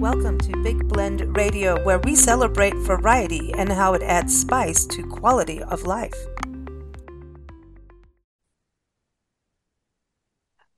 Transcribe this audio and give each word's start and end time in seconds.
Welcome 0.00 0.38
to 0.38 0.62
Big 0.62 0.88
Blend 0.88 1.36
Radio, 1.36 1.78
where 1.84 1.98
we 1.98 2.14
celebrate 2.14 2.74
variety 2.74 3.52
and 3.52 3.70
how 3.70 3.92
it 3.92 4.00
adds 4.00 4.34
spice 4.34 4.86
to 4.86 5.02
quality 5.02 5.62
of 5.62 5.82
life. 5.82 6.14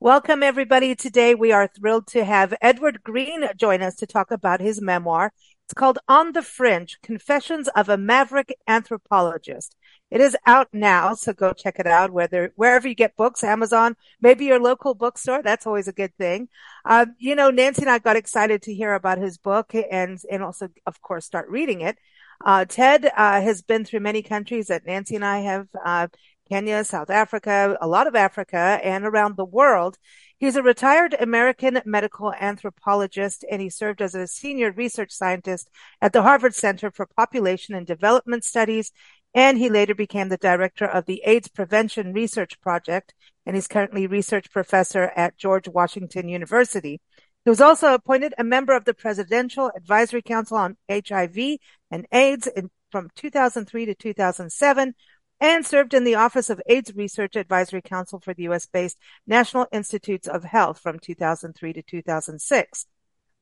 Welcome, 0.01 0.43
everybody. 0.43 0.93
Today 0.93 1.35
we 1.35 1.53
are 1.53 1.69
thrilled 1.69 2.05
to 2.07 2.25
have 2.25 2.53
Edward 2.61 3.01
Green 3.01 3.47
join 3.55 3.81
us 3.81 3.95
to 3.95 4.05
talk 4.05 4.29
about 4.29 4.59
his 4.59 4.81
memoir. 4.81 5.31
It's 5.63 5.73
called 5.73 5.99
On 6.09 6.33
the 6.33 6.41
Fringe 6.41 6.97
Confessions 7.01 7.69
of 7.69 7.87
a 7.87 7.95
Maverick 7.95 8.53
Anthropologist. 8.67 9.73
It 10.13 10.21
is 10.21 10.37
out 10.45 10.67
now, 10.73 11.15
so 11.15 11.33
go 11.33 11.53
check 11.53 11.79
it 11.79 11.87
out. 11.87 12.11
Whether 12.11 12.53
wherever 12.55 12.87
you 12.87 12.93
get 12.93 13.17
books, 13.17 13.43
Amazon, 13.43 13.95
maybe 14.21 14.45
your 14.45 14.59
local 14.59 14.93
bookstore. 14.93 15.41
That's 15.41 15.65
always 15.65 15.87
a 15.87 15.91
good 15.91 16.15
thing. 16.19 16.49
Uh, 16.85 17.07
you 17.17 17.35
know, 17.35 17.49
Nancy 17.49 17.81
and 17.81 17.89
I 17.89 17.97
got 17.97 18.15
excited 18.15 18.61
to 18.61 18.75
hear 18.75 18.93
about 18.93 19.17
his 19.17 19.39
book 19.39 19.73
and 19.73 20.19
and 20.31 20.43
also, 20.43 20.69
of 20.85 21.01
course, 21.01 21.25
start 21.25 21.49
reading 21.49 21.81
it. 21.81 21.97
Uh, 22.45 22.63
Ted 22.65 23.05
uh, 23.05 23.41
has 23.41 23.63
been 23.63 23.85
through 23.85 24.01
many 24.01 24.21
countries 24.21 24.67
that 24.67 24.85
Nancy 24.85 25.15
and 25.15 25.25
I 25.25 25.39
have. 25.39 25.67
Uh, 25.83 26.07
Kenya, 26.49 26.83
South 26.83 27.09
Africa, 27.09 27.77
a 27.79 27.87
lot 27.87 28.05
of 28.05 28.15
Africa, 28.15 28.79
and 28.83 29.05
around 29.05 29.37
the 29.37 29.45
world. 29.45 29.97
He's 30.37 30.57
a 30.57 30.61
retired 30.61 31.15
American 31.17 31.81
medical 31.85 32.33
anthropologist, 32.33 33.45
and 33.49 33.61
he 33.61 33.69
served 33.69 34.01
as 34.01 34.13
a 34.13 34.27
senior 34.27 34.71
research 34.71 35.11
scientist 35.11 35.69
at 36.01 36.11
the 36.11 36.21
Harvard 36.21 36.53
Center 36.53 36.91
for 36.91 37.05
Population 37.05 37.75
and 37.75 37.87
Development 37.87 38.43
Studies 38.43 38.91
and 39.33 39.57
he 39.57 39.69
later 39.69 39.95
became 39.95 40.29
the 40.29 40.37
director 40.37 40.85
of 40.85 41.05
the 41.05 41.21
AIDS 41.25 41.47
Prevention 41.47 42.13
Research 42.13 42.59
Project, 42.61 43.13
and 43.45 43.55
he's 43.55 43.67
currently 43.67 44.07
research 44.07 44.51
professor 44.51 45.11
at 45.15 45.37
George 45.37 45.67
Washington 45.67 46.27
University. 46.29 47.01
He 47.43 47.49
was 47.49 47.61
also 47.61 47.93
appointed 47.93 48.33
a 48.37 48.43
member 48.43 48.73
of 48.73 48.85
the 48.85 48.93
Presidential 48.93 49.71
Advisory 49.75 50.21
Council 50.21 50.57
on 50.57 50.77
HIV 50.89 51.57
and 51.91 52.07
AIDS 52.11 52.47
in, 52.47 52.69
from 52.89 53.09
2003 53.15 53.85
to 53.87 53.95
2007, 53.95 54.93
and 55.41 55.65
served 55.65 55.93
in 55.93 56.05
the 56.05 56.15
Office 56.15 56.49
of 56.49 56.61
AIDS 56.67 56.93
Research 56.95 57.35
Advisory 57.35 57.81
Council 57.81 58.19
for 58.19 58.33
the 58.33 58.43
U.S. 58.43 58.65
based 58.65 58.97
National 59.27 59.67
Institutes 59.73 60.27
of 60.27 60.45
Health 60.45 60.79
from 60.79 60.99
2003 60.99 61.73
to 61.73 61.81
2006. 61.81 62.85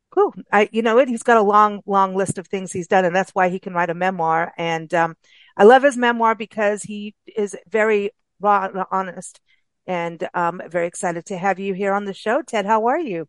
Cool. 0.09 0.33
I, 0.51 0.67
you 0.71 0.81
know 0.81 0.97
it. 0.97 1.07
He's 1.07 1.23
got 1.23 1.37
a 1.37 1.41
long, 1.41 1.81
long 1.85 2.15
list 2.15 2.37
of 2.37 2.47
things 2.47 2.71
he's 2.71 2.87
done, 2.87 3.05
and 3.05 3.15
that's 3.15 3.31
why 3.31 3.49
he 3.49 3.59
can 3.59 3.73
write 3.73 3.89
a 3.89 3.93
memoir. 3.93 4.51
And 4.57 4.93
um, 4.93 5.15
I 5.57 5.63
love 5.63 5.83
his 5.83 5.97
memoir 5.97 6.35
because 6.35 6.83
he 6.83 7.15
is 7.35 7.55
very 7.69 8.11
raw 8.39 8.65
and 8.65 8.85
honest. 8.91 9.39
And 9.87 10.27
um, 10.33 10.61
very 10.69 10.87
excited 10.87 11.25
to 11.27 11.37
have 11.37 11.59
you 11.59 11.73
here 11.73 11.93
on 11.93 12.05
the 12.05 12.13
show, 12.13 12.41
Ted. 12.41 12.65
How 12.65 12.85
are 12.87 12.99
you? 12.99 13.27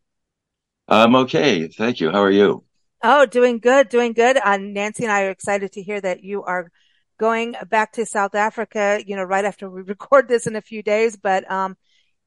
I'm 0.89 1.15
okay, 1.17 1.69
thank 1.69 2.01
you. 2.01 2.11
How 2.11 2.23
are 2.23 2.31
you? 2.31 2.65
Oh, 3.03 3.27
doing 3.27 3.59
good, 3.59 3.89
doing 3.89 4.13
good. 4.13 4.37
Uh, 4.37 4.59
Nancy 4.59 5.05
and 5.05 5.13
I 5.13 5.25
are 5.25 5.31
excited 5.31 5.73
to 5.73 5.83
hear 5.83 6.01
that 6.01 6.23
you 6.23 6.43
are 6.45 6.71
going 7.19 7.55
back 7.69 7.93
to 7.93 8.07
South 8.07 8.35
Africa. 8.35 9.03
You 9.05 9.17
know, 9.17 9.25
right 9.25 9.45
after 9.45 9.71
we 9.71 9.83
record 9.95 10.29
this 10.29 10.47
in 10.47 10.57
a 10.57 10.61
few 10.61 10.83
days, 10.83 11.17
but 11.17 11.51
um, 11.51 11.77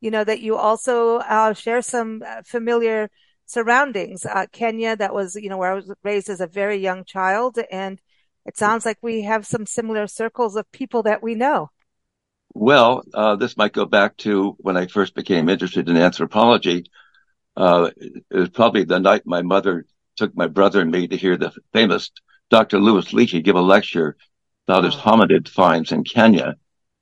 you 0.01 0.11
know 0.11 0.23
that 0.23 0.41
you 0.41 0.57
also 0.57 1.17
uh, 1.17 1.53
share 1.53 1.81
some 1.81 2.23
uh, 2.25 2.41
familiar 2.45 3.09
surroundings. 3.45 4.25
Uh, 4.25 4.45
Kenya, 4.51 4.95
that 4.95 5.13
was, 5.13 5.35
you 5.35 5.49
know, 5.49 5.57
where 5.57 5.71
I 5.71 5.75
was 5.75 5.91
raised 6.03 6.29
as 6.29 6.41
a 6.41 6.47
very 6.47 6.77
young 6.77 7.05
child. 7.05 7.59
And 7.71 7.99
it 8.45 8.57
sounds 8.57 8.85
like 8.85 8.97
we 9.01 9.23
have 9.23 9.45
some 9.45 9.65
similar 9.65 10.07
circles 10.07 10.55
of 10.55 10.71
people 10.71 11.03
that 11.03 11.23
we 11.23 11.35
know. 11.35 11.69
Well, 12.53 13.03
uh, 13.13 13.35
this 13.35 13.57
might 13.57 13.73
go 13.73 13.85
back 13.85 14.15
to 14.17 14.55
when 14.59 14.77
I 14.77 14.87
first 14.87 15.13
became 15.13 15.49
interested 15.49 15.89
in 15.89 15.97
anthropology. 15.97 16.85
Uh, 17.57 17.89
it 17.97 18.23
was 18.31 18.49
probably 18.49 18.83
the 18.83 18.99
night 18.99 19.23
my 19.25 19.41
mother 19.41 19.85
took 20.15 20.35
my 20.35 20.47
brother 20.47 20.81
and 20.81 20.91
me 20.91 21.07
to 21.07 21.17
hear 21.17 21.37
the 21.37 21.51
famous 21.73 22.11
Dr. 22.49 22.79
Louis 22.79 23.05
Leakey 23.11 23.43
give 23.43 23.55
a 23.55 23.61
lecture 23.61 24.15
about 24.67 24.85
oh. 24.85 24.89
his 24.89 24.95
hominid 24.95 25.49
finds 25.49 25.91
in 25.91 26.03
Kenya, 26.03 26.55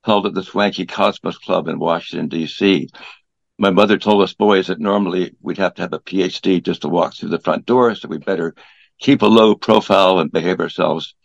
held 0.04 0.26
at 0.26 0.34
the 0.34 0.44
Swanky 0.44 0.86
Cosmos 0.86 1.38
Club 1.38 1.68
in 1.68 1.78
Washington, 1.78 2.30
D.C 2.30 2.90
my 3.58 3.70
mother 3.70 3.98
told 3.98 4.22
us 4.24 4.34
boys 4.34 4.68
that 4.68 4.80
normally 4.80 5.36
we'd 5.42 5.58
have 5.58 5.76
to 5.76 5.82
have 5.84 5.94
a 5.94 6.00
PhD 6.00 6.64
just 6.64 6.82
to 6.82 6.90
walk 6.90 7.16
through 7.16 7.30
the 7.30 7.40
front 7.40 7.66
door, 7.66 7.94
so 7.96 8.08
we 8.08 8.18
better 8.18 8.56
keep 9.00 9.22
a 9.22 9.28
low 9.28 9.56
profile 9.56 10.20
and 10.20 10.32
behave 10.32 10.60
ourselves. 10.60 11.16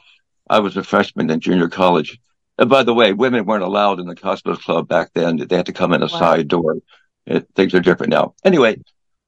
I 0.49 0.61
was 0.61 0.77
a 0.77 0.83
freshman 0.83 1.31
in 1.31 1.41
junior 1.41 1.69
college. 1.69 2.19
And 2.59 2.69
by 2.69 2.83
the 2.83 2.95
way, 2.95 3.13
women 3.13 3.45
weren't 3.45 3.63
allowed 3.63 4.01
in 4.01 4.07
the 4.07 4.17
Cosmos 4.17 4.59
Club 4.59 4.89
back 4.89 5.11
then. 5.15 5.37
They 5.37 5.57
had 5.57 5.67
to 5.67 5.73
come 5.73 5.93
in 5.93 6.03
a 6.03 6.07
wow. 6.07 6.19
side 6.19 6.49
door. 6.49 6.77
It, 7.27 7.47
things 7.55 7.75
are 7.75 7.81
different 7.81 8.11
now. 8.11 8.35
Anyway, 8.45 8.79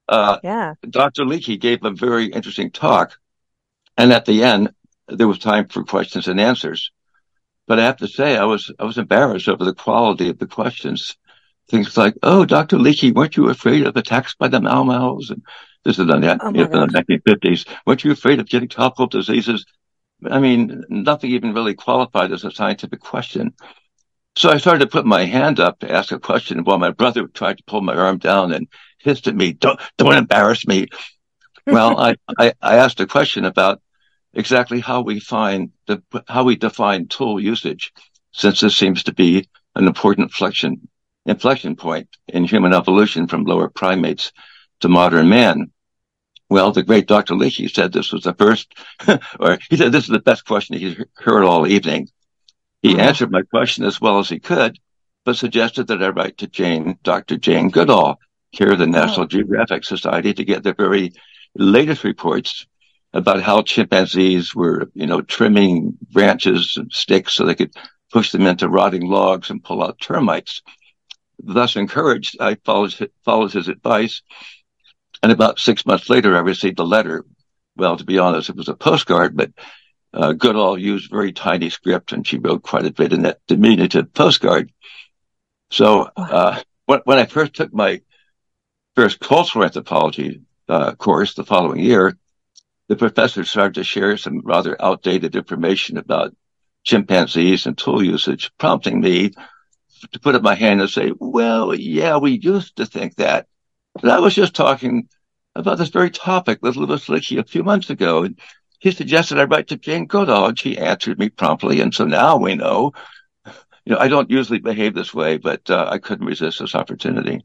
uh, 0.08 0.38
yeah. 0.42 0.74
Dr. 0.88 1.24
Leakey 1.24 1.60
gave 1.60 1.84
a 1.84 1.90
very 1.90 2.26
interesting 2.26 2.70
talk. 2.70 3.18
And 3.96 4.12
at 4.12 4.24
the 4.24 4.42
end, 4.42 4.72
there 5.08 5.28
was 5.28 5.38
time 5.38 5.68
for 5.68 5.84
questions 5.84 6.26
and 6.26 6.40
answers. 6.40 6.90
But 7.66 7.78
I 7.78 7.84
have 7.84 7.98
to 7.98 8.08
say, 8.08 8.36
I 8.36 8.44
was, 8.44 8.72
I 8.78 8.84
was 8.84 8.98
embarrassed 8.98 9.48
over 9.48 9.64
the 9.64 9.74
quality 9.74 10.28
of 10.28 10.38
the 10.38 10.46
questions 10.46 11.16
things 11.70 11.96
like, 11.96 12.14
"Oh, 12.22 12.44
Doctor 12.44 12.76
Leakey, 12.76 13.14
weren't 13.14 13.36
you 13.36 13.48
afraid 13.48 13.86
of 13.86 13.96
attacks 13.96 14.34
by 14.34 14.48
the 14.48 14.60
Mau 14.60 14.82
Mau's?" 14.82 15.30
And 15.30 15.42
this 15.84 15.98
is 15.98 16.08
in 16.08 16.20
the, 16.20 16.38
oh 16.42 16.48
in 16.48 16.70
the 16.70 16.86
1950s. 16.86 17.66
Weren't 17.86 18.04
you 18.04 18.10
afraid 18.10 18.40
of 18.40 18.48
getting 18.48 18.68
tropical 18.68 19.06
diseases? 19.06 19.64
I 20.28 20.38
mean, 20.38 20.84
nothing 20.88 21.30
even 21.30 21.54
really 21.54 21.74
qualified 21.74 22.32
as 22.32 22.44
a 22.44 22.50
scientific 22.50 23.00
question. 23.00 23.54
So 24.36 24.50
I 24.50 24.58
started 24.58 24.80
to 24.80 24.86
put 24.90 25.06
my 25.06 25.24
hand 25.24 25.60
up 25.60 25.80
to 25.80 25.90
ask 25.90 26.12
a 26.12 26.18
question 26.18 26.64
while 26.64 26.78
my 26.78 26.90
brother 26.90 27.26
tried 27.26 27.58
to 27.58 27.64
pull 27.64 27.80
my 27.80 27.94
arm 27.94 28.18
down 28.18 28.52
and 28.52 28.68
hissed 28.98 29.26
at 29.26 29.34
me, 29.34 29.52
"Don't, 29.52 29.80
don't 29.96 30.16
embarrass 30.16 30.66
me." 30.66 30.86
well, 31.66 31.98
I, 31.98 32.16
I, 32.38 32.52
I 32.60 32.76
asked 32.76 33.00
a 33.00 33.06
question 33.06 33.44
about 33.44 33.80
exactly 34.32 34.80
how 34.80 35.02
we 35.02 35.20
find 35.20 35.70
the 35.86 36.02
how 36.28 36.44
we 36.44 36.56
define 36.56 37.08
tool 37.08 37.40
usage, 37.40 37.92
since 38.32 38.60
this 38.60 38.76
seems 38.76 39.02
to 39.04 39.12
be 39.12 39.48
an 39.74 39.86
important 39.86 40.26
inflection 40.26 40.88
inflection 41.26 41.76
point 41.76 42.08
in 42.28 42.44
human 42.44 42.72
evolution 42.72 43.26
from 43.26 43.44
lower 43.44 43.68
primates 43.68 44.32
to 44.80 44.88
modern 44.88 45.28
man. 45.28 45.70
Well, 46.50 46.72
the 46.72 46.82
great 46.82 47.06
Dr. 47.06 47.34
Leakey 47.34 47.72
said 47.72 47.92
this 47.92 48.12
was 48.12 48.24
the 48.24 48.34
first, 48.34 48.74
or 49.40 49.58
he 49.70 49.76
said 49.76 49.92
this 49.92 50.04
is 50.04 50.10
the 50.10 50.18
best 50.18 50.44
question 50.44 50.76
he's 50.76 51.00
heard 51.14 51.44
all 51.44 51.66
evening. 51.66 52.08
He 52.82 52.94
uh-huh. 52.94 53.02
answered 53.02 53.30
my 53.30 53.42
question 53.42 53.84
as 53.84 54.00
well 54.00 54.18
as 54.18 54.28
he 54.28 54.40
could, 54.40 54.78
but 55.24 55.36
suggested 55.36 55.86
that 55.86 56.02
I 56.02 56.08
write 56.08 56.38
to 56.38 56.48
Jane, 56.48 56.98
Dr. 57.02 57.36
Jane 57.36 57.70
Goodall, 57.70 58.18
here 58.50 58.70
at 58.70 58.78
the 58.78 58.86
National 58.86 59.24
oh. 59.24 59.28
Geographic 59.28 59.84
Society 59.84 60.34
to 60.34 60.44
get 60.44 60.64
the 60.64 60.74
very 60.74 61.12
latest 61.54 62.02
reports 62.04 62.66
about 63.12 63.42
how 63.42 63.62
chimpanzees 63.62 64.54
were, 64.54 64.90
you 64.94 65.06
know, 65.06 65.20
trimming 65.20 65.96
branches 66.10 66.74
and 66.76 66.92
sticks 66.92 67.34
so 67.34 67.44
they 67.44 67.54
could 67.54 67.74
push 68.12 68.32
them 68.32 68.46
into 68.46 68.68
rotting 68.68 69.06
logs 69.06 69.50
and 69.50 69.62
pull 69.62 69.82
out 69.82 70.00
termites 70.00 70.62
thus 71.42 71.76
encouraged, 71.76 72.36
I 72.40 72.56
followed, 72.64 73.10
followed 73.24 73.52
his 73.52 73.68
advice. 73.68 74.22
And 75.22 75.32
about 75.32 75.58
six 75.58 75.84
months 75.84 76.08
later, 76.08 76.36
I 76.36 76.40
received 76.40 76.78
a 76.78 76.84
letter. 76.84 77.24
Well, 77.76 77.96
to 77.96 78.04
be 78.04 78.18
honest, 78.18 78.48
it 78.48 78.56
was 78.56 78.68
a 78.68 78.74
postcard, 78.74 79.36
but 79.36 79.52
uh, 80.12 80.32
Goodall 80.32 80.78
used 80.78 81.10
very 81.10 81.32
tiny 81.32 81.70
script 81.70 82.12
and 82.12 82.26
she 82.26 82.38
wrote 82.38 82.62
quite 82.62 82.86
a 82.86 82.92
bit 82.92 83.12
in 83.12 83.22
that 83.22 83.40
diminutive 83.46 84.12
postcard. 84.12 84.72
So, 85.70 86.10
uh, 86.16 86.60
when, 86.86 87.00
when 87.04 87.18
I 87.18 87.26
first 87.26 87.54
took 87.54 87.72
my 87.72 88.00
first 88.96 89.20
cultural 89.20 89.64
anthropology 89.64 90.40
uh, 90.68 90.94
course 90.94 91.34
the 91.34 91.44
following 91.44 91.80
year, 91.80 92.16
the 92.88 92.96
professor 92.96 93.44
started 93.44 93.74
to 93.74 93.84
share 93.84 94.16
some 94.16 94.40
rather 94.40 94.80
outdated 94.82 95.36
information 95.36 95.96
about 95.96 96.34
chimpanzees 96.82 97.66
and 97.66 97.78
tool 97.78 98.02
usage, 98.02 98.50
prompting 98.58 99.00
me 99.00 99.30
to 100.12 100.18
put 100.18 100.34
up 100.34 100.42
my 100.42 100.54
hand 100.54 100.80
and 100.80 100.90
say, 100.90 101.12
well, 101.18 101.74
yeah, 101.74 102.16
we 102.16 102.32
used 102.32 102.76
to 102.76 102.86
think 102.86 103.16
that. 103.16 103.46
But 104.00 104.10
I 104.10 104.18
was 104.20 104.34
just 104.34 104.54
talking 104.54 105.08
about 105.54 105.78
this 105.78 105.90
very 105.90 106.10
topic 106.10 106.60
with 106.62 106.76
Louis 106.76 107.04
Leakey 107.06 107.38
a 107.38 107.44
few 107.44 107.62
months 107.62 107.90
ago. 107.90 108.24
And 108.24 108.38
he 108.78 108.90
suggested 108.90 109.38
I 109.38 109.44
write 109.44 109.68
to 109.68 109.76
Jane 109.76 110.06
Goodall, 110.06 110.46
and 110.46 110.58
she 110.58 110.78
answered 110.78 111.18
me 111.18 111.28
promptly. 111.28 111.80
And 111.80 111.94
so 111.94 112.04
now 112.04 112.36
we 112.36 112.54
know, 112.54 112.92
you 113.84 113.92
know, 113.92 113.98
I 113.98 114.08
don't 114.08 114.30
usually 114.30 114.60
behave 114.60 114.94
this 114.94 115.12
way, 115.12 115.36
but 115.36 115.68
uh, 115.70 115.88
I 115.90 115.98
couldn't 115.98 116.26
resist 116.26 116.60
this 116.60 116.74
opportunity. 116.74 117.44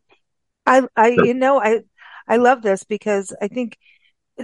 I, 0.66 0.84
I, 0.96 1.16
so, 1.16 1.24
you 1.24 1.34
know, 1.34 1.62
I, 1.62 1.81
I 2.28 2.38
love 2.38 2.62
this 2.62 2.84
because 2.84 3.36
I 3.42 3.48
think, 3.48 3.78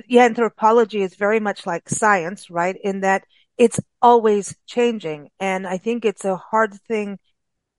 yeah, 0.07 0.23
anthropology 0.23 1.01
is 1.01 1.15
very 1.15 1.39
much 1.39 1.65
like 1.65 1.89
science, 1.89 2.49
right? 2.49 2.75
In 2.83 3.01
that 3.01 3.23
it's 3.57 3.79
always 4.01 4.55
changing. 4.65 5.29
And 5.39 5.67
I 5.67 5.77
think 5.77 6.05
it's 6.05 6.25
a 6.25 6.37
hard 6.37 6.73
thing 6.87 7.19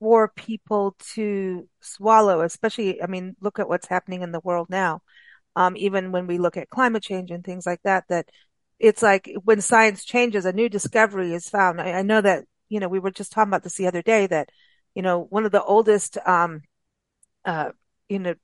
for 0.02 0.26
people 0.26 0.96
to 1.14 1.68
swallow, 1.80 2.40
especially, 2.40 3.00
I 3.00 3.06
mean, 3.06 3.36
look 3.40 3.60
at 3.60 3.68
what's 3.68 3.86
happening 3.86 4.22
in 4.22 4.32
the 4.32 4.40
world 4.40 4.66
now. 4.68 5.00
Um, 5.54 5.76
even 5.76 6.10
when 6.10 6.26
we 6.26 6.38
look 6.38 6.56
at 6.56 6.70
climate 6.70 7.04
change 7.04 7.30
and 7.30 7.44
things 7.44 7.66
like 7.66 7.78
that, 7.84 8.02
that 8.08 8.28
it's 8.80 9.00
like 9.00 9.30
when 9.44 9.60
science 9.60 10.04
changes, 10.04 10.44
a 10.44 10.52
new 10.52 10.68
discovery 10.68 11.32
is 11.32 11.48
found. 11.48 11.80
I, 11.80 11.92
I 11.92 12.02
know 12.02 12.20
that, 12.20 12.46
you 12.68 12.80
know, 12.80 12.88
we 12.88 12.98
were 12.98 13.12
just 13.12 13.30
talking 13.30 13.50
about 13.50 13.62
this 13.62 13.76
the 13.76 13.86
other 13.86 14.02
day 14.02 14.26
that, 14.26 14.48
you 14.96 15.02
know, 15.02 15.20
one 15.20 15.44
of 15.44 15.52
the 15.52 15.62
oldest, 15.62 16.18
um, 16.26 16.62
uh, 17.44 17.70
you 18.08 18.18
know, 18.18 18.34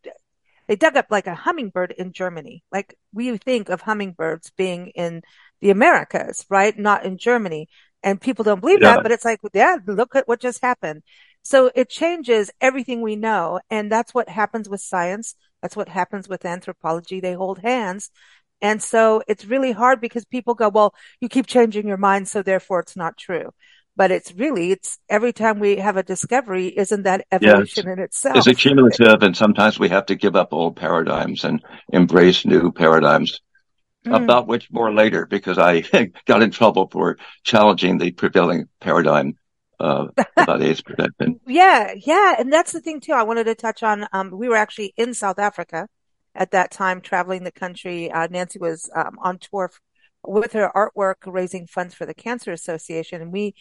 they 0.68 0.76
dug 0.76 0.96
up 0.96 1.06
like 1.10 1.26
a 1.26 1.34
hummingbird 1.34 1.92
in 1.98 2.12
Germany. 2.12 2.62
Like 2.70 2.96
we 3.12 3.36
think 3.36 3.68
of 3.68 3.80
hummingbirds 3.80 4.52
being 4.56 4.92
in 4.94 5.22
the 5.60 5.70
Americas, 5.70 6.46
right? 6.48 6.78
Not 6.78 7.04
in 7.04 7.18
Germany. 7.18 7.68
And 8.04 8.20
people 8.20 8.44
don't 8.44 8.60
believe 8.60 8.80
yeah. 8.80 8.94
that, 8.94 9.02
but 9.02 9.10
it's 9.10 9.24
like, 9.24 9.40
yeah, 9.52 9.78
look 9.84 10.14
at 10.14 10.28
what 10.28 10.40
just 10.40 10.62
happened. 10.62 11.02
So 11.42 11.70
it 11.74 11.88
changes 11.88 12.50
everything 12.60 13.00
we 13.02 13.16
know. 13.16 13.60
And 13.70 13.90
that's 13.90 14.12
what 14.12 14.28
happens 14.28 14.68
with 14.68 14.80
science. 14.80 15.34
That's 15.62 15.76
what 15.76 15.88
happens 15.88 16.28
with 16.28 16.44
anthropology. 16.44 17.20
They 17.20 17.34
hold 17.34 17.58
hands. 17.60 18.10
And 18.60 18.82
so 18.82 19.22
it's 19.28 19.44
really 19.44 19.72
hard 19.72 20.00
because 20.00 20.24
people 20.24 20.54
go, 20.54 20.68
well, 20.68 20.94
you 21.20 21.28
keep 21.28 21.46
changing 21.46 21.86
your 21.86 21.96
mind. 21.96 22.28
So 22.28 22.42
therefore 22.42 22.80
it's 22.80 22.96
not 22.96 23.16
true. 23.16 23.50
But 23.96 24.10
it's 24.12 24.32
really, 24.32 24.70
it's 24.70 24.98
every 25.08 25.32
time 25.32 25.58
we 25.58 25.76
have 25.76 25.96
a 25.96 26.04
discovery, 26.04 26.68
isn't 26.68 27.02
that 27.02 27.26
evolution 27.32 27.88
in 27.88 27.98
itself? 27.98 28.36
It's 28.36 28.46
a 28.46 28.54
cumulative. 28.54 29.22
and 29.22 29.36
sometimes 29.36 29.78
we 29.78 29.88
have 29.88 30.06
to 30.06 30.14
give 30.14 30.36
up 30.36 30.52
old 30.52 30.76
paradigms 30.76 31.44
and 31.44 31.64
embrace 31.92 32.44
new 32.44 32.70
paradigms. 32.70 33.40
Mm. 34.06 34.22
About 34.22 34.46
which 34.46 34.70
more 34.70 34.92
later 34.92 35.26
because 35.26 35.58
I 35.58 35.82
got 36.26 36.40
in 36.40 36.52
trouble 36.52 36.88
for 36.88 37.18
challenging 37.42 37.98
the 37.98 38.12
prevailing 38.12 38.68
paradigm 38.80 39.36
uh, 39.80 40.06
about 40.36 40.62
AIDS 40.62 40.82
prevention. 40.82 41.40
Yeah, 41.46 41.94
yeah, 41.96 42.36
and 42.38 42.52
that's 42.52 42.72
the 42.72 42.80
thing 42.80 43.00
too. 43.00 43.12
I 43.12 43.22
wanted 43.22 43.44
to 43.44 43.54
touch 43.54 43.82
on. 43.82 44.06
Um, 44.12 44.30
we 44.30 44.48
were 44.48 44.56
actually 44.56 44.92
in 44.96 45.14
South 45.14 45.38
Africa 45.38 45.88
at 46.34 46.50
that 46.52 46.70
time, 46.70 47.00
traveling 47.00 47.44
the 47.44 47.52
country. 47.52 48.10
Uh, 48.10 48.28
Nancy 48.30 48.58
was 48.58 48.90
um, 48.94 49.18
on 49.22 49.38
tour 49.38 49.70
with 50.24 50.52
her 50.52 50.70
artwork, 50.74 51.16
raising 51.26 51.66
funds 51.66 51.94
for 51.94 52.06
the 52.06 52.14
Cancer 52.14 52.52
Association, 52.52 53.22
and 53.22 53.32
we 53.32 53.54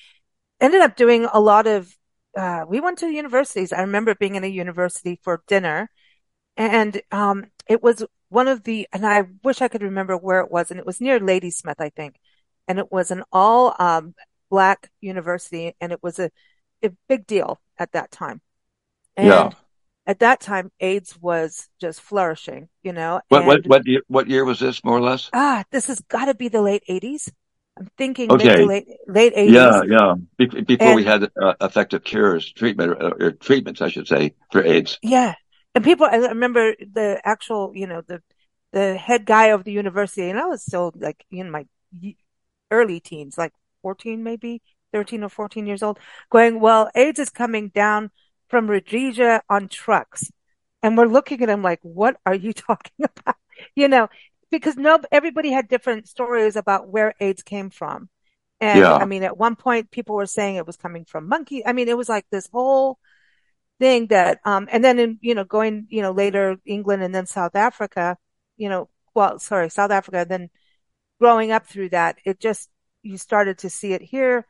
ended 0.59 0.81
up 0.81 0.95
doing 0.95 1.25
a 1.31 1.39
lot 1.39 1.67
of. 1.67 1.95
Uh, 2.35 2.65
we 2.67 2.79
went 2.79 2.99
to 2.99 3.07
universities. 3.07 3.73
I 3.73 3.81
remember 3.81 4.13
being 4.13 4.35
in 4.35 4.43
a 4.43 4.47
university 4.47 5.19
for 5.23 5.41
dinner, 5.47 5.89
and 6.55 7.01
um, 7.11 7.45
it 7.67 7.81
was 7.81 8.03
one 8.29 8.47
of 8.47 8.63
the, 8.63 8.87
and 8.91 9.05
I 9.05 9.25
wish 9.43 9.61
I 9.61 9.67
could 9.67 9.81
remember 9.83 10.17
where 10.17 10.41
it 10.41 10.51
was, 10.51 10.69
and 10.69 10.79
it 10.79 10.85
was 10.85 11.01
near 11.01 11.19
Ladysmith, 11.19 11.79
I 11.79 11.89
think, 11.89 12.15
and 12.67 12.79
it 12.79 12.91
was 12.91 13.11
an 13.11 13.23
all 13.31 13.75
um, 13.79 14.13
black 14.49 14.89
university, 15.01 15.73
and 15.79 15.91
it 15.91 16.01
was 16.01 16.19
a, 16.19 16.31
a 16.83 16.91
big 17.07 17.27
deal 17.27 17.59
at 17.77 17.91
that 17.93 18.11
time. 18.11 18.41
And 19.15 19.27
yeah. 19.27 19.49
At 20.05 20.19
that 20.19 20.39
time, 20.39 20.71
AIDS 20.79 21.19
was 21.19 21.67
just 21.81 21.99
flourishing, 21.99 22.69
you 22.81 22.93
know. 22.93 23.19
What 23.27 23.45
what 23.45 23.67
what 23.67 23.85
year, 23.85 24.01
what 24.07 24.29
year 24.29 24.45
was 24.45 24.57
this, 24.57 24.81
more 24.81 24.97
or 24.97 25.01
less? 25.01 25.29
Ah, 25.33 25.65
this 25.69 25.87
has 25.87 25.99
got 25.99 26.25
to 26.25 26.33
be 26.33 26.47
the 26.47 26.61
late 26.61 26.83
'80s. 26.89 27.29
I'm 27.77 27.89
thinking 27.97 28.31
okay. 28.31 28.63
late 28.63 28.87
late 29.07 29.35
80s. 29.35 29.49
Yeah, 29.49 29.81
yeah. 29.85 30.13
Be- 30.37 30.61
before 30.61 30.87
and, 30.87 30.95
we 30.95 31.03
had 31.03 31.29
uh, 31.41 31.53
effective 31.61 32.05
cures, 32.05 32.51
treatment 32.53 32.91
or, 32.91 33.25
or, 33.25 33.31
treatments, 33.31 33.81
I 33.81 33.89
should 33.89 34.07
say, 34.07 34.33
for 34.51 34.63
AIDS. 34.63 34.97
Yeah, 35.03 35.35
and 35.75 35.83
people, 35.83 36.07
I 36.09 36.15
remember 36.15 36.73
the 36.79 37.21
actual, 37.23 37.71
you 37.75 37.85
know, 37.85 38.01
the, 38.01 38.21
the 38.71 38.97
head 38.97 39.25
guy 39.25 39.47
of 39.47 39.63
the 39.63 39.71
university, 39.71 40.29
and 40.29 40.39
I 40.39 40.45
was 40.45 40.63
still 40.63 40.91
like 40.95 41.23
in 41.29 41.51
my 41.51 41.67
early 42.71 42.99
teens, 42.99 43.37
like 43.37 43.53
14, 43.87 44.21
maybe 44.21 44.61
13 44.91 45.23
or 45.23 45.29
14 45.29 45.65
years 45.65 45.81
old, 45.81 45.97
going, 46.29 46.59
well, 46.59 46.89
AIDS 46.93 47.19
is 47.19 47.29
coming 47.29 47.69
down 47.69 48.11
from 48.49 48.69
Rhodesia 48.69 49.41
on 49.49 49.69
trucks. 49.69 50.29
And 50.83 50.97
we're 50.97 51.05
looking 51.05 51.41
at 51.41 51.47
him 51.47 51.63
like, 51.63 51.79
what 51.83 52.17
are 52.25 52.35
you 52.35 52.51
talking 52.67 53.05
about? 53.05 53.37
You 53.75 53.87
know, 53.87 54.09
because 54.51 54.75
no, 54.75 54.99
everybody 55.09 55.51
had 55.51 55.69
different 55.69 56.09
stories 56.09 56.57
about 56.57 56.89
where 56.89 57.13
AIDS 57.21 57.43
came 57.43 57.69
from. 57.69 58.09
And 58.59 58.79
yeah. 58.79 58.95
I 58.95 59.05
mean, 59.05 59.23
at 59.23 59.37
one 59.37 59.55
point 59.55 59.89
people 59.89 60.15
were 60.17 60.25
saying 60.25 60.57
it 60.57 60.67
was 60.67 60.75
coming 60.75 61.05
from 61.05 61.29
monkey. 61.29 61.65
I 61.65 61.71
mean, 61.71 61.87
it 61.87 61.97
was 61.97 62.09
like 62.09 62.25
this 62.29 62.49
whole 62.51 62.99
thing 63.79 64.07
that, 64.07 64.41
um, 64.43 64.67
and 64.69 64.83
then 64.83 64.99
in, 64.99 65.17
you 65.21 65.33
know, 65.33 65.45
going, 65.45 65.87
you 65.89 66.01
know, 66.01 66.11
later 66.11 66.57
England 66.65 67.03
and 67.03 67.15
then 67.15 67.25
South 67.25 67.55
Africa, 67.55 68.17
you 68.57 68.67
know, 68.67 68.89
well, 69.13 69.39
sorry, 69.39 69.69
South 69.69 69.91
Africa, 69.91 70.25
then 70.27 70.49
growing 71.21 71.53
up 71.53 71.67
through 71.67 71.89
that, 71.89 72.17
it 72.25 72.41
just, 72.41 72.69
you 73.03 73.17
started 73.17 73.59
to 73.59 73.69
see 73.69 73.93
it 73.93 74.01
here. 74.01 74.45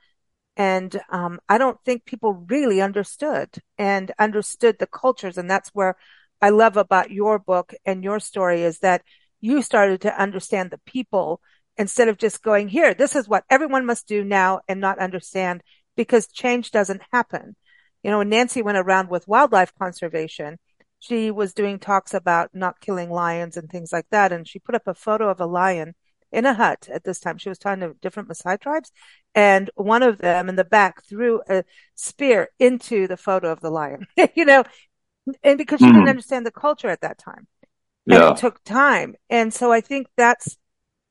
And, 0.55 0.99
um, 1.09 1.39
I 1.47 1.57
don't 1.57 1.77
think 1.85 2.05
people 2.05 2.45
really 2.49 2.81
understood 2.81 3.49
and 3.77 4.11
understood 4.17 4.77
the 4.79 4.87
cultures. 4.87 5.37
And 5.37 5.49
that's 5.49 5.69
where 5.69 5.95
I 6.41 6.49
love 6.49 6.77
about 6.77 7.11
your 7.11 7.39
book 7.39 7.73
and 7.85 8.03
your 8.03 8.19
story 8.19 8.63
is 8.63 8.79
that 8.79 9.03
you 9.39 9.61
started 9.61 10.01
to 10.01 10.21
understand 10.21 10.71
the 10.71 10.79
people 10.79 11.41
instead 11.77 12.07
of 12.07 12.17
just 12.17 12.41
going 12.41 12.69
here. 12.69 12.93
This 12.93 13.15
is 13.15 13.27
what 13.27 13.43
everyone 13.49 13.85
must 13.85 14.07
do 14.07 14.23
now 14.23 14.61
and 14.67 14.81
not 14.81 14.99
understand 14.99 15.61
because 15.95 16.27
change 16.27 16.71
doesn't 16.71 17.01
happen 17.11 17.55
you 18.03 18.11
know, 18.11 18.19
when 18.19 18.29
Nancy 18.29 18.61
went 18.61 18.77
around 18.77 19.09
with 19.09 19.27
wildlife 19.27 19.73
conservation, 19.77 20.59
she 20.99 21.31
was 21.31 21.53
doing 21.53 21.79
talks 21.79 22.13
about 22.13 22.51
not 22.53 22.79
killing 22.79 23.09
lions 23.09 23.57
and 23.57 23.69
things 23.69 23.91
like 23.91 24.05
that. 24.11 24.31
And 24.31 24.47
she 24.47 24.59
put 24.59 24.75
up 24.75 24.87
a 24.87 24.93
photo 24.93 25.29
of 25.29 25.41
a 25.41 25.45
lion 25.45 25.93
in 26.37 26.45
a 26.45 26.53
hut 26.53 26.87
at 26.93 27.03
this 27.03 27.19
time. 27.19 27.39
She 27.39 27.49
was 27.49 27.57
talking 27.57 27.81
to 27.81 27.95
different 27.99 28.29
Maasai 28.29 28.61
tribes 28.61 28.91
and 29.33 29.71
one 29.73 30.03
of 30.03 30.19
them 30.19 30.49
in 30.49 30.55
the 30.55 30.63
back 30.63 31.03
threw 31.03 31.41
a 31.49 31.63
spear 31.95 32.49
into 32.59 33.07
the 33.07 33.17
photo 33.17 33.51
of 33.51 33.59
the 33.59 33.71
lion, 33.71 34.05
you 34.35 34.45
know, 34.45 34.63
and 35.43 35.57
because 35.57 35.79
she 35.79 35.85
mm. 35.85 35.93
didn't 35.93 36.09
understand 36.09 36.45
the 36.45 36.51
culture 36.51 36.89
at 36.89 37.01
that 37.01 37.17
time. 37.17 37.47
And 38.05 38.19
yeah. 38.19 38.31
it 38.31 38.37
took 38.37 38.63
time. 38.63 39.15
And 39.31 39.51
so 39.51 39.71
I 39.71 39.81
think 39.81 40.07
that's 40.15 40.57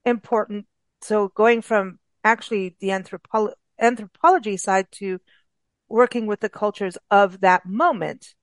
important. 0.05 0.67
So 1.02 1.28
going 1.28 1.61
from 1.61 1.99
actually 2.23 2.76
the 2.81 2.88
anthropo- 2.88 3.52
anthropology 3.81 4.56
side 4.56 4.87
to 4.93 5.20
working 5.88 6.26
with 6.26 6.38
the 6.38 6.49
cultures 6.49 6.96
of 7.11 7.40
that 7.40 7.67
moment 7.67 8.34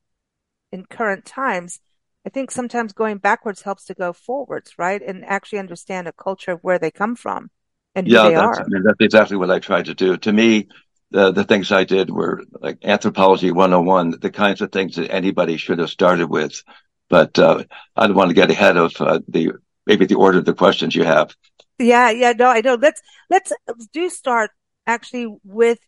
in 0.72 0.86
current 0.86 1.26
times, 1.26 1.80
I 2.26 2.30
think 2.30 2.52
sometimes 2.52 2.94
going 2.94 3.18
backwards 3.18 3.62
helps 3.62 3.86
to 3.86 3.94
go 3.94 4.14
forwards, 4.14 4.74
right? 4.78 5.02
And 5.02 5.26
actually 5.26 5.60
understand 5.60 6.08
a 6.08 6.14
culture 6.14 6.52
of 6.52 6.60
where 6.62 6.80
they 6.80 6.92
come 6.92 7.16
from 7.16 7.50
and 7.96 8.08
who 8.08 8.14
yeah, 8.14 8.24
they 8.24 8.36
that's, 8.36 8.60
are. 8.60 8.64
I 8.64 8.68
mean, 8.68 8.84
that's 8.84 9.02
exactly 9.02 9.38
what 9.38 9.52
I 9.52 9.60
tried 9.60 9.86
to 9.86 9.94
do. 9.94 10.18
To 10.18 10.32
me, 10.32 10.68
the, 11.12 11.32
the 11.32 11.44
things 11.44 11.72
I 11.72 11.84
did 11.84 12.10
were 12.10 12.44
like 12.60 12.80
anthropology 12.84 13.52
101, 13.52 14.20
the 14.22 14.32
kinds 14.32 14.62
of 14.62 14.72
things 14.72 14.96
that 14.96 15.12
anybody 15.12 15.58
should 15.58 15.80
have 15.80 15.90
started 15.90 16.30
with. 16.30 16.64
But 17.10 17.38
uh, 17.38 17.66
I 17.96 18.08
don't 18.08 18.16
want 18.16 18.30
to 18.30 18.36
get 18.36 18.50
ahead 18.50 18.78
of 18.78 18.94
uh, 19.00 19.20
the 19.28 19.52
maybe 19.86 20.06
the 20.06 20.16
order 20.16 20.40
of 20.40 20.46
the 20.46 20.54
questions 20.54 20.96
you 20.96 21.04
have. 21.04 21.36
Yeah, 21.78 22.10
yeah, 22.10 22.32
no, 22.32 22.48
I 22.48 22.62
know. 22.62 22.76
Let's 22.76 23.02
let's 23.30 23.52
do 23.92 24.10
start 24.10 24.52
actually 24.88 25.36
with 25.44 25.80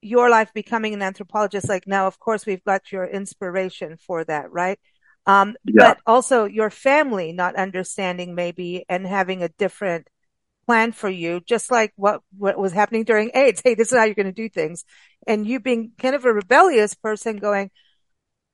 your 0.00 0.28
life 0.28 0.52
becoming 0.52 0.92
an 0.92 1.02
anthropologist, 1.02 1.68
like 1.68 1.86
now, 1.86 2.06
of 2.06 2.18
course, 2.18 2.44
we've 2.44 2.64
got 2.64 2.92
your 2.92 3.06
inspiration 3.06 3.96
for 3.96 4.22
that, 4.24 4.52
right? 4.52 4.78
Um, 5.26 5.56
yeah. 5.64 5.94
but 5.94 6.00
also 6.06 6.44
your 6.44 6.68
family 6.68 7.32
not 7.32 7.56
understanding 7.56 8.34
maybe 8.34 8.84
and 8.88 9.06
having 9.06 9.42
a 9.42 9.48
different 9.48 10.06
plan 10.66 10.92
for 10.92 11.08
you, 11.08 11.40
just 11.46 11.70
like 11.70 11.92
what, 11.96 12.20
what 12.36 12.58
was 12.58 12.72
happening 12.72 13.04
during 13.04 13.30
AIDS. 13.34 13.60
Hey, 13.64 13.74
this 13.74 13.92
is 13.92 13.98
how 13.98 14.04
you're 14.04 14.14
going 14.14 14.26
to 14.26 14.32
do 14.32 14.48
things. 14.48 14.84
And 15.26 15.46
you 15.46 15.60
being 15.60 15.92
kind 15.98 16.14
of 16.14 16.24
a 16.24 16.32
rebellious 16.32 16.94
person 16.94 17.36
going, 17.36 17.70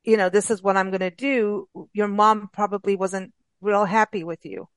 you 0.05 0.17
know, 0.17 0.29
this 0.29 0.51
is 0.51 0.63
what 0.63 0.77
I'm 0.77 0.91
going 0.91 1.01
to 1.01 1.11
do. 1.11 1.69
Your 1.93 2.09
mom 2.09 2.49
probably 2.53 2.97
wasn't 2.97 3.33
real 3.61 3.85
happy 3.85 4.25
with 4.25 4.45
you. 4.45 4.69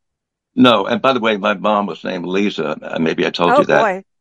No. 0.56 0.86
And 0.86 1.02
by 1.02 1.14
the 1.14 1.20
way, 1.20 1.38
my 1.38 1.54
mom 1.54 1.86
was 1.86 2.04
named 2.04 2.26
Lisa. 2.26 2.98
Maybe 3.00 3.26
I 3.26 3.30
told 3.30 3.52
oh, 3.52 3.60
you 3.60 3.66
that. 3.66 3.82
Boy. 3.82 4.04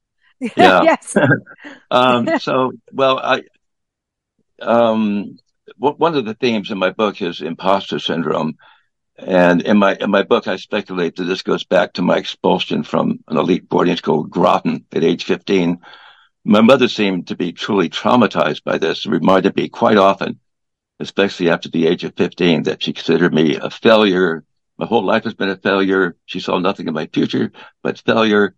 Yeah. 0.57 0.83
yes. 0.83 1.17
um, 1.93 2.41
so, 2.41 2.73
well, 2.91 3.17
I, 3.17 3.43
um, 4.61 5.37
one 5.77 6.15
of 6.15 6.25
the 6.25 6.35
themes 6.35 6.71
in 6.71 6.79
my 6.79 6.91
book 6.91 7.21
is 7.23 7.41
imposter 7.41 7.99
syndrome. 7.99 8.57
And 9.19 9.63
in 9.63 9.79
my, 9.79 9.97
in 10.01 10.11
my 10.11 10.23
book, 10.23 10.49
I 10.49 10.57
speculate 10.57 11.17
that 11.17 11.25
this 11.25 11.43
goes 11.43 11.65
back 11.65 11.93
to 11.95 12.03
my 12.03 12.17
expulsion 12.17 12.83
from 12.83 13.21
an 13.29 13.37
elite 13.37 13.69
boarding 13.69 13.97
school, 13.97 14.25
Groton, 14.25 14.85
at 14.93 15.05
age 15.05 15.25
15. 15.25 15.79
My 16.45 16.61
mother 16.61 16.89
seemed 16.89 17.29
to 17.29 17.37
be 17.37 17.53
truly 17.53 17.89
traumatized 17.89 18.65
by 18.65 18.79
this, 18.79 19.07
reminded 19.07 19.55
me 19.55 19.69
quite 19.69 19.99
often, 19.99 20.41
especially 20.99 21.51
after 21.51 21.69
the 21.69 21.87
age 21.87 22.05
of 22.05 22.17
15, 22.17 22.65
that 22.65 22.83
she 22.83 22.93
considered 22.93 23.35
me 23.35 23.57
a 23.57 23.71
failure. 23.71 24.45
My 24.79 24.87
whole 24.87 25.05
life 25.05 25.25
has 25.25 25.35
been 25.35 25.51
a 25.51 25.57
failure. 25.57 26.17
She 26.27 26.41
saw 26.41 26.59
nothing 26.59 26.89
in 26.89 26.95
my 26.95 27.07
future 27.07 27.53
but 27.83 27.99
failure. 27.99 28.57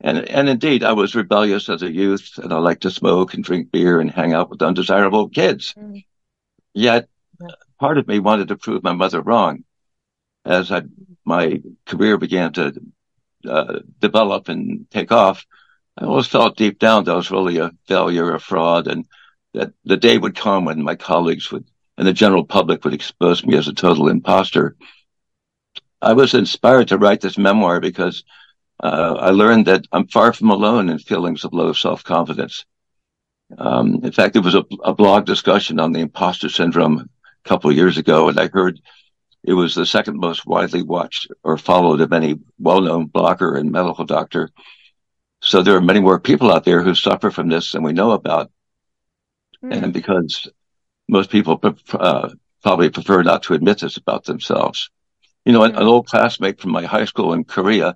And, 0.00 0.18
and 0.28 0.48
indeed, 0.48 0.84
I 0.84 0.92
was 0.92 1.14
rebellious 1.14 1.68
as 1.68 1.82
a 1.82 1.92
youth 1.92 2.38
and 2.38 2.52
I 2.52 2.58
liked 2.58 2.82
to 2.82 2.90
smoke 2.90 3.34
and 3.34 3.44
drink 3.44 3.70
beer 3.70 4.00
and 4.00 4.10
hang 4.10 4.32
out 4.32 4.50
with 4.50 4.62
undesirable 4.62 5.28
kids. 5.28 5.74
Mm. 5.78 6.04
Yet 6.74 7.08
part 7.78 7.98
of 7.98 8.06
me 8.06 8.18
wanted 8.18 8.48
to 8.48 8.56
prove 8.56 8.82
my 8.82 8.92
mother 8.92 9.20
wrong. 9.22 9.64
As 10.44 10.70
I, 10.70 10.82
my 11.24 11.62
career 11.86 12.18
began 12.18 12.52
to 12.54 12.74
uh, 13.48 13.78
develop 14.00 14.48
and 14.48 14.86
take 14.90 15.10
off, 15.10 15.46
I 15.96 16.04
always 16.04 16.26
felt 16.26 16.56
deep 16.56 16.78
down 16.78 17.04
that 17.04 17.12
I 17.12 17.16
was 17.16 17.30
really 17.30 17.58
a 17.58 17.70
failure, 17.86 18.34
a 18.34 18.40
fraud, 18.40 18.88
and 18.88 19.06
that 19.54 19.72
the 19.84 19.96
day 19.96 20.18
would 20.18 20.34
come 20.34 20.64
when 20.64 20.82
my 20.82 20.96
colleagues 20.96 21.50
would 21.50 21.64
and 21.96 22.06
the 22.06 22.12
general 22.12 22.44
public 22.44 22.84
would 22.84 22.94
expose 22.94 23.46
me 23.46 23.56
as 23.56 23.68
a 23.68 23.72
total 23.72 24.08
imposter. 24.08 24.76
I 26.02 26.12
was 26.12 26.34
inspired 26.34 26.88
to 26.88 26.98
write 26.98 27.20
this 27.20 27.38
memoir 27.38 27.80
because 27.80 28.24
uh, 28.82 29.16
I 29.18 29.30
learned 29.30 29.66
that 29.66 29.86
I'm 29.92 30.08
far 30.08 30.32
from 30.32 30.50
alone 30.50 30.88
in 30.88 30.98
feelings 30.98 31.44
of 31.44 31.54
low 31.54 31.72
self-confidence. 31.72 32.64
Um, 33.56 34.00
in 34.02 34.12
fact, 34.12 34.32
there 34.32 34.42
was 34.42 34.54
a, 34.54 34.64
a, 34.82 34.94
blog 34.94 35.26
discussion 35.26 35.78
on 35.78 35.92
the 35.92 36.00
imposter 36.00 36.48
syndrome 36.48 36.98
a 37.44 37.48
couple 37.48 37.70
of 37.70 37.76
years 37.76 37.98
ago, 37.98 38.28
and 38.28 38.40
I 38.40 38.48
heard 38.48 38.80
it 39.42 39.52
was 39.52 39.74
the 39.74 39.86
second 39.86 40.18
most 40.18 40.46
widely 40.46 40.82
watched 40.82 41.28
or 41.42 41.58
followed 41.58 42.00
of 42.00 42.12
any 42.12 42.36
well-known 42.58 43.08
blogger 43.08 43.58
and 43.58 43.70
medical 43.70 44.06
doctor. 44.06 44.50
So 45.40 45.62
there 45.62 45.76
are 45.76 45.82
many 45.82 46.00
more 46.00 46.18
people 46.18 46.50
out 46.50 46.64
there 46.64 46.82
who 46.82 46.94
suffer 46.94 47.30
from 47.30 47.48
this 47.48 47.72
than 47.72 47.82
we 47.82 47.92
know 47.92 48.12
about. 48.12 48.50
Mm. 49.62 49.84
And 49.84 49.92
because 49.92 50.48
most 51.06 51.30
people 51.30 51.60
uh, 51.92 52.30
probably 52.62 52.88
prefer 52.88 53.22
not 53.22 53.42
to 53.44 53.54
admit 53.54 53.80
this 53.80 53.98
about 53.98 54.24
themselves. 54.24 54.90
You 55.44 55.52
know, 55.52 55.62
an, 55.64 55.76
an, 55.76 55.82
old 55.82 56.06
classmate 56.06 56.60
from 56.60 56.72
my 56.72 56.86
high 56.86 57.04
school 57.04 57.34
in 57.34 57.44
Korea 57.44 57.94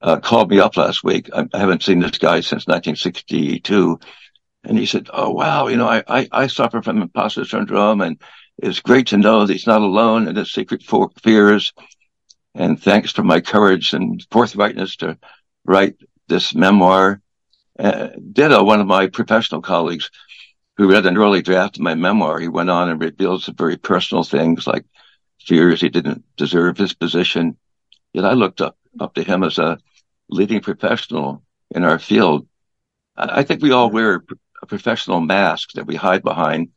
uh, 0.00 0.20
called 0.20 0.48
me 0.48 0.60
up 0.60 0.76
last 0.76 1.02
week. 1.02 1.28
I, 1.34 1.46
I, 1.52 1.58
haven't 1.58 1.82
seen 1.82 1.98
this 1.98 2.18
guy 2.18 2.40
since 2.40 2.68
1962. 2.68 3.98
And 4.64 4.78
he 4.78 4.86
said, 4.86 5.08
Oh, 5.12 5.30
wow, 5.30 5.68
you 5.68 5.76
know, 5.76 5.88
I, 5.88 6.02
I, 6.06 6.28
I 6.32 6.46
suffer 6.46 6.82
from 6.82 7.02
imposter 7.02 7.44
syndrome 7.44 8.00
and 8.00 8.20
it's 8.58 8.80
great 8.80 9.08
to 9.08 9.16
know 9.16 9.46
that 9.46 9.52
he's 9.52 9.66
not 9.66 9.80
alone 9.80 10.28
in 10.28 10.36
his 10.36 10.52
secret 10.52 10.82
fears. 11.22 11.72
And 12.54 12.80
thanks 12.80 13.10
for 13.10 13.22
my 13.22 13.40
courage 13.40 13.94
and 13.94 14.24
forthrightness 14.30 14.96
to 14.98 15.18
write 15.64 15.96
this 16.28 16.54
memoir. 16.54 17.22
Uh, 17.78 18.08
ditto, 18.32 18.62
one 18.62 18.80
of 18.80 18.86
my 18.86 19.06
professional 19.06 19.62
colleagues 19.62 20.10
who 20.76 20.90
read 20.90 21.06
an 21.06 21.16
early 21.16 21.42
draft 21.42 21.76
of 21.76 21.82
my 21.82 21.94
memoir, 21.94 22.38
he 22.38 22.48
went 22.48 22.70
on 22.70 22.90
and 22.90 23.00
revealed 23.00 23.42
some 23.42 23.54
very 23.54 23.76
personal 23.76 24.24
things 24.24 24.66
like 24.66 24.84
fears 25.40 25.80
he 25.80 25.88
didn't 25.88 26.24
deserve 26.36 26.76
his 26.76 26.92
position. 26.92 27.56
Yet 28.12 28.24
I 28.24 28.32
looked 28.32 28.60
up, 28.60 28.76
up 28.98 29.14
to 29.14 29.22
him 29.22 29.42
as 29.42 29.58
a 29.58 29.78
leading 30.28 30.60
professional 30.60 31.42
in 31.70 31.84
our 31.84 31.98
field. 31.98 32.46
I 33.16 33.42
think 33.42 33.62
we 33.62 33.72
all 33.72 33.90
wear 33.90 34.22
professional 34.70 35.20
masks 35.20 35.74
that 35.74 35.86
we 35.86 35.96
hide 35.96 36.22
behind 36.22 36.70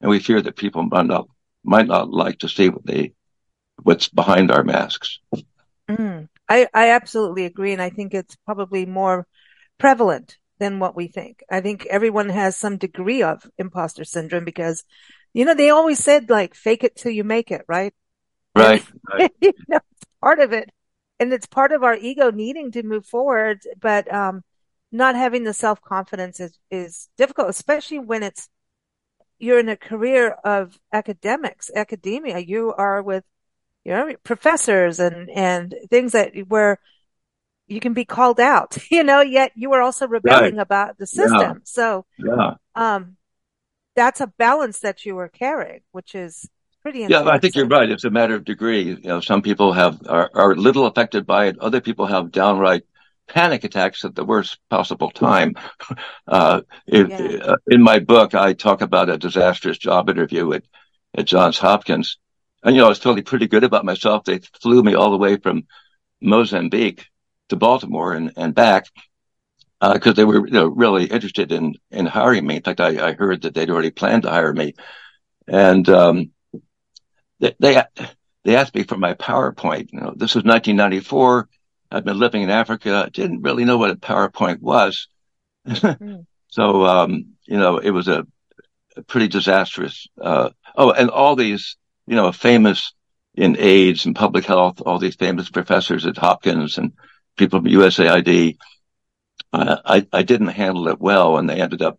and 0.00 0.10
we 0.10 0.18
fear 0.18 0.42
that 0.42 0.56
people 0.56 0.82
might 0.82 1.06
not 1.06 1.26
might 1.64 1.86
not 1.86 2.10
like 2.10 2.40
to 2.40 2.48
see 2.48 2.68
what 2.68 2.84
they 2.84 3.12
what's 3.82 4.08
behind 4.08 4.50
our 4.50 4.64
masks. 4.64 5.20
Mm, 5.88 6.28
I 6.48 6.68
I 6.74 6.90
absolutely 6.90 7.44
agree, 7.46 7.72
and 7.72 7.80
I 7.80 7.90
think 7.90 8.12
it's 8.12 8.36
probably 8.44 8.84
more 8.84 9.26
prevalent 9.78 10.36
than 10.58 10.80
what 10.80 10.96
we 10.96 11.06
think. 11.06 11.42
I 11.50 11.60
think 11.60 11.86
everyone 11.86 12.30
has 12.30 12.56
some 12.56 12.78
degree 12.78 13.22
of 13.22 13.48
imposter 13.58 14.04
syndrome 14.04 14.44
because, 14.44 14.84
you 15.34 15.44
know, 15.44 15.54
they 15.54 15.70
always 15.70 16.02
said 16.02 16.30
like 16.30 16.54
fake 16.54 16.82
it 16.82 16.96
till 16.96 17.12
you 17.12 17.24
make 17.24 17.50
it, 17.50 17.62
right? 17.68 17.94
Right. 18.56 18.84
right. 19.12 19.30
you 19.40 19.52
know, 19.68 19.80
it's 19.92 20.06
part 20.20 20.40
of 20.40 20.52
it. 20.52 20.70
And 21.20 21.32
it's 21.32 21.46
part 21.46 21.72
of 21.72 21.82
our 21.82 21.94
ego 21.94 22.30
needing 22.30 22.72
to 22.72 22.82
move 22.82 23.06
forward, 23.06 23.60
but 23.80 24.12
um, 24.12 24.42
not 24.92 25.14
having 25.14 25.44
the 25.44 25.52
self 25.52 25.80
confidence 25.80 26.40
is, 26.40 26.58
is 26.70 27.08
difficult, 27.16 27.48
especially 27.48 27.98
when 27.98 28.22
it's 28.22 28.48
you're 29.38 29.58
in 29.58 29.68
a 29.68 29.76
career 29.76 30.30
of 30.44 30.78
academics, 30.92 31.70
academia. 31.74 32.38
You 32.38 32.72
are 32.72 33.02
with, 33.02 33.24
you 33.84 33.92
know, 33.92 34.14
professors 34.24 34.98
and, 34.98 35.28
and 35.30 35.74
things 35.90 36.12
that 36.12 36.32
where 36.48 36.78
you 37.66 37.80
can 37.80 37.92
be 37.92 38.04
called 38.04 38.40
out, 38.40 38.78
you 38.90 39.02
know, 39.02 39.20
yet 39.20 39.52
you 39.54 39.72
are 39.72 39.82
also 39.82 40.06
rebelling 40.06 40.56
right. 40.56 40.62
about 40.62 40.98
the 40.98 41.06
system. 41.06 41.40
Yeah. 41.40 41.54
So, 41.64 42.06
yeah. 42.18 42.54
um, 42.74 43.16
that's 43.94 44.20
a 44.20 44.26
balance 44.26 44.80
that 44.80 45.04
you 45.04 45.18
are 45.18 45.28
carrying, 45.28 45.80
which 45.90 46.14
is 46.14 46.48
pretty. 46.82 47.00
Yeah, 47.08 47.24
I 47.24 47.38
think 47.38 47.54
you're 47.54 47.66
right. 47.66 47.90
It's 47.90 48.04
a 48.04 48.10
matter 48.10 48.34
of 48.34 48.44
degree. 48.44 48.82
You 48.82 49.00
know, 49.02 49.20
some 49.20 49.42
people 49.42 49.72
have 49.72 50.00
are, 50.06 50.30
are 50.34 50.54
little 50.54 50.86
affected 50.86 51.26
by 51.26 51.46
it. 51.46 51.58
Other 51.58 51.80
people 51.80 52.06
have 52.06 52.30
downright 52.30 52.84
panic 53.28 53.64
attacks 53.64 54.04
at 54.04 54.14
the 54.14 54.24
worst 54.24 54.58
possible 54.70 55.10
time. 55.10 55.54
Uh, 56.28 56.62
it, 56.88 57.08
yeah. 57.08 57.38
uh, 57.44 57.56
in 57.68 57.80
my 57.80 58.00
book, 58.00 58.34
I 58.34 58.52
talk 58.52 58.80
about 58.80 59.08
a 59.08 59.16
disastrous 59.16 59.78
job 59.78 60.10
interview 60.10 60.52
at, 60.54 60.64
at 61.16 61.24
Johns 61.24 61.56
Hopkins. 61.56 62.18
And, 62.64 62.74
you 62.74 62.80
know, 62.80 62.86
I 62.86 62.88
was 62.88 62.98
totally 62.98 63.22
pretty 63.22 63.46
good 63.46 63.62
about 63.62 63.84
myself. 63.84 64.24
They 64.24 64.40
flew 64.60 64.82
me 64.82 64.94
all 64.94 65.12
the 65.12 65.18
way 65.18 65.36
from 65.36 65.68
Mozambique 66.20 67.06
to 67.50 67.56
Baltimore 67.56 68.12
and, 68.12 68.32
and 68.36 68.56
back 68.56 68.86
because 69.80 70.10
uh, 70.10 70.14
they 70.14 70.24
were 70.24 70.44
you 70.48 70.52
know, 70.52 70.66
really 70.66 71.04
interested 71.04 71.52
in, 71.52 71.74
in 71.92 72.06
hiring 72.06 72.44
me. 72.44 72.56
In 72.56 72.62
fact, 72.62 72.80
I, 72.80 73.10
I 73.10 73.12
heard 73.12 73.42
that 73.42 73.54
they'd 73.54 73.70
already 73.70 73.92
planned 73.92 74.24
to 74.24 74.30
hire 74.30 74.52
me. 74.52 74.74
And 75.46 75.88
um, 75.88 76.32
they, 77.38 77.54
they, 77.60 77.82
they 78.44 78.56
asked 78.56 78.74
me 78.74 78.82
for 78.82 78.96
my 78.96 79.14
PowerPoint. 79.14 79.92
You 79.92 80.00
know, 80.00 80.12
this 80.16 80.34
was 80.34 80.42
1994 80.42 81.48
I'd 81.90 82.04
been 82.04 82.18
living 82.18 82.42
in 82.42 82.50
Africa, 82.50 83.08
didn't 83.12 83.42
really 83.42 83.64
know 83.64 83.78
what 83.78 83.90
a 83.90 83.96
PowerPoint 83.96 84.60
was. 84.60 85.08
mm. 85.66 86.26
So, 86.48 86.86
um, 86.86 87.34
you 87.44 87.58
know, 87.58 87.76
it 87.78 87.90
was 87.90 88.08
a, 88.08 88.24
a 88.96 89.02
pretty 89.02 89.28
disastrous. 89.28 90.06
Uh, 90.18 90.50
oh, 90.74 90.92
and 90.92 91.10
all 91.10 91.36
these, 91.36 91.76
you 92.06 92.16
know, 92.16 92.32
famous 92.32 92.94
in 93.34 93.58
AIDS 93.58 94.06
and 94.06 94.16
public 94.16 94.46
health, 94.46 94.80
all 94.80 94.98
these 94.98 95.16
famous 95.16 95.50
professors 95.50 96.06
at 96.06 96.16
Hopkins 96.16 96.78
and 96.78 96.92
people 97.36 97.60
from 97.60 97.70
USAID. 97.70 98.56
Uh, 99.52 99.76
I, 99.84 100.06
I 100.12 100.22
didn't 100.22 100.48
handle 100.48 100.88
it 100.88 101.00
well, 101.00 101.36
and 101.36 101.48
they 101.48 101.60
ended 101.60 101.82
up 101.82 101.98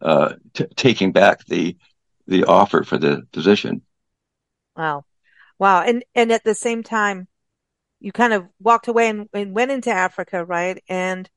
uh, 0.00 0.34
t- 0.54 0.66
taking 0.74 1.12
back 1.12 1.44
the 1.46 1.76
the 2.26 2.44
offer 2.44 2.82
for 2.82 2.98
the 2.98 3.22
position. 3.32 3.82
Wow, 4.76 5.04
wow, 5.58 5.82
and 5.82 6.04
and 6.14 6.32
at 6.32 6.44
the 6.44 6.54
same 6.54 6.82
time, 6.82 7.28
you 8.02 8.10
kind 8.10 8.32
of 8.32 8.48
walked 8.58 8.88
away 8.88 9.08
and, 9.08 9.28
and 9.32 9.54
went 9.54 9.70
into 9.70 9.90
Africa, 9.90 10.44
right? 10.44 10.82
And 10.88 11.30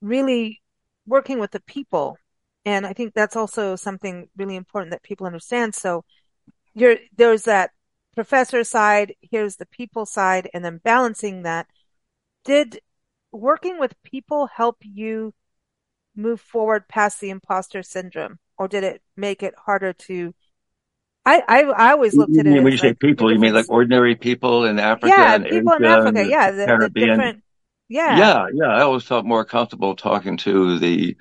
really 0.00 0.62
working 1.06 1.38
with 1.38 1.50
the 1.50 1.60
people. 1.60 2.16
And 2.64 2.86
I 2.86 2.94
think 2.94 3.12
that's 3.12 3.36
also 3.36 3.76
something 3.76 4.30
really 4.34 4.56
important 4.56 4.92
that 4.92 5.02
people 5.02 5.26
understand. 5.26 5.74
So 5.74 6.06
you're, 6.72 6.96
there's 7.14 7.42
that 7.42 7.70
professor 8.14 8.64
side, 8.64 9.14
here's 9.20 9.56
the 9.56 9.66
people 9.66 10.06
side, 10.06 10.48
and 10.54 10.64
then 10.64 10.80
balancing 10.82 11.42
that. 11.42 11.66
Did 12.46 12.80
working 13.30 13.78
with 13.78 14.02
people 14.02 14.46
help 14.46 14.78
you 14.80 15.34
move 16.16 16.40
forward 16.40 16.88
past 16.88 17.20
the 17.20 17.28
imposter 17.28 17.82
syndrome? 17.82 18.38
Or 18.56 18.68
did 18.68 18.84
it 18.84 19.02
make 19.18 19.42
it 19.42 19.54
harder 19.66 19.92
to 19.92 20.34
I, 21.26 21.42
I, 21.48 21.62
I 21.62 21.90
always 21.92 22.14
looked 22.14 22.36
at 22.36 22.46
it. 22.46 22.62
When 22.62 22.72
you 22.72 22.78
say 22.78 22.88
like 22.88 22.98
people, 22.98 23.32
you 23.32 23.38
mean 23.38 23.54
like 23.54 23.70
ordinary 23.70 24.14
people 24.14 24.64
in 24.64 24.78
Africa? 24.78 25.14
Yeah, 25.16 25.38
people 25.38 25.74
Asia 25.74 25.76
in 25.76 25.84
Africa. 25.84 26.26
Yeah, 26.28 26.50
the, 26.50 26.66
Caribbean. 26.66 27.18
The 27.18 27.42
yeah, 27.88 28.16
yeah, 28.18 28.46
yeah. 28.52 28.66
I 28.66 28.82
always 28.82 29.04
felt 29.04 29.24
more 29.24 29.44
comfortable 29.44 29.94
talking 29.96 30.36
to 30.38 30.78
the, 30.78 31.16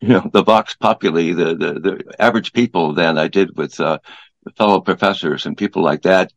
you 0.00 0.08
know, 0.08 0.30
the 0.32 0.44
vox 0.44 0.74
populi, 0.74 1.32
the 1.32 1.56
the, 1.56 1.80
the 1.80 2.14
average 2.18 2.52
people 2.52 2.94
than 2.94 3.18
I 3.18 3.28
did 3.28 3.56
with 3.56 3.78
uh, 3.80 3.98
fellow 4.56 4.80
professors 4.80 5.46
and 5.46 5.56
people 5.56 5.82
like 5.82 6.02
that. 6.02 6.32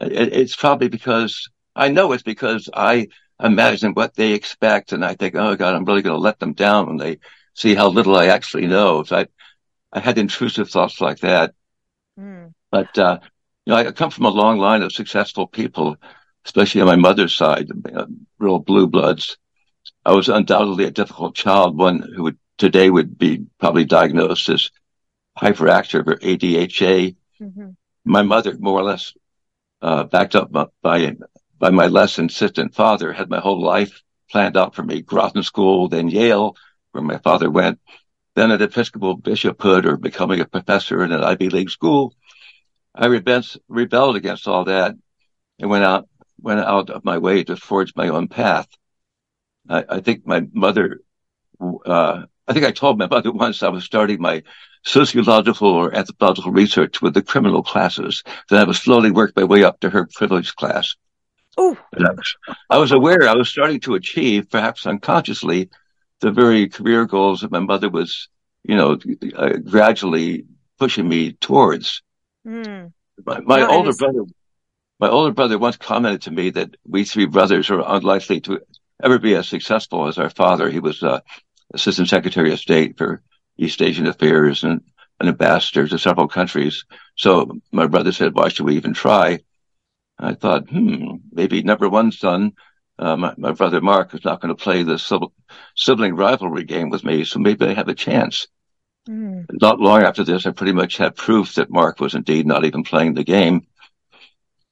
It, 0.00 0.32
it's 0.32 0.56
probably 0.56 0.88
because 0.88 1.50
I 1.76 1.88
know 1.88 2.12
it's 2.12 2.22
because 2.22 2.70
I 2.72 3.08
imagine 3.42 3.92
what 3.92 4.14
they 4.14 4.32
expect, 4.32 4.92
and 4.92 5.04
I 5.04 5.14
think, 5.14 5.34
oh 5.34 5.56
God, 5.56 5.74
I'm 5.74 5.84
really 5.84 6.02
going 6.02 6.16
to 6.16 6.20
let 6.20 6.38
them 6.38 6.54
down 6.54 6.86
when 6.86 6.96
they 6.96 7.18
see 7.54 7.74
how 7.74 7.88
little 7.88 8.16
I 8.16 8.26
actually 8.26 8.66
know. 8.66 9.02
So 9.02 9.16
I, 9.16 9.26
I 9.92 10.00
had 10.00 10.16
intrusive 10.18 10.70
thoughts 10.70 11.00
like 11.00 11.18
that. 11.18 11.54
Mm. 12.18 12.52
But, 12.72 12.98
uh, 12.98 13.20
you 13.64 13.72
know, 13.72 13.76
I 13.76 13.92
come 13.92 14.10
from 14.10 14.24
a 14.24 14.30
long 14.30 14.58
line 14.58 14.82
of 14.82 14.92
successful 14.92 15.46
people, 15.46 15.96
especially 16.44 16.80
on 16.80 16.88
my 16.88 16.96
mother's 16.96 17.36
side, 17.36 17.68
uh, 17.94 18.06
real 18.40 18.58
blue 18.58 18.88
bloods. 18.88 19.36
I 20.04 20.12
was 20.12 20.28
undoubtedly 20.28 20.84
a 20.84 20.90
difficult 20.90 21.36
child, 21.36 21.78
one 21.78 22.00
who 22.00 22.24
would 22.24 22.38
today 22.58 22.90
would 22.90 23.18
be 23.18 23.44
probably 23.60 23.84
diagnosed 23.84 24.48
as 24.48 24.70
hyperactive 25.38 26.06
or 26.08 26.16
ADHA. 26.16 27.14
Mm-hmm. 27.40 27.70
My 28.04 28.22
mother, 28.22 28.56
more 28.58 28.80
or 28.80 28.84
less, 28.84 29.14
uh, 29.80 30.04
backed 30.04 30.34
up 30.34 30.50
by, 30.82 31.16
by 31.58 31.70
my 31.70 31.86
less 31.86 32.18
insistent 32.18 32.74
father, 32.74 33.12
had 33.12 33.30
my 33.30 33.40
whole 33.40 33.60
life 33.60 34.02
planned 34.30 34.56
out 34.56 34.74
for 34.74 34.82
me. 34.82 35.02
Groton 35.02 35.42
School, 35.42 35.88
then 35.88 36.08
Yale, 36.08 36.56
where 36.92 37.04
my 37.04 37.18
father 37.18 37.50
went, 37.50 37.80
then 38.34 38.50
an 38.50 38.62
Episcopal 38.62 39.16
bishophood 39.16 39.84
or 39.86 39.96
becoming 39.96 40.40
a 40.40 40.46
professor 40.46 41.04
in 41.04 41.12
an 41.12 41.22
Ivy 41.22 41.50
League 41.50 41.70
school. 41.70 42.14
I 42.94 43.06
rebelled 43.06 44.16
against 44.16 44.48
all 44.48 44.64
that 44.64 44.94
and 45.58 45.70
went 45.70 45.84
out 45.84 46.08
went 46.40 46.60
out 46.60 46.90
of 46.90 47.04
my 47.04 47.18
way 47.18 47.44
to 47.44 47.56
forge 47.56 47.94
my 47.94 48.08
own 48.08 48.28
path. 48.28 48.66
I, 49.68 49.84
I 49.88 50.00
think 50.00 50.26
my 50.26 50.46
mother, 50.52 51.00
uh, 51.60 52.24
I 52.48 52.52
think 52.52 52.66
I 52.66 52.72
told 52.72 52.98
my 52.98 53.06
mother 53.06 53.30
once 53.32 53.62
I 53.62 53.68
was 53.68 53.84
starting 53.84 54.20
my 54.20 54.42
sociological 54.84 55.68
or 55.68 55.94
anthropological 55.94 56.50
research 56.50 57.00
with 57.00 57.14
the 57.14 57.22
criminal 57.22 57.62
classes. 57.62 58.24
Then 58.48 58.58
I 58.60 58.64
would 58.64 58.76
slowly 58.76 59.12
work 59.12 59.32
my 59.36 59.44
way 59.44 59.62
up 59.62 59.80
to 59.80 59.90
her 59.90 60.08
privileged 60.12 60.56
class. 60.56 60.96
Oh, 61.56 61.78
I 61.96 62.10
was, 62.12 62.36
I 62.70 62.78
was 62.78 62.92
aware 62.92 63.28
I 63.28 63.34
was 63.34 63.48
starting 63.48 63.80
to 63.80 63.94
achieve, 63.94 64.50
perhaps 64.50 64.86
unconsciously, 64.86 65.68
the 66.20 66.32
very 66.32 66.68
career 66.68 67.04
goals 67.04 67.42
that 67.42 67.50
my 67.50 67.60
mother 67.60 67.90
was, 67.90 68.28
you 68.64 68.76
know, 68.76 68.98
uh, 69.36 69.58
gradually 69.58 70.46
pushing 70.78 71.08
me 71.08 71.32
towards. 71.32 72.02
Mm. 72.46 72.92
My, 73.24 73.40
my 73.40 73.66
older 73.66 73.92
brother, 73.92 74.24
my 74.98 75.08
older 75.08 75.32
brother 75.32 75.58
once 75.58 75.76
commented 75.76 76.22
to 76.22 76.30
me 76.30 76.50
that 76.50 76.76
we 76.86 77.04
three 77.04 77.26
brothers 77.26 77.70
are 77.70 77.82
unlikely 77.84 78.40
to 78.42 78.60
ever 79.02 79.18
be 79.18 79.34
as 79.34 79.48
successful 79.48 80.06
as 80.06 80.18
our 80.18 80.30
father. 80.30 80.70
He 80.70 80.80
was 80.80 81.02
uh, 81.02 81.20
assistant 81.74 82.08
secretary 82.08 82.52
of 82.52 82.60
state 82.60 82.98
for 82.98 83.22
East 83.56 83.82
Asian 83.82 84.06
affairs 84.06 84.64
and 84.64 84.82
an 85.20 85.28
ambassador 85.28 85.86
to 85.86 85.98
several 85.98 86.28
countries. 86.28 86.84
So 87.16 87.58
my 87.70 87.86
brother 87.86 88.12
said, 88.12 88.34
"Why 88.34 88.48
should 88.48 88.66
we 88.66 88.76
even 88.76 88.94
try?" 88.94 89.40
I 90.18 90.34
thought, 90.34 90.68
hmm, 90.68 91.16
maybe 91.32 91.62
number 91.62 91.88
one 91.88 92.12
son, 92.12 92.52
uh, 92.98 93.16
my, 93.16 93.34
my, 93.36 93.52
brother 93.52 93.80
Mark, 93.80 94.14
is 94.14 94.24
not 94.24 94.40
going 94.40 94.54
to 94.54 94.62
play 94.62 94.82
this 94.84 95.10
sibling 95.76 96.14
rivalry 96.14 96.64
game 96.64 96.90
with 96.90 97.02
me, 97.02 97.24
so 97.24 97.40
maybe 97.40 97.66
I 97.66 97.74
have 97.74 97.88
a 97.88 97.94
chance. 97.94 98.46
Mm. 99.08 99.46
Not 99.60 99.80
long 99.80 100.02
after 100.02 100.24
this, 100.24 100.46
I 100.46 100.52
pretty 100.52 100.72
much 100.72 100.96
had 100.96 101.16
proof 101.16 101.56
that 101.56 101.70
Mark 101.70 102.00
was 102.00 102.14
indeed 102.14 102.46
not 102.46 102.64
even 102.64 102.84
playing 102.84 103.14
the 103.14 103.24
game. 103.24 103.66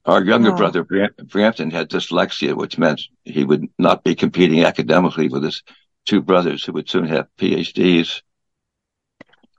Our 0.07 0.25
younger 0.25 0.53
brother, 0.53 0.83
Brampton, 0.83 1.71
had 1.71 1.91
dyslexia, 1.91 2.57
which 2.57 2.79
meant 2.79 3.03
he 3.25 3.45
would 3.45 3.69
not 3.79 4.03
be 4.03 4.15
competing 4.15 4.65
academically 4.65 5.29
with 5.29 5.43
his 5.43 5.63
two 6.07 6.23
brothers 6.23 6.65
who 6.65 6.73
would 6.73 6.89
soon 6.89 7.05
have 7.05 7.29
PhDs. 7.37 8.23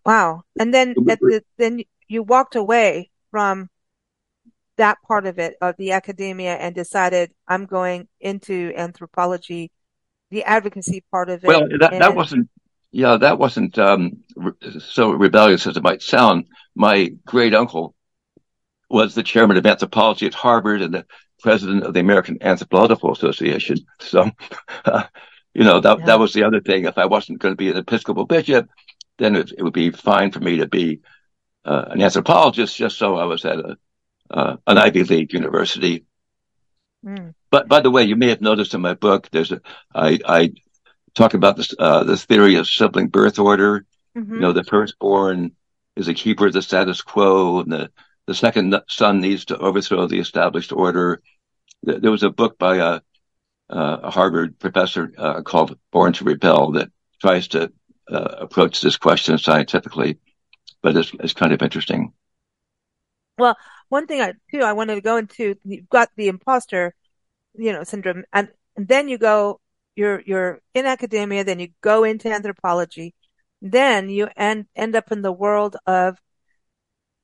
Wow. 0.04 0.42
And 0.60 0.74
then, 0.74 0.96
the, 0.96 1.44
then 1.58 1.84
you 2.08 2.24
walked 2.24 2.56
away 2.56 3.12
from 3.30 3.70
that 4.78 4.98
part 5.08 5.28
of 5.28 5.38
it, 5.38 5.58
of 5.62 5.78
the 5.78 5.92
academia, 5.92 6.56
and 6.56 6.74
decided 6.74 7.32
I'm 7.48 7.66
going 7.66 8.08
into 8.20 8.74
anthropology, 8.76 9.72
the 10.32 10.44
advocacy 10.44 11.04
part 11.12 11.30
of 11.30 11.44
it. 11.44 11.48
Well, 11.48 11.68
that, 11.80 11.92
that 11.92 12.16
wasn't, 12.16 12.50
yeah, 12.92 13.18
that 13.18 13.40
wasn't 13.40 13.78
um, 13.80 14.24
re- 14.36 14.54
so 14.80 15.12
rebellious 15.12 15.66
as 15.68 15.78
it 15.78 15.84
might 15.84 16.02
sound. 16.02 16.46
My 16.76 17.14
great 17.26 17.54
uncle 17.54 17.96
was 18.90 19.16
the 19.16 19.24
chairman 19.24 19.58
of 19.58 19.66
anthropology 19.66 20.26
at 20.26 20.34
Harvard 20.34 20.82
and 20.82 20.94
the 20.94 21.06
president 21.42 21.84
of 21.84 21.94
the 21.94 22.02
American 22.02 22.38
Anthropological 22.42 23.12
Association. 23.12 23.78
So, 24.00 24.30
uh, 24.86 25.04
you 25.54 25.64
know, 25.64 25.80
that, 25.80 26.00
yeah. 26.00 26.06
that 26.06 26.20
was 26.20 26.34
the 26.34 26.44
other 26.44 26.60
thing. 26.60 26.86
If 26.86 26.98
I 26.98 27.06
wasn't 27.06 27.40
going 27.40 27.54
to 27.54 27.58
be 27.58 27.70
an 27.70 27.78
Episcopal 27.78 28.26
bishop, 28.26 28.70
then 29.18 29.36
it, 29.36 29.52
it 29.58 29.64
would 29.64 29.74
be 29.74 29.92
fine 29.92 30.32
for 30.32 30.40
me 30.40 30.58
to 30.58 30.68
be 30.68 31.00
uh, 31.64 31.86
an 31.90 32.02
anthropologist 32.02 32.76
just 32.76 32.98
so 32.98 33.16
I 33.16 33.26
was 33.26 33.46
at 33.46 33.60
a, 33.60 33.78
uh, 34.30 34.58
an 34.68 34.78
Ivy 34.78 35.04
League 35.04 35.34
university. 35.34 36.06
Mm. 37.06 37.34
But 37.50 37.68
by 37.68 37.82
the 37.82 37.92
way, 37.92 38.04
you 38.04 38.16
may 38.16 38.30
have 38.30 38.42
noticed 38.42 38.74
in 38.74 38.82
my 38.82 38.94
book, 38.94 39.30
there's 39.32 39.52
a, 39.52 39.62
I, 39.94 40.20
I 40.26 40.54
talk 41.16 41.34
about 41.34 41.58
this, 41.58 41.74
uh, 41.78 42.04
the 42.04 42.18
theory 42.18 42.56
of 42.56 42.68
sibling 42.68 43.08
birth 43.08 43.40
order. 43.40 43.86
Mm-hmm. 44.18 44.36
You 44.36 44.40
know, 44.40 44.54
the 44.54 44.64
firstborn 44.64 45.52
is 45.96 46.08
a 46.08 46.14
keeper 46.14 46.48
of 46.48 46.54
the 46.54 46.62
status 46.62 47.02
quo 47.02 47.60
and 47.60 47.72
the 47.72 47.92
the 48.28 48.36
second 48.36 48.76
son 48.88 49.20
needs 49.20 49.46
to 49.46 49.58
overthrow 49.58 50.08
the 50.08 50.20
established 50.20 50.72
order. 50.72 51.22
There 51.84 52.12
was 52.12 52.24
a 52.24 52.30
book 52.30 52.58
by 52.58 52.78
a, 52.78 53.02
a 53.70 54.12
Harvard 54.12 54.60
professor 54.60 55.12
uh, 55.18 55.42
called 55.42 55.78
Born 55.92 56.14
to 56.14 56.24
Rebel 56.24 56.72
that 56.74 56.90
tries 57.20 57.48
to 57.50 57.72
uh, 58.10 58.36
approach 58.38 58.80
this 58.80 58.98
question 58.98 59.38
scientifically, 59.38 60.20
but 60.82 60.96
it's, 60.96 61.12
it's 61.20 61.34
kind 61.34 61.52
of 61.52 61.62
interesting. 61.62 62.14
Well, 63.38 63.58
one 63.90 64.06
thing 64.06 64.22
I 64.22 64.34
too 64.52 64.62
I 64.62 64.74
wanted 64.74 64.96
to 64.96 65.02
go 65.02 65.18
into 65.18 65.56
you've 65.66 65.90
got 65.90 66.10
the 66.16 66.28
imposter, 66.28 66.94
you 67.56 67.74
know, 67.74 67.84
syndrome, 67.84 68.24
and, 68.32 68.50
and 68.78 68.88
then 68.88 69.10
you 69.10 69.18
go 69.18 69.60
you're 69.96 70.22
you're 70.26 70.60
in 70.74 70.86
academia, 70.86 71.44
then 71.44 71.60
you 71.60 71.70
go 71.82 72.04
into 72.04 72.32
anthropology, 72.32 73.14
then 73.62 74.10
you 74.10 74.30
end 74.36 74.66
end 74.76 74.96
up 74.96 75.12
in 75.12 75.22
the 75.22 75.32
world 75.32 75.78
of 75.86 76.18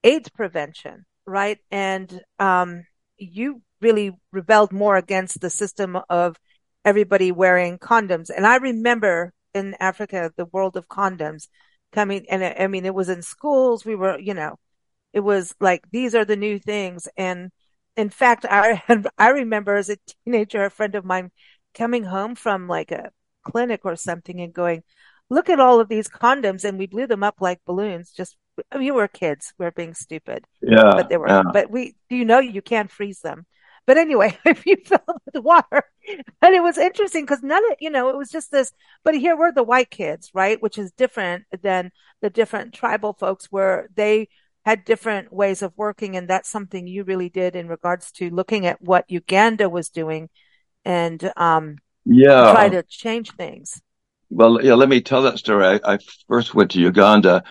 AIDS 0.03 0.29
prevention, 0.29 1.05
right? 1.25 1.59
And 1.71 2.21
um, 2.39 2.85
you 3.17 3.61
really 3.81 4.11
rebelled 4.31 4.71
more 4.71 4.97
against 4.97 5.41
the 5.41 5.49
system 5.49 5.97
of 6.09 6.37
everybody 6.85 7.31
wearing 7.31 7.77
condoms. 7.77 8.29
And 8.35 8.45
I 8.45 8.57
remember 8.57 9.33
in 9.53 9.75
Africa, 9.79 10.31
the 10.37 10.45
world 10.45 10.77
of 10.77 10.87
condoms 10.87 11.47
coming, 11.91 12.25
and 12.29 12.43
I 12.43 12.67
mean, 12.67 12.85
it 12.85 12.93
was 12.93 13.09
in 13.09 13.21
schools. 13.21 13.85
We 13.85 13.95
were, 13.95 14.19
you 14.19 14.33
know, 14.33 14.57
it 15.13 15.21
was 15.21 15.53
like 15.59 15.83
these 15.91 16.15
are 16.15 16.25
the 16.25 16.35
new 16.35 16.59
things. 16.59 17.07
And 17.17 17.51
in 17.95 18.09
fact, 18.09 18.45
I 18.49 18.81
I 19.17 19.29
remember 19.29 19.75
as 19.75 19.89
a 19.89 19.97
teenager, 20.25 20.65
a 20.65 20.71
friend 20.71 20.95
of 20.95 21.05
mine 21.05 21.31
coming 21.77 22.03
home 22.03 22.35
from 22.35 22.67
like 22.67 22.91
a 22.91 23.11
clinic 23.43 23.81
or 23.83 23.95
something 23.95 24.41
and 24.41 24.53
going, 24.53 24.83
"Look 25.29 25.49
at 25.49 25.59
all 25.59 25.79
of 25.79 25.89
these 25.89 26.09
condoms," 26.09 26.63
and 26.63 26.77
we 26.77 26.87
blew 26.87 27.07
them 27.07 27.23
up 27.23 27.35
like 27.41 27.59
balloons 27.65 28.11
just 28.11 28.37
we 28.75 28.91
were 28.91 29.07
kids. 29.07 29.53
we 29.57 29.65
are 29.65 29.71
being 29.71 29.93
stupid. 29.93 30.45
Yeah. 30.61 30.91
But 30.95 31.09
they 31.09 31.17
were, 31.17 31.27
yeah. 31.27 31.43
but 31.51 31.69
we, 31.69 31.95
do 32.09 32.15
you 32.15 32.25
know, 32.25 32.39
you 32.39 32.61
can't 32.61 32.91
freeze 32.91 33.19
them. 33.21 33.45
But 33.85 33.97
anyway, 33.97 34.37
if 34.45 34.65
you 34.65 34.77
fell 34.85 35.21
with 35.25 35.43
water, 35.43 35.83
and 36.41 36.55
it 36.55 36.61
was 36.61 36.77
interesting 36.77 37.23
because 37.23 37.43
none 37.43 37.63
of, 37.71 37.77
you 37.79 37.89
know, 37.89 38.09
it 38.09 38.17
was 38.17 38.29
just 38.29 38.51
this, 38.51 38.71
but 39.03 39.15
here 39.15 39.37
we're 39.37 39.51
the 39.51 39.63
white 39.63 39.89
kids, 39.89 40.31
right? 40.33 40.61
Which 40.61 40.77
is 40.77 40.91
different 40.91 41.45
than 41.61 41.91
the 42.21 42.29
different 42.29 42.73
tribal 42.73 43.13
folks 43.13 43.45
where 43.49 43.87
they 43.95 44.29
had 44.65 44.83
different 44.83 45.31
ways 45.31 45.61
of 45.61 45.71
working. 45.77 46.17
And 46.17 46.27
that's 46.27 46.49
something 46.49 46.87
you 46.87 47.03
really 47.03 47.29
did 47.29 47.55
in 47.55 47.69
regards 47.69 48.11
to 48.13 48.29
looking 48.29 48.65
at 48.65 48.81
what 48.81 49.05
Uganda 49.07 49.69
was 49.69 49.89
doing 49.89 50.29
and, 50.87 51.19
um, 51.35 51.65
yeah, 52.05 52.51
try 52.53 52.69
to 52.69 52.83
change 52.83 53.31
things. 53.31 53.81
Well, 54.29 54.53
yeah, 54.63 54.75
let 54.81 54.89
me 54.89 55.01
tell 55.01 55.23
that 55.23 55.37
story. 55.37 55.65
I, 55.65 55.93
I 55.93 55.97
first 56.27 56.55
went 56.55 56.71
to 56.71 56.79
Uganda 56.79 57.43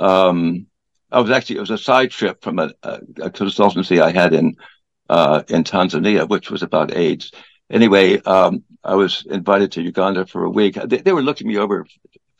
um, 0.00 0.66
I 1.12 1.20
was 1.20 1.30
actually, 1.30 1.56
it 1.56 1.60
was 1.60 1.70
a 1.70 1.78
side 1.78 2.10
trip 2.10 2.42
from 2.42 2.58
a, 2.58 2.70
a, 2.82 3.00
a 3.22 3.30
consultancy 3.30 4.00
I 4.00 4.10
had 4.10 4.32
in, 4.32 4.56
uh, 5.08 5.42
in 5.48 5.64
Tanzania, 5.64 6.28
which 6.28 6.50
was 6.50 6.62
about 6.62 6.96
AIDS. 6.96 7.32
Anyway, 7.68 8.20
um, 8.22 8.64
I 8.82 8.94
was 8.94 9.26
invited 9.28 9.72
to 9.72 9.82
Uganda 9.82 10.26
for 10.26 10.44
a 10.44 10.50
week. 10.50 10.74
They, 10.74 10.98
they 10.98 11.12
were 11.12 11.22
looking 11.22 11.48
me 11.48 11.58
over, 11.58 11.86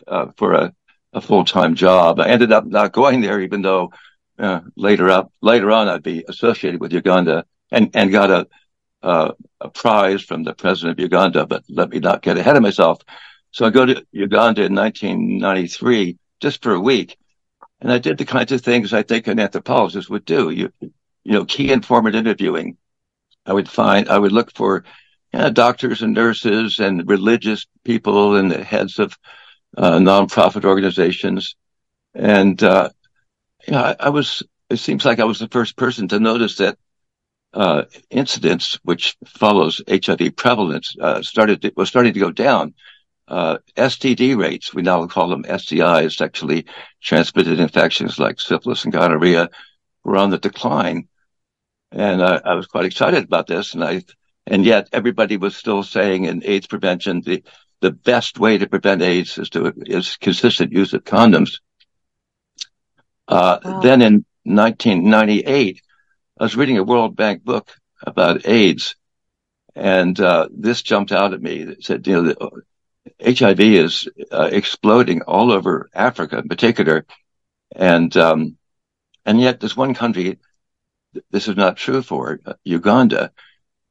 uh, 0.07 0.27
for 0.37 0.55
a, 0.55 0.73
a 1.13 1.21
full-time 1.21 1.75
job. 1.75 2.21
I 2.21 2.29
ended 2.29 2.53
up 2.53 2.65
not 2.65 2.93
going 2.93 3.21
there, 3.21 3.41
even 3.41 3.63
though, 3.63 3.93
uh, 4.39 4.61
later 4.77 5.11
up, 5.11 5.33
later 5.43 5.71
on, 5.71 5.89
I'd 5.89 6.03
be 6.03 6.25
associated 6.27 6.81
with 6.81 6.93
Uganda 6.93 7.45
and, 7.71 7.91
and 7.95 8.11
got 8.11 8.31
a, 8.31 8.47
uh, 9.03 9.33
a 9.61 9.69
prize 9.69 10.23
from 10.23 10.43
the 10.43 10.55
president 10.55 10.99
of 10.99 11.03
Uganda, 11.03 11.47
but 11.47 11.65
let 11.69 11.91
me 11.91 11.99
not 11.99 12.23
get 12.23 12.39
ahead 12.39 12.57
of 12.57 12.63
myself. 12.63 13.03
So 13.53 13.67
I 13.67 13.71
go 13.71 13.87
to 13.87 14.07
Uganda 14.13 14.65
in 14.65 14.75
1993 14.75 16.19
just 16.41 16.63
for 16.63 16.75
a 16.75 16.81
week 16.81 17.17
and 17.81 17.91
I 17.91 17.99
did 17.99 18.19
the 18.19 18.25
kinds 18.25 18.53
of 18.53 18.61
things 18.61 18.93
I 18.93 19.03
think 19.03 19.27
an 19.27 19.41
anthropologist 19.41 20.11
would 20.11 20.25
do. 20.25 20.51
You, 20.51 20.73
you 20.81 21.33
know, 21.33 21.45
key 21.45 21.73
informant 21.73 22.15
interviewing. 22.15 22.77
I 23.47 23.53
would 23.53 23.69
find, 23.69 24.09
I 24.09 24.19
would 24.19 24.33
look 24.33 24.55
for 24.55 24.85
you 25.33 25.39
know, 25.39 25.51
doctors 25.51 26.03
and 26.03 26.15
nurses 26.15 26.79
and 26.79 27.09
religious 27.09 27.67
people 27.85 28.37
and 28.37 28.51
the 28.51 28.63
heads 28.63 28.99
of 28.99 29.17
uh, 29.77 29.99
nonprofit 29.99 30.65
organizations. 30.65 31.57
And, 32.15 32.63
uh, 32.63 32.91
you 33.67 33.73
know, 33.73 33.81
I, 33.83 33.97
I, 33.99 34.09
was, 34.11 34.43
it 34.69 34.79
seems 34.79 35.05
like 35.05 35.19
I 35.19 35.25
was 35.25 35.39
the 35.39 35.49
first 35.49 35.77
person 35.77 36.09
to 36.09 36.21
notice 36.21 36.57
that, 36.57 36.77
uh, 37.53 37.85
incidence, 38.11 38.79
which 38.83 39.17
follows 39.27 39.83
HIV 39.89 40.37
prevalence, 40.37 40.95
uh, 41.01 41.23
started, 41.23 41.73
was 41.77 41.89
starting 41.89 42.15
to 42.15 42.21
go 42.21 42.31
down 42.31 42.75
uh, 43.31 43.59
STD 43.77 44.37
rates, 44.37 44.75
we 44.75 44.83
now 44.83 45.07
call 45.07 45.29
them 45.29 45.45
STIs, 45.45 46.17
sexually 46.17 46.67
transmitted 47.01 47.61
infections 47.61 48.19
like 48.19 48.41
syphilis 48.41 48.85
and 48.85 48.93
gonorrhea, 48.93 49.49
were 50.03 50.17
on 50.17 50.31
the 50.31 50.39
decline. 50.39 51.09
And 51.93 52.23
I 52.23 52.55
was 52.55 52.67
quite 52.67 52.85
excited 52.85 53.25
about 53.25 53.47
this. 53.47 53.75
And 53.75 53.85
I, 53.85 54.03
and 54.47 54.65
yet 54.65 54.89
everybody 54.93 55.37
was 55.37 55.57
still 55.57 55.85
saying 55.85 56.25
in 56.25 56.43
AIDS 56.45 56.67
prevention, 56.67 57.23
the, 57.25 57.45
the 57.81 57.93
best 57.93 58.39
way 58.39 58.59
to 58.59 58.69
prevent 58.69 59.01
AIDS 59.01 59.39
is 59.39 59.51
to, 59.51 59.73
is 59.87 60.17
consistent 60.17 60.73
use 60.73 60.93
of 60.93 61.05
condoms. 61.05 61.61
Uh, 63.29 63.59
wow. 63.65 63.81
then 63.81 64.03
in 64.03 64.25
1998, 64.43 65.83
I 66.41 66.45
was 66.45 66.57
reading 66.57 66.79
a 66.79 66.83
World 66.83 67.17
Bank 67.17 67.45
book 67.45 67.71
about 68.03 68.47
AIDS. 68.47 68.97
And, 69.75 70.19
uh, 70.19 70.49
this 70.51 70.81
jumped 70.81 71.13
out 71.13 71.35
at 71.35 71.43
me. 71.43 71.61
It 71.61 71.85
said, 71.85 72.07
you 72.07 72.23
know, 72.23 72.51
HIV 73.23 73.61
is 73.61 74.09
uh, 74.33 74.49
exploding 74.51 75.21
all 75.21 75.53
over 75.53 75.91
Africa 75.93 76.39
in 76.39 76.49
particular. 76.49 77.05
And, 77.77 78.17
um, 78.17 78.57
and 79.27 79.39
yet 79.39 79.61
there's 79.61 79.77
one 79.77 79.93
country, 79.93 80.39
this 81.31 81.47
is 81.47 81.57
not 81.57 81.77
true 81.77 82.01
for, 82.01 82.41
uh, 82.47 82.55
Uganda. 82.65 83.33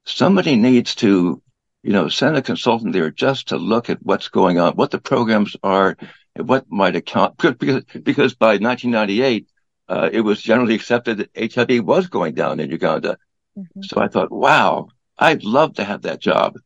Somebody 0.06 0.56
needs 0.56 0.96
to, 0.96 1.44
you 1.84 1.94
know, 1.94 2.10
send 2.10 2.36
a 2.36 2.42
consultant 2.42 2.94
there 2.94 3.12
just 3.12 3.50
to 3.50 3.58
look 3.58 3.92
at 3.92 4.02
what's 4.02 4.30
going 4.30 4.58
on, 4.58 4.74
what 4.74 4.90
the 4.90 5.00
programs 5.00 5.56
are, 5.62 5.96
and 6.36 6.50
what 6.50 6.66
might 6.72 6.96
account, 6.96 7.38
because, 7.38 7.84
because 8.02 8.34
by 8.34 8.58
1998, 8.58 9.48
uh, 9.90 10.10
it 10.12 10.22
was 10.22 10.42
generally 10.42 10.76
accepted 10.76 11.18
that 11.18 11.54
HIV 11.54 11.84
was 11.84 12.08
going 12.08 12.36
down 12.36 12.60
in 12.60 12.70
Uganda. 12.70 13.18
Mm-hmm. 13.58 13.82
So 13.82 14.00
I 14.00 14.08
thought, 14.08 14.32
wow, 14.32 14.90
I'd 15.18 15.44
love 15.44 15.76
to 15.76 15.84
have 15.84 16.04
that 16.04 16.20
job. 16.20 16.58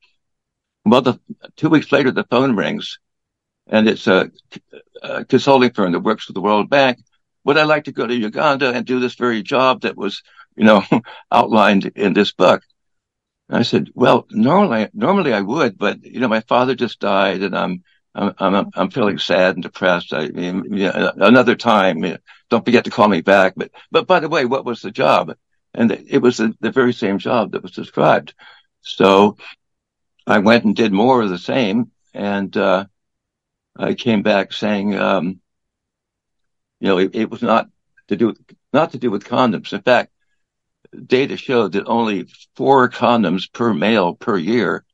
Well, 0.85 1.01
the, 1.01 1.19
two 1.55 1.69
weeks 1.69 1.91
later, 1.91 2.11
the 2.11 2.25
phone 2.29 2.55
rings 2.55 2.99
and 3.67 3.87
it's 3.87 4.07
a, 4.07 4.29
a, 5.01 5.25
consulting 5.25 5.71
firm 5.71 5.93
that 5.93 6.01
works 6.01 6.27
with 6.27 6.35
the 6.35 6.41
World 6.41 6.69
Bank. 6.69 6.99
Would 7.45 7.57
I 7.57 7.63
like 7.63 7.85
to 7.85 7.91
go 7.91 8.05
to 8.05 8.13
Uganda 8.13 8.71
and 8.71 8.85
do 8.85 8.99
this 8.99 9.15
very 9.15 9.41
job 9.41 9.81
that 9.81 9.97
was, 9.97 10.21
you 10.55 10.65
know, 10.65 10.83
outlined 11.31 11.91
in 11.95 12.13
this 12.13 12.31
book? 12.31 12.61
And 13.49 13.57
I 13.57 13.63
said, 13.63 13.89
well, 13.93 14.25
normally, 14.31 14.89
normally 14.93 15.33
I 15.33 15.41
would, 15.41 15.77
but, 15.77 16.03
you 16.03 16.19
know, 16.19 16.27
my 16.27 16.41
father 16.41 16.75
just 16.75 16.99
died 16.99 17.41
and 17.41 17.57
I'm, 17.57 17.83
I'm, 18.15 18.33
I'm, 18.37 18.69
I'm 18.75 18.89
feeling 18.91 19.17
sad 19.17 19.55
and 19.55 19.63
depressed. 19.63 20.13
I 20.13 20.27
mean, 20.27 20.65
you 20.65 20.85
know, 20.85 21.11
another 21.15 21.55
time, 21.55 22.17
don't 22.49 22.65
forget 22.65 22.85
to 22.85 22.91
call 22.91 23.07
me 23.07 23.21
back. 23.21 23.53
But, 23.55 23.71
but 23.91 24.07
by 24.07 24.19
the 24.19 24.29
way, 24.29 24.45
what 24.45 24.65
was 24.65 24.81
the 24.81 24.91
job? 24.91 25.35
And 25.73 25.91
it 25.91 26.19
was 26.19 26.37
the, 26.37 26.55
the 26.59 26.71
very 26.71 26.93
same 26.93 27.17
job 27.17 27.51
that 27.51 27.63
was 27.63 27.71
described. 27.71 28.35
So 28.81 29.37
I 30.27 30.39
went 30.39 30.63
and 30.63 30.75
did 30.75 30.93
more 30.93 31.21
of 31.21 31.29
the 31.29 31.39
same. 31.39 31.91
And, 32.13 32.55
uh, 32.55 32.85
I 33.75 33.95
came 33.95 34.21
back 34.21 34.53
saying, 34.53 34.95
um, 34.95 35.39
you 36.79 36.87
know, 36.89 36.99
it, 36.99 37.15
it 37.15 37.31
was 37.31 37.41
not 37.41 37.67
to 38.09 38.15
do, 38.15 38.35
not 38.71 38.91
to 38.91 38.99
do 38.99 39.09
with 39.09 39.23
condoms. 39.23 39.73
In 39.73 39.81
fact, 39.81 40.11
data 41.07 41.37
showed 41.37 41.71
that 41.71 41.87
only 41.87 42.27
four 42.55 42.89
condoms 42.89 43.51
per 43.51 43.73
male 43.73 44.13
per 44.13 44.37
year 44.37 44.85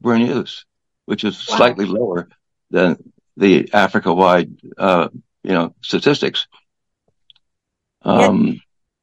were 0.00 0.14
in 0.14 0.22
use, 0.22 0.64
which 1.04 1.24
is 1.24 1.46
wow. 1.48 1.56
slightly 1.56 1.84
lower 1.84 2.28
than 2.70 2.96
the 3.36 3.70
Africa-wide, 3.72 4.50
uh, 4.78 5.08
you 5.42 5.52
know, 5.52 5.74
statistics. 5.82 6.46
Um, 8.02 8.46
yet, 8.46 8.60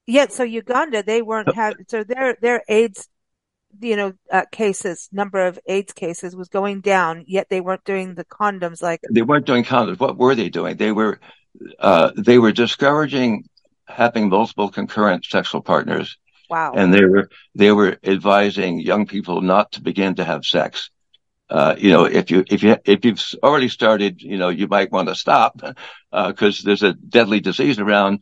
yet, 0.08 0.34
so 0.34 0.43
Uganda, 0.43 1.04
they 1.04 1.21
weren't 1.21 1.54
having, 1.54 1.86
so 1.88 2.04
their, 2.04 2.38
their 2.41 2.63
AIDS, 2.67 3.08
you 3.80 3.95
know, 3.95 4.13
uh, 4.32 4.45
cases, 4.52 5.10
number 5.12 5.45
of 5.45 5.60
AIDS 5.65 5.93
cases 5.93 6.36
was 6.36 6.50
going 6.50 6.82
down, 6.82 7.24
yet 7.28 7.47
they 7.50 7.62
weren't 7.62 7.84
doing 7.84 8.15
the 8.15 8.26
condoms 8.26 8.82
like. 8.82 9.02
They 9.10 9.21
weren't 9.21 9.45
doing 9.45 9.63
condoms. 9.63 10.00
What 10.00 10.17
were 10.17 10.36
they 10.36 10.50
doing? 10.50 10.78
They 10.78 10.91
were, 10.91 11.19
uh, 11.80 12.12
they 12.15 12.38
were 12.38 12.52
discouraging 12.52 13.47
having 13.88 14.30
multiple 14.30 14.69
concurrent 14.69 15.26
sexual 15.26 15.62
partners. 15.62 16.17
Wow. 16.50 16.74
And 16.76 16.93
they 16.93 17.06
were, 17.06 17.30
they 17.56 17.71
were 17.71 17.97
advising 18.04 18.80
young 18.80 19.06
people 19.06 19.41
not 19.41 19.71
to 19.74 19.82
begin 19.82 20.15
to 20.15 20.26
have 20.26 20.45
sex. 20.45 20.89
Uh, 21.52 21.76
you 21.78 21.92
know, 21.92 22.06
if 22.06 22.32
you, 22.32 22.46
if 22.50 22.64
you, 22.64 22.78
if 22.86 23.04
you've 23.04 23.22
already 23.44 23.68
started, 23.68 24.22
you 24.22 24.38
know, 24.38 24.48
you 24.48 24.70
might 24.70 24.90
want 24.90 25.10
to 25.10 25.16
stop, 25.16 25.62
uh, 26.14 26.32
cause 26.32 26.60
there's 26.60 26.82
a 26.82 26.94
deadly 26.94 27.42
disease 27.42 27.78
around. 27.78 28.22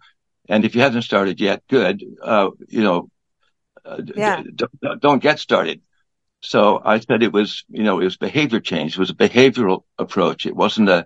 And 0.50 0.66
if 0.66 0.74
you 0.74 0.82
haven't 0.82 1.04
started 1.04 1.40
yet, 1.40 1.62
good. 1.70 2.04
Uh, 2.20 2.50
you 2.68 2.82
know, 2.82 3.12
uh, 3.86 4.02
yeah. 4.16 4.42
D- 4.42 4.66
don't, 4.82 5.00
don't 5.00 5.22
get 5.22 5.38
started. 5.38 5.82
So 6.42 6.82
I 6.84 7.00
said 7.02 7.22
it 7.22 7.32
was, 7.32 7.66
you 7.70 7.84
know, 7.84 8.00
it 8.00 8.06
was 8.06 8.18
behavior 8.18 8.60
change. 8.60 8.94
It 8.94 9.00
was 9.00 9.12
a 9.12 9.14
behavioral 9.16 9.84
approach. 10.00 10.48
It 10.48 10.56
wasn't 10.56 10.90
a 10.90 11.06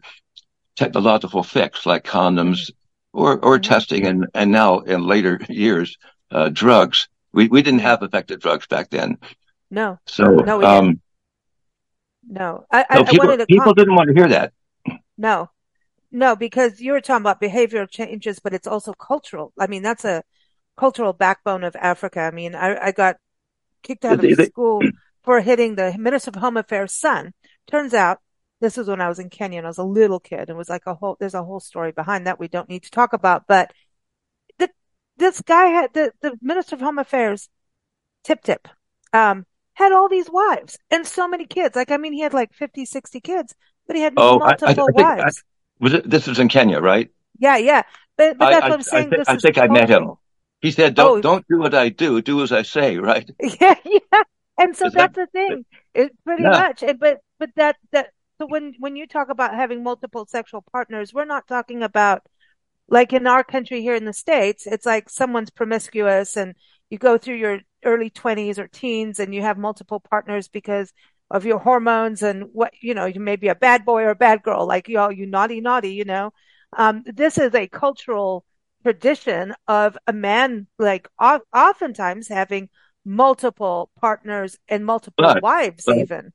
technological 0.78 1.44
fix 1.44 1.86
like 1.86 2.06
condoms 2.06 2.72
or, 3.12 3.34
or 3.34 3.58
mm-hmm. 3.58 3.70
testing 3.70 4.06
and, 4.08 4.28
and 4.34 4.50
now 4.50 4.80
in 4.80 5.06
later 5.06 5.42
years, 5.50 5.98
uh, 6.32 6.48
drugs. 6.48 7.10
We, 7.34 7.50
we 7.50 7.64
didn't 7.64 7.82
have 7.82 8.02
effective 8.02 8.40
drugs 8.40 8.66
back 8.68 8.92
then. 8.92 9.18
No. 9.70 10.00
So, 10.06 10.24
no, 10.24 10.64
um, 10.64 11.02
no, 12.28 12.66
I, 12.72 12.86
I, 12.90 13.04
people, 13.04 13.30
I 13.30 13.46
people 13.46 13.74
didn't 13.74 13.96
want 13.96 14.10
to 14.10 14.14
hear 14.14 14.28
that. 14.30 14.54
No, 15.18 15.50
no, 16.12 16.36
because 16.36 16.80
you 16.80 16.92
were 16.92 17.02
talking 17.02 17.24
about 17.24 17.42
behavioral 17.42 17.90
changes, 17.90 18.40
but 18.40 18.54
it's 18.54 18.68
also 18.68 18.94
cultural. 18.94 19.52
I 19.60 19.68
mean, 19.68 19.82
that's 19.82 20.06
a 20.06 20.24
cultural 20.78 21.14
backbone 21.14 21.64
of 21.64 21.76
Africa. 21.76 22.22
I 22.22 22.32
mean, 22.32 22.56
I, 22.56 22.88
I 22.88 22.92
got 22.92 23.18
kicked 23.82 24.06
out 24.06 24.24
of 24.24 24.46
school 24.46 24.82
for 25.24 25.42
hitting 25.42 25.76
the 25.76 25.98
Minister 25.98 26.30
of 26.30 26.36
Home 26.36 26.58
Affairs' 26.58 26.94
son. 26.94 27.34
Turns 27.68 27.94
out 27.94 28.20
this 28.60 28.78
was 28.78 28.88
when 28.88 29.02
I 29.02 29.10
was 29.10 29.20
in 29.20 29.30
Kenya 29.30 29.58
and 29.58 29.68
I 29.68 29.70
was 29.70 29.78
a 29.78 29.84
little 29.84 30.20
kid. 30.20 30.50
It 30.50 30.56
was 30.56 30.70
like 30.70 30.84
a 30.86 30.94
whole, 30.94 31.18
there's 31.20 31.34
a 31.34 31.44
whole 31.44 31.60
story 31.60 31.92
behind 31.92 32.28
that 32.28 32.40
we 32.40 32.48
don't 32.48 32.70
need 32.70 32.84
to 32.84 32.92
talk 32.92 33.14
about, 33.14 33.44
but 33.48 33.72
the, 34.58 34.70
this 35.18 35.42
guy 35.42 35.68
had 35.68 35.94
the, 35.94 36.12
the 36.22 36.38
Minister 36.42 36.76
of 36.76 36.82
Home 36.82 37.00
Affairs, 37.00 37.50
Tip 38.24 38.42
Tip, 38.44 38.68
um, 39.12 39.46
had 39.74 39.92
all 39.92 40.10
these 40.10 40.30
wives 40.30 40.78
and 40.92 41.06
so 41.06 41.28
many 41.28 41.46
kids. 41.46 41.76
Like, 41.76 41.92
I 41.92 41.98
mean, 41.98 42.14
he 42.14 42.22
had 42.22 42.34
like 42.34 42.54
50, 42.54 42.86
60 42.86 43.20
kids, 43.22 43.56
but 43.88 43.96
he 43.96 44.02
had 44.02 44.14
oh, 44.18 44.40
multiple 44.40 44.88
I, 44.98 45.02
I, 45.02 45.04
I 45.04 45.16
wives. 45.16 45.36
Think, 45.36 45.46
was 45.80 45.94
it, 45.94 46.10
this 46.10 46.28
was 46.28 46.40
in 46.40 46.50
Kenya, 46.50 46.80
right? 46.80 47.10
Yeah, 47.40 47.58
yeah. 47.58 47.84
But, 48.18 48.38
but 48.38 48.50
that's 48.52 48.64
what 48.64 48.72
I'm 48.72 48.82
saying. 48.82 49.08
I, 49.08 49.16
th- 49.16 49.28
I 49.28 49.38
think 49.38 49.58
I 49.58 49.68
met 49.68 49.90
him. 49.90 50.14
He 50.62 50.72
said, 50.72 50.96
don't, 50.96 51.18
oh. 51.18 51.22
don't 51.22 51.46
do 51.50 51.60
what 51.60 51.74
I 51.74 51.90
do, 51.90 52.22
do 52.22 52.42
as 52.44 52.52
I 52.52 52.62
say, 52.62 52.98
right? 53.10 53.30
Yeah, 53.60 53.76
yeah. 53.84 54.24
And 54.58 54.76
so 54.78 54.86
Is 54.86 54.94
that's 54.94 55.16
that, 55.16 55.30
the 55.34 55.40
thing. 55.40 55.66
It 55.96 56.12
pretty 56.24 56.44
yeah. 56.44 56.50
much. 56.50 56.84
And, 56.84 57.00
but, 57.00 57.20
but 57.40 57.50
that, 57.56 57.76
that, 57.92 58.12
so 58.40 58.46
when, 58.48 58.76
when 58.78 58.96
you 58.96 59.08
talk 59.08 59.30
about 59.30 59.56
having 59.56 59.84
multiple 59.84 60.28
sexual 60.28 60.64
partners, 60.72 61.14
we're 61.14 61.26
not 61.26 61.48
talking 61.48 61.82
about 61.82 62.22
like 62.88 63.14
in 63.14 63.26
our 63.28 63.44
country 63.44 63.82
here 63.82 63.96
in 63.96 64.06
the 64.06 64.14
States, 64.14 64.68
it's 64.68 64.86
like 64.86 65.10
someone's 65.10 65.50
promiscuous 65.50 66.38
and 66.38 66.54
you 66.90 66.98
go 66.98 67.18
through 67.18 67.36
your 67.36 67.60
early 67.84 68.10
twenties 68.10 68.60
or 68.60 68.67
teens 68.67 69.19
and 69.19 69.34
you 69.34 69.41
have 69.41 69.58
multiple 69.58 70.00
partners 70.00 70.48
because 70.48 70.91
of 71.30 71.46
your 71.46 71.60
hormones 71.60 72.22
and 72.22 72.50
what, 72.54 72.74
you 72.80 72.93
know, 72.93 73.06
you 73.06 73.19
may 73.19 73.36
be 73.36 73.48
a 73.48 73.56
bad 73.56 73.86
boy 73.86 74.04
or 74.04 74.12
a 74.12 74.15
bad 74.15 74.43
girl, 74.43 74.67
like 74.67 74.88
you 74.88 75.00
all, 75.00 75.12
you 75.12 75.26
naughty, 75.26 75.62
naughty, 75.62 75.93
you 75.93 76.06
know. 76.06 76.32
Um, 76.78 77.04
this 77.06 77.38
is 77.38 77.56
a 77.56 77.67
cultural 77.67 78.46
tradition 78.84 79.56
of 79.67 79.98
a 80.06 80.13
man, 80.13 80.67
like 80.78 81.08
oftentimes 81.19 82.28
having 82.28 82.69
multiple 83.06 83.89
partners 84.00 84.58
and 84.67 84.86
multiple 84.86 85.26
but, 85.26 85.41
wives 85.41 85.86
but, 85.86 85.98
even. 85.98 86.34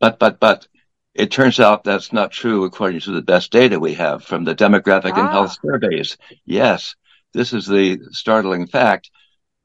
But, 0.00 0.18
but, 0.18 0.40
but 0.40 0.66
it 1.14 1.30
turns 1.30 1.58
out 1.60 1.84
that's 1.84 2.12
not 2.12 2.30
true 2.30 2.64
according 2.64 3.00
to 3.00 3.10
the 3.10 3.22
best 3.22 3.50
data 3.50 3.78
we 3.78 3.94
have 3.94 4.24
from 4.24 4.44
the 4.44 4.54
demographic 4.54 5.12
ah. 5.14 5.20
and 5.20 5.28
health 5.28 5.58
surveys. 5.62 6.16
Yes, 6.44 6.94
this 7.34 7.52
is 7.52 7.66
the 7.66 7.98
startling 8.12 8.66
fact 8.66 9.10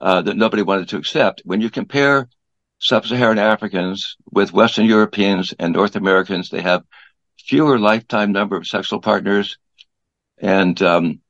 uh, 0.04 0.22
that 0.22 0.36
nobody 0.36 0.62
wanted 0.62 0.89
to 0.89 0.98
accept. 0.98 1.42
When 1.46 1.62
you 1.62 1.70
compare 1.70 2.28
sub-Saharan 2.80 3.39
Africans 3.39 4.18
with 4.30 4.52
Western 4.52 4.86
Europeans 4.86 5.54
and 5.58 5.72
North 5.72 5.96
Americans, 5.96 6.50
they 6.50 6.62
have 6.62 6.84
fewer 7.39 7.80
lifetime 7.80 8.34
number 8.34 8.58
of 8.58 8.68
sexual 8.68 9.00
partners, 9.00 9.58
and 10.38 10.80
um, 10.82 11.22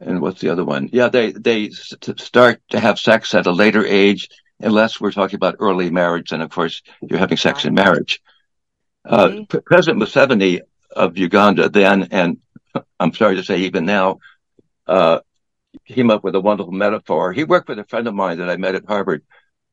and 0.00 0.22
what's 0.22 0.40
the 0.40 0.48
other 0.48 0.64
one? 0.64 0.88
Yeah, 0.90 1.08
they 1.10 1.32
they 1.32 1.68
start 1.68 2.62
to 2.70 2.80
have 2.80 2.98
sex 2.98 3.34
at 3.34 3.46
a 3.46 3.52
later 3.52 3.84
age, 3.84 4.30
unless 4.58 4.98
we're 4.98 5.12
talking 5.12 5.36
about 5.36 5.56
early 5.58 5.90
marriage, 5.90 6.32
and 6.32 6.42
of 6.42 6.48
course 6.48 6.80
you're 7.02 7.18
having 7.18 7.36
sex 7.36 7.66
in 7.66 7.74
marriage. 7.74 8.22
Uh, 9.04 9.42
President 9.66 10.02
Museveni 10.02 10.60
of 10.96 11.18
Uganda 11.18 11.68
then, 11.68 12.08
and 12.10 12.38
I'm 13.00 13.12
sorry 13.12 13.36
to 13.36 13.44
say 13.44 13.58
even 13.58 13.84
now, 13.84 14.20
uh, 14.86 15.20
came 15.86 16.10
up 16.10 16.24
with 16.24 16.34
a 16.34 16.40
wonderful 16.40 16.72
metaphor. 16.72 17.32
He 17.32 17.44
worked 17.44 17.68
with 17.68 17.78
a 17.78 17.84
friend 17.84 18.06
of 18.06 18.14
mine 18.14 18.38
that 18.38 18.50
I 18.50 18.56
met 18.56 18.74
at 18.74 18.86
Harvard, 18.86 19.22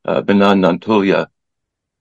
uh, 0.04 0.22
Benon 0.22 0.60
Nantulya, 0.60 1.28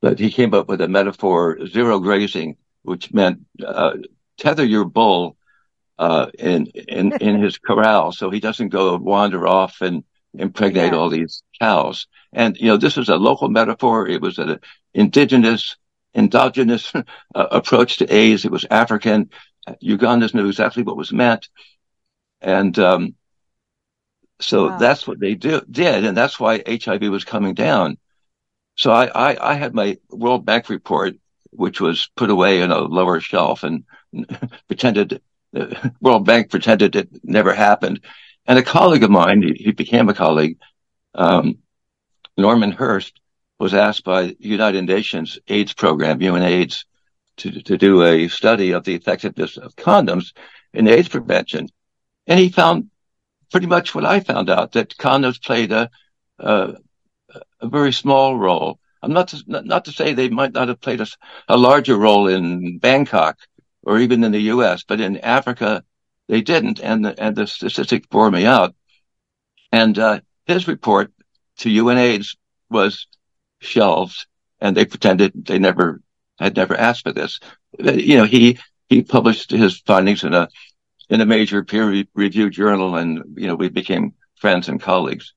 but 0.01 0.19
he 0.19 0.31
came 0.31 0.53
up 0.53 0.67
with 0.67 0.81
a 0.81 0.87
metaphor, 0.87 1.65
zero 1.67 1.99
grazing, 1.99 2.57
which 2.83 3.13
meant 3.13 3.39
uh, 3.65 3.93
tether 4.37 4.65
your 4.65 4.85
bull 4.85 5.37
uh, 5.97 6.27
in 6.37 6.67
in 6.67 7.13
in 7.21 7.41
his 7.41 7.57
corral 7.57 8.11
so 8.11 8.29
he 8.29 8.39
doesn't 8.39 8.69
go 8.69 8.95
wander 8.97 9.47
off 9.47 9.81
and 9.81 10.03
impregnate 10.33 10.91
yeah. 10.91 10.97
all 10.97 11.09
these 11.09 11.43
cows. 11.59 12.07
And 12.33 12.57
you 12.57 12.67
know, 12.67 12.77
this 12.77 12.97
is 12.97 13.09
a 13.09 13.15
local 13.15 13.49
metaphor. 13.49 14.07
It 14.07 14.21
was 14.21 14.37
an 14.37 14.59
indigenous, 14.93 15.77
endogenous 16.13 16.91
uh, 16.95 17.03
approach 17.33 17.97
to 17.97 18.13
AIDS. 18.13 18.45
It 18.45 18.51
was 18.51 18.65
African. 18.69 19.29
Ugandans 19.83 20.33
knew 20.33 20.47
exactly 20.47 20.83
what 20.83 20.97
was 20.97 21.11
meant, 21.11 21.49
and 22.39 22.77
um, 22.77 23.15
so 24.39 24.69
wow. 24.69 24.77
that's 24.77 25.07
what 25.07 25.19
they 25.19 25.35
do, 25.35 25.61
did, 25.69 26.05
and 26.05 26.15
that's 26.15 26.39
why 26.39 26.63
HIV 26.67 27.03
was 27.03 27.23
coming 27.23 27.53
down. 27.53 27.97
So 28.75 28.91
I, 28.91 29.05
I, 29.07 29.51
I 29.51 29.53
had 29.55 29.73
my 29.73 29.97
World 30.09 30.45
Bank 30.45 30.69
report, 30.69 31.15
which 31.51 31.79
was 31.79 32.09
put 32.15 32.29
away 32.29 32.61
in 32.61 32.71
a 32.71 32.79
lower 32.79 33.19
shelf 33.21 33.63
and 33.63 33.85
pretended, 34.67 35.21
the 35.53 35.93
World 36.01 36.25
Bank 36.25 36.49
pretended 36.49 36.95
it 36.95 37.09
never 37.23 37.53
happened. 37.53 38.01
And 38.45 38.59
a 38.59 38.63
colleague 38.63 39.03
of 39.03 39.09
mine, 39.09 39.41
he, 39.41 39.53
he 39.53 39.71
became 39.71 40.09
a 40.09 40.13
colleague, 40.13 40.57
um, 41.15 41.59
Norman 42.37 42.71
Hearst, 42.71 43.19
was 43.57 43.73
asked 43.73 44.03
by 44.03 44.23
the 44.23 44.35
United 44.39 44.85
Nations 44.85 45.39
AIDS 45.47 45.73
program, 45.73 46.19
UNAIDS, 46.19 46.83
to, 47.37 47.61
to 47.63 47.77
do 47.77 48.03
a 48.03 48.27
study 48.27 48.71
of 48.71 48.83
the 48.83 48.95
effectiveness 48.95 49.57
of 49.57 49.75
condoms 49.77 50.33
in 50.73 50.87
AIDS 50.87 51.07
prevention. 51.07 51.69
And 52.27 52.39
he 52.39 52.49
found 52.49 52.89
pretty 53.55 53.67
much 53.67 53.95
what 53.95 54.03
I 54.03 54.19
found 54.19 54.49
out 54.49 54.73
that 54.73 54.97
condoms 54.97 55.41
played 55.41 55.71
a, 55.71 55.89
a, 56.39 56.73
a 57.61 57.69
very 57.69 57.93
small 57.93 58.35
role. 58.37 58.79
I'm 59.01 59.13
not 59.13 59.29
to, 59.29 59.41
not, 59.47 59.63
not 59.65 59.85
to 59.85 59.93
say 59.93 60.11
they 60.11 60.27
might 60.27 60.51
not 60.51 60.67
have 60.67 60.81
played 60.81 60.99
a, 60.99 61.07
a 61.47 61.55
larger 61.55 61.95
role 61.95 62.27
in 62.27 62.79
Bangkok 62.79 63.37
or 63.81 63.99
even 63.99 64.25
in 64.25 64.33
the 64.33 64.41
U.S., 64.55 64.83
but 64.83 64.99
in 64.99 65.19
Africa 65.19 65.85
they 66.27 66.41
didn't, 66.41 66.81
and 66.81 67.05
the, 67.05 67.17
and 67.17 67.33
the 67.33 67.47
statistics 67.47 68.07
bore 68.07 68.29
me 68.29 68.45
out. 68.45 68.75
And 69.71 69.97
uh, 69.97 70.19
his 70.45 70.67
report 70.67 71.13
to 71.59 71.69
UNAIDS 71.69 72.35
was 72.69 73.07
shelved, 73.61 74.27
and 74.59 74.75
they 74.75 74.83
pretended 74.83 75.31
they 75.45 75.59
never 75.59 76.01
had 76.37 76.57
never 76.57 76.75
asked 76.75 77.03
for 77.03 77.13
this. 77.13 77.39
You 77.79 78.17
know, 78.17 78.25
he 78.25 78.59
he 78.89 79.01
published 79.01 79.51
his 79.51 79.79
findings 79.79 80.25
in 80.25 80.33
a 80.33 80.49
in 81.09 81.21
a 81.21 81.25
major 81.25 81.63
peer 81.63 82.03
reviewed 82.13 82.53
journal, 82.53 82.95
and 82.95 83.37
you 83.37 83.47
know 83.47 83.55
we 83.55 83.69
became 83.69 84.13
friends 84.35 84.69
and 84.69 84.81
colleagues. 84.81 85.33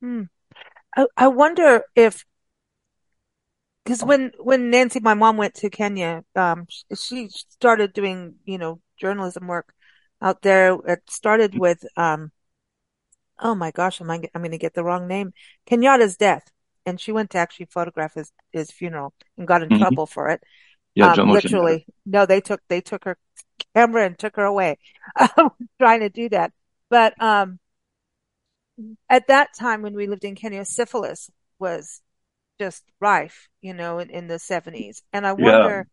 Hmm. 0.00 0.24
I, 0.96 1.06
I 1.16 1.28
wonder 1.28 1.82
if 1.94 2.24
because 3.84 4.02
when 4.04 4.32
when 4.38 4.70
Nancy, 4.70 5.00
my 5.00 5.14
mom, 5.14 5.36
went 5.36 5.54
to 5.56 5.70
Kenya, 5.70 6.24
um, 6.34 6.66
she 6.96 7.28
started 7.28 7.92
doing 7.92 8.36
you 8.44 8.58
know 8.58 8.80
journalism 8.98 9.46
work 9.46 9.72
out 10.20 10.42
there. 10.42 10.74
It 10.86 11.02
started 11.08 11.58
with 11.58 11.84
um, 11.96 12.32
oh 13.38 13.54
my 13.54 13.70
gosh, 13.70 14.00
am 14.00 14.10
I, 14.10 14.20
I'm 14.34 14.42
going 14.42 14.50
to 14.52 14.58
get 14.58 14.74
the 14.74 14.84
wrong 14.84 15.06
name. 15.06 15.32
Kenyatta's 15.68 16.16
death. 16.16 16.50
And 16.84 17.00
she 17.00 17.12
went 17.12 17.30
to 17.30 17.38
actually 17.38 17.66
photograph 17.66 18.14
his, 18.14 18.30
his 18.52 18.70
funeral 18.70 19.12
and 19.36 19.46
got 19.46 19.62
in 19.62 19.68
mm-hmm. 19.68 19.80
trouble 19.80 20.06
for 20.06 20.28
it. 20.28 20.42
Yeah, 20.94 21.12
um, 21.12 21.30
literally. 21.30 21.84
No, 22.06 22.26
they 22.26 22.40
took, 22.40 22.60
they 22.68 22.80
took 22.80 23.04
her 23.04 23.18
camera 23.76 24.06
and 24.06 24.18
took 24.18 24.36
her 24.36 24.44
away 24.44 24.78
trying 25.78 26.00
to 26.00 26.08
do 26.08 26.28
that. 26.30 26.52
But, 26.88 27.20
um, 27.20 27.58
at 29.08 29.28
that 29.28 29.50
time 29.58 29.82
when 29.82 29.94
we 29.94 30.06
lived 30.06 30.24
in 30.24 30.34
Kenya, 30.34 30.64
syphilis 30.64 31.30
was 31.58 32.02
just 32.58 32.84
rife, 33.00 33.48
you 33.60 33.74
know, 33.74 33.98
in, 33.98 34.10
in 34.10 34.26
the 34.28 34.34
70s. 34.34 35.02
And 35.12 35.26
I 35.26 35.32
wonder 35.32 35.86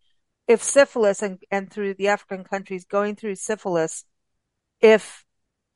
yeah. 0.48 0.54
if 0.54 0.64
syphilis 0.64 1.22
and, 1.22 1.40
and 1.52 1.72
through 1.72 1.96
the 1.96 2.10
African 2.10 2.44
countries 2.44 2.86
going 2.86 3.16
through 3.16 3.36
syphilis, 3.36 4.06
if, 4.82 5.24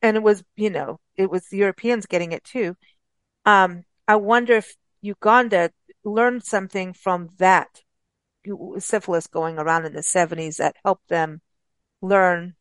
and 0.02 0.16
it 0.16 0.22
was, 0.22 0.44
you 0.56 0.70
know, 0.70 1.00
it 1.16 1.30
was 1.30 1.46
the 1.48 1.58
Europeans 1.58 2.06
getting 2.06 2.32
it 2.32 2.44
too. 2.44 2.76
Um, 3.44 3.84
I 4.06 4.16
wonder 4.16 4.54
if 4.54 4.76
Uganda 5.00 5.70
learned 6.04 6.44
something 6.44 6.92
from 6.92 7.28
that 7.38 7.68
syphilis 8.78 9.26
going 9.26 9.58
around 9.58 9.84
in 9.84 9.92
the 9.92 10.00
70s 10.00 10.56
that 10.56 10.76
helped 10.84 11.08
them 11.08 11.40
learn 12.02 12.54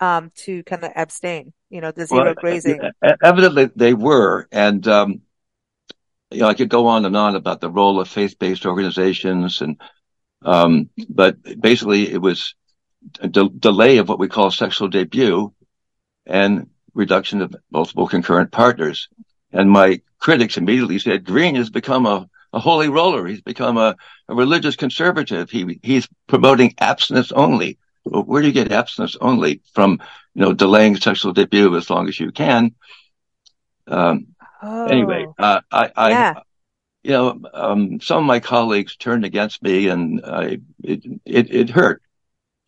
um, 0.00 0.30
to 0.34 0.62
kind 0.64 0.84
of 0.84 0.92
abstain, 0.94 1.52
you 1.70 1.80
know, 1.80 1.90
the 1.90 2.06
zero 2.06 2.24
well, 2.24 2.34
grazing. 2.34 2.80
Evidently 3.22 3.70
they 3.76 3.94
were. 3.94 4.48
And, 4.52 4.86
um, 4.88 5.22
you 6.30 6.40
know, 6.40 6.48
I 6.48 6.54
could 6.54 6.68
go 6.68 6.86
on 6.86 7.04
and 7.04 7.16
on 7.16 7.36
about 7.36 7.60
the 7.60 7.70
role 7.70 8.00
of 8.00 8.08
faith-based 8.08 8.66
organizations 8.66 9.60
and, 9.60 9.80
um, 10.42 10.90
but 11.08 11.36
basically 11.60 12.10
it 12.10 12.20
was 12.20 12.54
a 13.20 13.28
de- 13.28 13.48
delay 13.48 13.98
of 13.98 14.08
what 14.08 14.18
we 14.18 14.28
call 14.28 14.50
sexual 14.50 14.88
debut 14.88 15.52
and 16.26 16.68
reduction 16.94 17.42
of 17.42 17.54
multiple 17.70 18.08
concurrent 18.08 18.50
partners. 18.50 19.08
And 19.52 19.70
my 19.70 20.00
critics 20.18 20.56
immediately 20.56 20.98
said, 20.98 21.24
Green 21.24 21.54
has 21.54 21.70
become 21.70 22.06
a, 22.06 22.28
a 22.52 22.58
holy 22.58 22.88
roller. 22.88 23.26
He's 23.26 23.40
become 23.40 23.76
a, 23.76 23.96
a 24.28 24.34
religious 24.34 24.76
conservative. 24.76 25.50
He, 25.50 25.80
he's 25.82 26.08
promoting 26.26 26.74
abstinence 26.78 27.32
only. 27.32 27.78
Well, 28.04 28.22
where 28.22 28.42
do 28.42 28.48
you 28.48 28.54
get 28.54 28.72
abstinence 28.72 29.16
only 29.20 29.62
from, 29.72 30.00
you 30.34 30.42
know, 30.42 30.52
delaying 30.52 30.96
sexual 30.96 31.32
debut 31.32 31.76
as 31.76 31.90
long 31.90 32.08
as 32.08 32.18
you 32.18 32.30
can? 32.32 32.74
Um, 33.86 34.28
oh, 34.62 34.86
anyway, 34.86 35.26
uh, 35.38 35.60
I, 35.70 35.90
I, 35.96 36.10
yeah. 36.10 36.34
you 37.02 37.10
know, 37.12 37.40
um, 37.52 38.00
some 38.00 38.18
of 38.18 38.24
my 38.24 38.40
colleagues 38.40 38.96
turned 38.96 39.24
against 39.24 39.62
me 39.62 39.88
and 39.88 40.24
I, 40.24 40.58
it, 40.82 41.04
it, 41.24 41.54
it 41.54 41.70
hurt. 41.70 42.02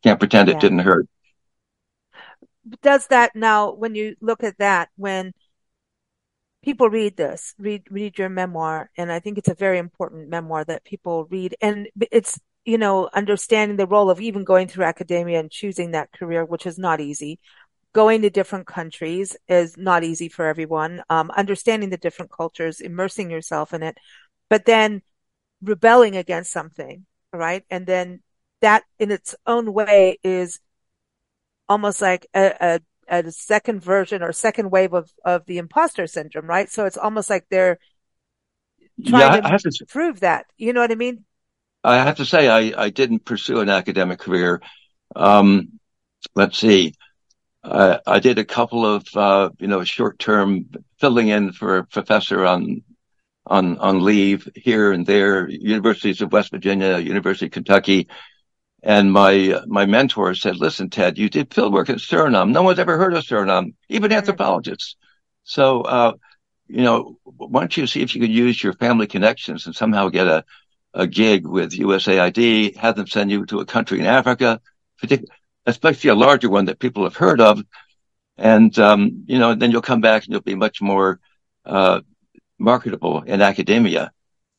Can't 0.03 0.19
pretend 0.19 0.49
yeah. 0.49 0.55
it 0.57 0.61
didn't 0.61 0.81
hurt 0.81 1.09
does 2.83 3.07
that 3.09 3.35
now 3.35 3.73
when 3.73 3.95
you 3.95 4.17
look 4.21 4.43
at 4.43 4.59
that 4.59 4.89
when 4.97 5.33
people 6.63 6.89
read 6.89 7.17
this 7.17 7.55
read 7.59 7.83
read 7.91 8.19
your 8.19 8.29
memoir 8.29 8.91
and 8.97 9.13
i 9.13 9.21
think 9.21 9.39
it's 9.39 9.49
a 9.49 9.55
very 9.55 9.79
important 9.79 10.29
memoir 10.29 10.65
that 10.65 10.85
people 10.85 11.27
read 11.31 11.55
and 11.61 11.89
it's 12.11 12.39
you 12.67 12.77
know 12.77 13.09
understanding 13.15 13.79
the 13.79 13.87
role 13.87 14.11
of 14.11 14.21
even 14.21 14.45
going 14.45 14.69
through 14.69 14.85
academia 14.85 15.41
and 15.41 15.51
choosing 15.51 15.93
that 15.93 16.13
career 16.13 16.45
which 16.45 16.67
is 16.67 16.79
not 16.79 17.01
easy 17.01 17.39
going 17.95 18.21
to 18.21 18.29
different 18.29 18.67
countries 18.67 19.37
is 19.49 19.79
not 19.79 20.05
easy 20.05 20.29
for 20.29 20.45
everyone 20.45 21.03
um, 21.09 21.31
understanding 21.31 21.89
the 21.89 21.97
different 21.97 22.31
cultures 22.31 22.83
immersing 22.83 23.31
yourself 23.31 23.73
in 23.73 23.83
it 23.83 23.97
but 24.51 24.67
then 24.67 25.01
rebelling 25.63 26.15
against 26.17 26.53
something 26.53 27.07
right 27.33 27.65
and 27.71 27.87
then 27.87 28.21
that 28.61 28.85
in 28.99 29.11
its 29.11 29.35
own 29.47 29.73
way 29.73 30.19
is 30.23 30.61
almost 31.69 32.01
like 32.01 32.27
a, 32.35 32.81
a, 33.09 33.21
a 33.27 33.31
second 33.31 33.83
version 33.83 34.23
or 34.23 34.33
second 34.33 34.71
wave 34.71 34.93
of, 34.93 35.11
of 35.25 35.45
the 35.47 35.59
imposter 35.59 36.07
syndrome, 36.07 36.47
right? 36.47 36.71
So 36.71 36.87
it's 36.87 36.97
almost 36.97 37.31
like 37.31 37.47
they're 37.51 37.79
trying 39.05 39.43
yeah, 39.43 39.57
to, 39.57 39.71
to 39.71 39.87
prove 39.87 40.21
that. 40.21 40.47
You 40.57 40.73
know 40.73 40.81
what 40.81 40.93
I 40.93 40.97
mean? 40.97 41.25
I 41.87 41.99
have 41.99 42.17
to 42.17 42.27
say, 42.27 42.49
I, 42.49 42.85
I 42.87 42.91
didn't 42.91 43.25
pursue 43.25 43.61
an 43.61 43.69
academic 43.69 44.19
career. 44.19 44.61
Um, 45.15 45.79
let's 46.35 46.59
see. 46.59 46.95
Uh, 47.63 47.99
I 48.05 48.19
did 48.19 48.39
a 48.39 48.45
couple 48.45 48.85
of, 48.85 49.07
uh, 49.15 49.51
you 49.61 49.69
know, 49.69 49.85
short 49.85 50.19
term 50.19 50.67
filling 50.99 51.29
in 51.29 51.53
for 51.53 51.79
a 51.79 51.85
professor 51.85 52.45
on, 52.45 52.83
on, 53.47 53.79
on 53.79 54.05
leave 54.05 54.49
here 54.57 54.91
and 54.91 55.07
there, 55.07 55.49
universities 55.49 56.21
of 56.21 56.33
West 56.33 56.51
Virginia, 56.51 56.99
University 56.99 57.47
of 57.47 57.53
Kentucky. 57.53 58.09
And 58.83 59.13
my 59.13 59.61
my 59.67 59.87
mentor 59.87 60.35
said, 60.35 60.57
"Listen, 60.57 60.91
Ted, 60.91 61.19
you 61.19 61.29
did 61.29 61.53
field 61.53 61.73
work 61.73 61.91
at 61.91 61.97
Suriname. 61.97 62.53
No 62.53 62.63
one's 62.63 62.79
ever 62.79 62.97
heard 62.97 63.15
of 63.15 63.25
Suriname, 63.25 63.75
even 63.89 64.13
anthropologists. 64.13 64.97
So, 65.43 65.81
uh, 65.81 66.13
you 66.69 66.83
know, 66.83 67.19
why 67.25 67.61
don't 67.61 67.77
you 67.77 67.89
see 67.89 68.03
if 68.03 68.15
you 68.15 68.21
could 68.21 68.31
use 68.31 68.63
your 68.63 68.75
family 68.75 69.09
connections 69.09 69.67
and 69.67 69.75
somehow 69.75 70.09
get 70.09 70.29
a 70.29 70.45
a 70.97 71.07
gig 71.07 71.47
with 71.47 71.73
USAID, 71.73 72.75
have 72.77 72.97
them 72.97 73.07
send 73.07 73.31
you 73.31 73.45
to 73.47 73.61
a 73.61 73.67
country 73.67 74.01
in 74.01 74.07
Africa, 74.07 74.61
especially 75.67 76.11
a 76.11 76.15
larger 76.15 76.49
one 76.49 76.65
that 76.65 76.79
people 76.79 77.05
have 77.05 77.17
heard 77.17 77.41
of, 77.41 77.63
and 78.39 78.77
um, 78.79 79.25
you 79.27 79.39
know, 79.39 79.55
then 79.55 79.71
you'll 79.71 79.83
come 79.83 80.01
back 80.01 80.25
and 80.25 80.33
you'll 80.33 80.41
be 80.41 80.55
much 80.55 80.81
more 80.81 81.21
uh, 81.67 82.01
marketable 82.59 83.23
in 83.23 83.43
academia." 83.43 84.11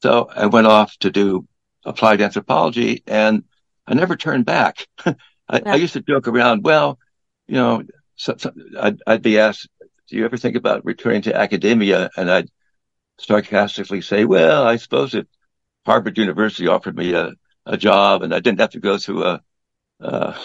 So 0.04 0.30
I 0.34 0.46
went 0.46 0.68
off 0.68 0.96
to 1.00 1.10
do 1.10 1.48
applied 1.84 2.22
anthropology 2.22 3.02
and 3.08 3.44
I 3.88 3.96
never 3.96 4.16
turned 4.16 4.46
back. 4.46 4.86
I, 5.06 5.16
yeah. 5.50 5.62
I, 5.66 5.76
used 5.76 5.94
to 5.94 6.02
joke 6.02 6.28
around. 6.28 6.64
Well, 6.64 7.00
you 7.48 7.56
know, 7.56 7.84
so, 8.16 8.36
so 8.38 8.52
I'd, 8.80 9.02
I'd, 9.08 9.22
be 9.24 9.40
asked, 9.40 9.68
"Do 10.08 10.18
you 10.18 10.26
ever 10.26 10.38
think 10.38 10.56
about 10.56 10.86
returning 10.86 11.24
to 11.24 11.36
academia?" 11.36 12.12
And 12.16 12.30
I'd 12.30 12.50
sarcastically 13.18 14.02
say, 14.02 14.26
"Well, 14.26 14.68
I 14.68 14.76
suppose 14.76 15.16
if 15.16 15.26
Harvard 15.88 16.18
University 16.18 16.68
offered 16.68 16.98
me 16.98 17.14
a, 17.14 17.32
a 17.66 17.78
job 17.78 18.22
and 18.22 18.34
I 18.34 18.40
didn't 18.40 18.60
have 18.60 18.72
to 18.72 18.80
go 18.80 18.98
through 18.98 19.24
a, 19.24 19.42
a 20.02 20.36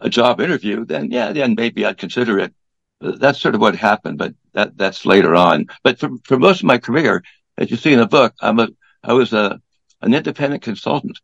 a 0.00 0.10
job 0.10 0.40
interview, 0.40 0.84
then 0.84 1.10
yeah, 1.10 1.32
then 1.32 1.54
maybe 1.54 1.86
I'd 1.86 1.98
consider 1.98 2.38
it." 2.38 2.52
That's 3.00 3.40
sort 3.40 3.54
of 3.54 3.60
what 3.60 3.76
happened, 3.76 4.18
but 4.18 4.34
that 4.54 4.76
that's 4.76 5.06
later 5.06 5.34
on. 5.34 5.66
But 5.84 5.98
for 6.00 6.10
for 6.24 6.38
most 6.38 6.60
of 6.60 6.66
my 6.66 6.78
career, 6.78 7.22
as 7.56 7.70
you 7.70 7.76
see 7.76 7.92
in 7.92 8.00
the 8.00 8.06
book, 8.06 8.34
I'm 8.40 8.58
a 8.58 8.68
I 9.02 9.12
was 9.12 9.32
a 9.32 9.60
an 10.00 10.14
independent 10.14 10.62
consultant. 10.62 11.18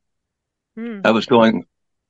Hmm. 0.76 1.00
I 1.04 1.10
was 1.10 1.26
going 1.26 1.66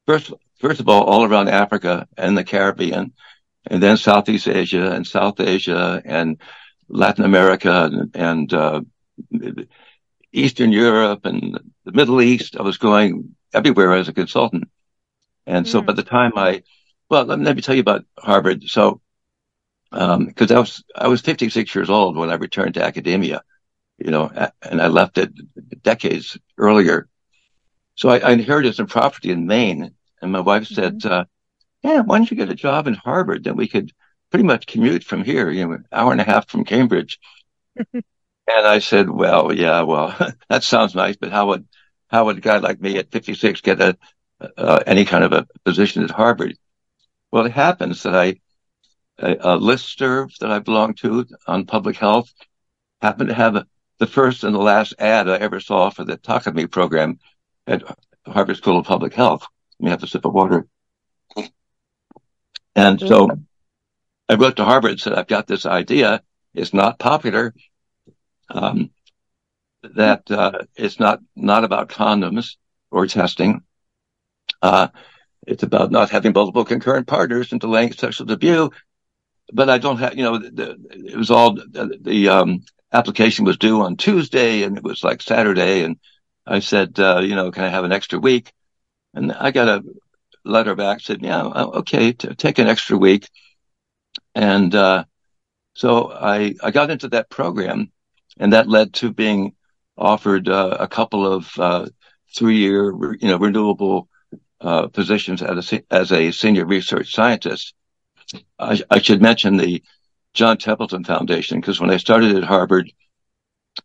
first, 0.07 0.33
first 0.61 0.81
of 0.81 0.89
all, 0.89 1.05
all 1.05 1.25
around 1.25 1.49
Africa 1.49 2.07
and 2.17 2.37
the 2.37 2.45
Caribbean, 2.45 3.13
and 3.67 3.83
then 3.83 3.97
Southeast 3.97 4.49
Asia 4.49 4.93
and 4.93 5.07
South 5.07 5.41
Asia 5.41 6.03
and 6.05 6.39
Latin 6.89 7.25
America 7.25 7.91
and, 7.91 8.17
and 8.17 8.53
uh, 8.53 8.81
Eastern 10.33 10.73
Europe 10.73 11.25
and 11.25 11.59
the 11.85 11.93
Middle 11.93 12.21
East. 12.21 12.57
I 12.57 12.63
was 12.63 12.79
going 12.79 13.35
everywhere 13.53 13.95
as 13.95 14.09
a 14.09 14.13
consultant. 14.13 14.69
And 15.47 15.67
so 15.67 15.81
by 15.81 15.93
hmm. 15.93 15.97
the 15.97 16.03
time 16.03 16.33
I, 16.37 16.63
well, 17.09 17.25
let 17.25 17.39
me, 17.39 17.45
let 17.45 17.57
me 17.57 17.63
tell 17.63 17.75
you 17.75 17.81
about 17.81 18.05
Harvard. 18.19 18.65
So, 18.65 19.01
um, 19.91 20.31
cause 20.33 20.51
I 20.51 20.59
was, 20.59 20.85
I 20.95 21.09
was 21.09 21.23
56 21.23 21.75
years 21.75 21.89
old 21.89 22.17
when 22.17 22.31
I 22.31 22.35
returned 22.35 22.75
to 22.75 22.85
academia, 22.85 23.43
you 23.97 24.11
know, 24.11 24.31
and 24.63 24.83
I 24.83 24.89
left 24.89 25.17
it 25.17 25.33
decades 25.83 26.37
earlier. 26.59 27.09
So 27.95 28.11
I, 28.11 28.19
I 28.19 28.31
inherited 28.33 28.77
some 28.77 28.87
property 28.87 29.31
in 29.31 29.47
Maine, 29.47 29.93
and 30.23 30.31
my 30.31 30.41
wife 30.41 30.67
said, 30.67 31.01
mm-hmm. 31.01 31.13
uh, 31.13 31.25
"Yeah, 31.83 32.01
why 32.03 32.19
don't 32.19 32.31
you 32.31 32.37
get 32.37 32.49
a 32.49 32.55
job 32.55 32.87
in 32.87 32.95
Harvard? 32.95 33.43
Then 33.43 33.57
we 33.57 33.67
could 33.67 33.91
pretty 34.31 34.45
much 34.45 34.67
commute 34.69 35.03
from 35.03 35.25
here, 35.25 35.51
you 35.51 35.67
know, 35.67 35.73
an 35.73 35.85
hour 35.91 36.13
and 36.13 36.21
a 36.21 36.25
half 36.25 36.49
from 36.49 36.65
Cambridge." 36.65 37.19
and 38.57 38.67
I 38.67 38.79
said, 38.79 39.11
"Well, 39.11 39.53
yeah, 39.53 39.83
well, 39.83 40.17
that 40.49 40.65
sounds 40.65 40.95
nice, 40.95 41.17
but 41.17 41.31
how 41.31 41.49
would 41.49 41.67
how 42.09 42.27
would 42.27 42.39
a 42.39 42.41
guy 42.41 42.59
like 42.59 42.81
me 42.81 42.99
at 42.99 43.13
56 43.13 43.61
get 43.61 43.81
a 43.81 43.97
uh, 44.57 44.83
any 44.87 45.05
kind 45.05 45.25
of 45.25 45.33
a 45.33 45.47
position 45.65 46.03
at 46.05 46.11
Harvard?" 46.11 46.57
Well, 47.31 47.47
it 47.47 47.53
happens 47.53 48.03
that 48.05 48.15
I 48.15 48.41
a, 49.19 49.33
a 49.33 49.59
listserv 49.59 50.37
that 50.39 50.51
I 50.51 50.59
belong 50.61 50.95
to 50.95 51.27
on 51.47 51.67
public 51.67 51.97
health 51.97 52.33
happened 53.01 53.29
to 53.29 53.35
have 53.35 53.57
a, 53.57 53.67
the 53.99 54.07
first 54.07 54.45
and 54.45 54.55
the 54.55 54.61
last 54.61 54.95
ad 54.99 55.29
I 55.29 55.37
ever 55.37 55.61
saw 55.61 55.91
for 55.91 56.05
the 56.05 56.17
Takemi 56.17 56.71
program 56.71 57.19
at 57.67 57.83
Harvard 58.27 58.57
School 58.57 58.79
of 58.79 58.87
Public 58.87 59.15
Health. 59.15 59.47
Let 59.79 59.85
me 59.85 59.91
have 59.91 60.03
a 60.03 60.07
sip 60.07 60.25
of 60.25 60.33
water. 60.33 60.67
And 62.75 63.01
so 63.01 63.29
I 64.29 64.35
wrote 64.35 64.57
to 64.57 64.65
Harvard 64.65 64.93
and 64.93 65.01
said, 65.01 65.15
I've 65.15 65.27
got 65.27 65.47
this 65.47 65.67
idea. 65.67 66.23
It's 66.55 66.73
not 66.73 66.99
popular. 66.99 67.55
Um, 68.51 68.91
that 69.95 70.31
uh, 70.31 70.61
it's 70.77 70.99
not 71.01 71.21
not 71.37 71.65
about 71.65 71.89
condoms 71.89 72.57
or 72.91 73.07
testing. 73.07 73.63
Uh, 74.63 74.89
it's 75.47 75.63
about 75.63 75.91
not 75.91 76.11
having 76.11 76.33
multiple 76.33 76.65
concurrent 76.65 77.07
partners 77.07 77.53
and 77.53 77.61
delaying 77.61 77.93
sexual 77.93 78.27
debut. 78.27 78.71
But 79.53 79.71
I 79.71 79.79
don't 79.79 79.99
have, 79.99 80.17
you 80.17 80.25
know, 80.25 80.39
the, 80.39 80.77
it 80.91 81.17
was 81.17 81.31
all 81.31 81.55
the, 81.55 81.99
the 82.01 82.29
um, 82.29 82.65
application 82.93 83.45
was 83.45 83.57
due 83.59 83.83
on 83.83 83.97
Tuesday, 83.97 84.63
and 84.65 84.77
it 84.77 84.85
was 84.85 85.05
like 85.05 85.23
Saturday, 85.23 85.85
and 85.85 85.99
I 86.47 86.61
said, 86.61 86.99
uh, 87.01 87.21
you 87.23 87.35
know, 87.35 87.51
can 87.51 87.65
I 87.65 87.69
have 87.69 87.85
an 87.85 87.93
extra 87.93 88.19
week? 88.19 88.53
And 89.15 89.33
I 89.33 89.51
got 89.51 89.69
a 89.69 89.85
letter 90.45 90.75
back 90.75 91.01
said, 91.01 91.23
yeah, 91.23 91.43
uh, 91.43 91.71
okay, 91.81 92.13
t- 92.13 92.35
take 92.35 92.59
an 92.59 92.69
extra 92.69 92.97
week. 92.99 93.29
And, 94.35 94.75
uh, 94.75 95.05
So 95.75 96.11
I, 96.13 96.55
I 96.63 96.71
got 96.73 96.91
into 96.91 97.09
that 97.11 97.31
program 97.31 97.93
and 98.39 98.53
that 98.53 98.69
led 98.69 98.95
to 98.95 99.13
being 99.13 99.55
offered 99.97 100.49
uh, 100.49 100.77
a 100.79 100.89
couple 100.89 101.31
of 101.31 101.51
uh, 101.59 101.87
three-year, 102.35 102.93
you 103.17 103.29
know, 103.29 103.39
renewable 103.39 104.09
uh, 104.61 104.89
positions 104.89 105.43
as 105.43 105.73
a, 105.73 105.83
as 105.91 106.13
a 106.13 106.31
senior 106.31 106.67
research 106.67 107.13
scientist. 107.13 107.75
I, 108.59 108.81
I 108.91 109.01
should 109.01 109.23
mention 109.23 109.57
the 109.57 109.83
John 110.35 110.59
Templeton 110.59 111.05
Foundation 111.05 111.61
because 111.61 111.81
when 111.81 111.91
I 111.91 111.97
started 111.97 112.37
at 112.37 112.45
Harvard, 112.45 112.93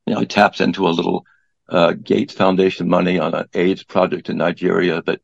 you 0.06 0.14
know, 0.14 0.20
I 0.20 0.26
tapped 0.26 0.62
into 0.62 0.88
a 0.88 0.90
little 0.90 1.26
uh, 1.70 1.94
Gates 1.94 2.34
Foundation 2.34 2.90
money 2.90 3.20
on 3.20 3.34
an 3.34 3.46
AIDS 3.54 3.84
project 3.84 4.30
in 4.30 4.38
Nigeria, 4.38 5.02
but 5.02 5.22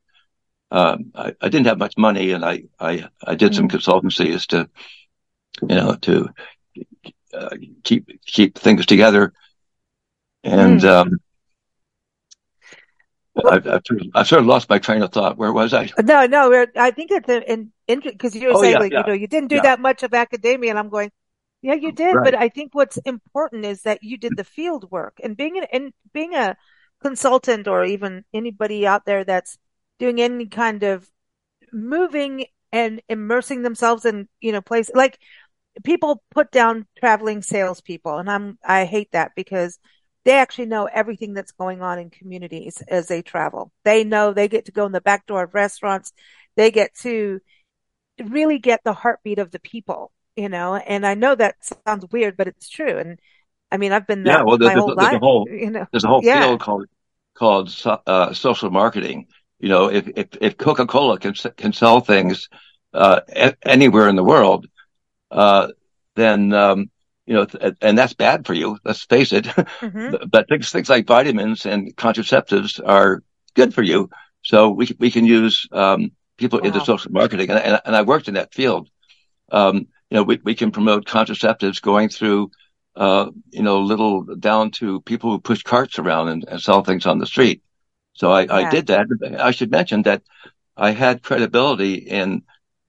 um, 0.72 1.12
I, 1.16 1.34
I, 1.42 1.50
didn't 1.50 1.66
have 1.66 1.80
much 1.80 1.96
money, 1.98 2.32
and 2.32 2.46
I 2.46 2.64
I, 2.80 3.10
I 3.24 3.36
did 3.36 3.56
some 3.56 3.68
mm. 3.68 3.72
consultancy 3.72 4.34
as 4.34 4.46
to 4.48 4.70
you 5.62 5.76
know 5.76 5.96
to 5.96 6.30
uh, 7.34 7.56
keep 7.84 8.10
keep 8.26 8.58
things 8.58 8.86
together, 8.86 9.34
and 10.44 10.82
mm. 10.82 10.90
um, 10.90 11.20
I've, 13.46 13.68
I've, 13.68 13.82
I've, 14.16 14.28
sort 14.28 14.42
of 14.42 14.48
lost 14.48 14.70
my 14.70 14.80
train 14.80 15.02
of 15.02 15.12
thought. 15.12 15.38
Where 15.38 15.54
was 15.54 15.74
I? 15.74 15.90
No, 16.02 16.26
no. 16.26 16.66
I 16.76 16.92
think 16.92 17.12
it's 17.12 17.30
in 17.30 17.72
because 17.88 18.36
you 18.36 18.48
were 18.48 18.56
oh, 18.56 18.62
saying 18.62 18.74
yeah, 18.74 18.80
like 18.80 18.92
yeah. 18.92 19.00
you 19.02 19.08
know 19.08 19.14
you 19.14 19.28
didn't 19.28 19.50
do 19.50 19.56
yeah. 19.58 19.64
that 19.64 19.80
much 19.80 20.04
of 20.04 20.14
academia, 20.14 20.70
and 20.70 20.80
I'm 20.80 20.90
going, 20.90 21.12
yeah, 21.62 21.74
you 21.74 21.92
did. 21.92 22.16
Right. 22.16 22.24
But 22.24 22.36
I 22.36 22.50
think 22.50 22.74
what's 22.74 22.98
important 22.98 23.66
is 23.66 23.84
that 23.84 24.04
you 24.04 24.18
did 24.18 24.38
the 24.38 24.44
field 24.44 24.90
work 24.92 25.20
and 25.24 25.36
being 25.36 25.58
an, 25.58 25.66
and 25.72 25.94
being 26.14 26.36
a 26.36 26.58
consultant 27.02 27.68
or 27.68 27.86
even 27.86 28.26
anybody 28.34 28.86
out 28.86 29.06
there 29.06 29.24
that's 29.24 29.58
doing 30.00 30.22
any 30.22 30.48
kind 30.48 30.84
of 30.84 31.10
moving 31.72 32.46
and 32.72 33.02
immersing 33.10 33.62
themselves 33.62 34.06
in 34.06 34.28
you 34.42 34.52
know 34.52 34.62
place 34.62 34.92
like 34.94 35.20
people 35.84 36.24
put 36.32 36.52
down 36.52 36.88
traveling 36.98 37.42
salespeople, 37.42 38.18
and 38.18 38.30
I'm 38.30 38.58
I 38.64 38.86
hate 38.86 39.12
that 39.12 39.32
because 39.36 39.80
they 40.26 40.34
actually 40.34 40.66
know 40.66 40.86
everything 40.86 41.34
that's 41.34 41.52
going 41.54 41.82
on 41.82 42.00
in 42.00 42.10
communities 42.10 42.84
as 42.88 43.08
they 43.08 43.22
travel. 43.22 43.72
They 43.84 44.04
know 44.04 44.34
they 44.34 44.48
get 44.48 44.66
to 44.66 44.72
go 44.72 44.86
in 44.86 44.92
the 44.92 45.02
back 45.02 45.26
door 45.26 45.44
of 45.44 45.54
restaurants. 45.54 46.12
They 46.56 46.72
get 46.72 46.94
to 47.00 47.40
really 48.24 48.60
get 48.60 48.82
the 48.84 48.94
heartbeat 48.94 49.40
of 49.40 49.52
the 49.52 49.60
people, 49.60 50.12
you 50.36 50.50
know. 50.50 50.76
And 50.76 51.06
I 51.06 51.14
know 51.14 51.36
that 51.36 51.56
sounds 51.86 52.06
weird, 52.12 52.36
but 52.36 52.48
it's 52.48 52.70
true. 52.70 52.98
And 52.98 53.20
I 53.72 53.78
mean, 53.78 53.92
I've 53.92 54.08
been 54.08 54.26
yeah. 54.26 54.44
Well, 54.44 54.58
there's, 54.58 54.74
there's, 54.74 54.96
there's 54.98 55.14
a 55.14 55.20
whole 55.20 55.48
you 55.50 55.72
know, 55.72 55.86
there's 55.92 56.04
a 56.04 56.08
whole 56.08 56.24
yeah. 56.24 56.44
field 56.44 56.60
called 56.60 56.86
called 57.34 57.74
uh, 58.06 58.34
social 58.34 58.70
marketing. 58.70 59.28
You 59.60 59.70
know, 59.70 59.90
if 59.90 60.08
if, 60.16 60.28
if 60.42 60.58
Coca 60.58 60.86
Cola 60.86 61.18
can 61.20 61.34
can 61.34 61.74
sell 61.74 62.02
things 62.02 62.50
uh, 62.94 63.22
anywhere 63.64 64.10
in 64.10 64.16
the 64.16 64.24
world, 64.24 64.68
uh, 65.32 65.68
then 66.16 66.54
um, 66.54 66.90
you 67.30 67.36
know, 67.36 67.46
and 67.82 67.96
that's 67.96 68.14
bad 68.14 68.48
for 68.48 68.56
you. 68.56 68.80
Let's 68.84 69.04
face 69.04 69.34
it. 69.34 69.46
Mm-hmm. 69.46 70.28
but 70.32 70.50
things, 70.50 70.72
things 70.72 70.90
like 70.90 71.06
vitamins 71.06 71.68
and 71.68 71.96
contraceptives 71.96 72.82
are 72.84 73.22
good 73.54 73.72
for 73.72 73.84
you. 73.84 74.10
So 74.42 74.72
we 74.72 74.90
we 74.98 75.12
can 75.12 75.26
use 75.26 75.68
um, 75.72 76.12
people 76.38 76.60
wow. 76.60 76.66
into 76.66 76.84
social 76.84 77.12
marketing, 77.12 77.52
and, 77.52 77.60
and, 77.60 77.82
and 77.86 77.96
I 77.96 78.02
worked 78.02 78.30
in 78.30 78.34
that 78.34 78.54
field. 78.54 78.90
Um, 79.52 79.76
you 80.10 80.16
know, 80.16 80.24
we 80.24 80.40
we 80.44 80.56
can 80.56 80.72
promote 80.72 81.06
contraceptives 81.06 81.80
going 81.80 82.10
through, 82.10 82.50
uh, 82.96 83.30
you 83.52 83.62
know, 83.62 83.82
little 83.82 84.24
down 84.24 84.72
to 84.72 85.02
people 85.02 85.30
who 85.30 85.40
push 85.40 85.62
carts 85.62 86.00
around 86.00 86.30
and, 86.30 86.46
and 86.48 86.60
sell 86.60 86.84
things 86.84 87.06
on 87.06 87.20
the 87.20 87.28
street. 87.28 87.62
So 88.14 88.32
I, 88.32 88.42
yeah. 88.42 88.54
I 88.56 88.70
did 88.72 88.88
that. 88.88 89.08
I 89.40 89.52
should 89.52 89.70
mention 89.70 90.02
that 90.04 90.24
I 90.76 90.92
had 90.92 91.22
credibility 91.22 91.94
in 91.94 92.42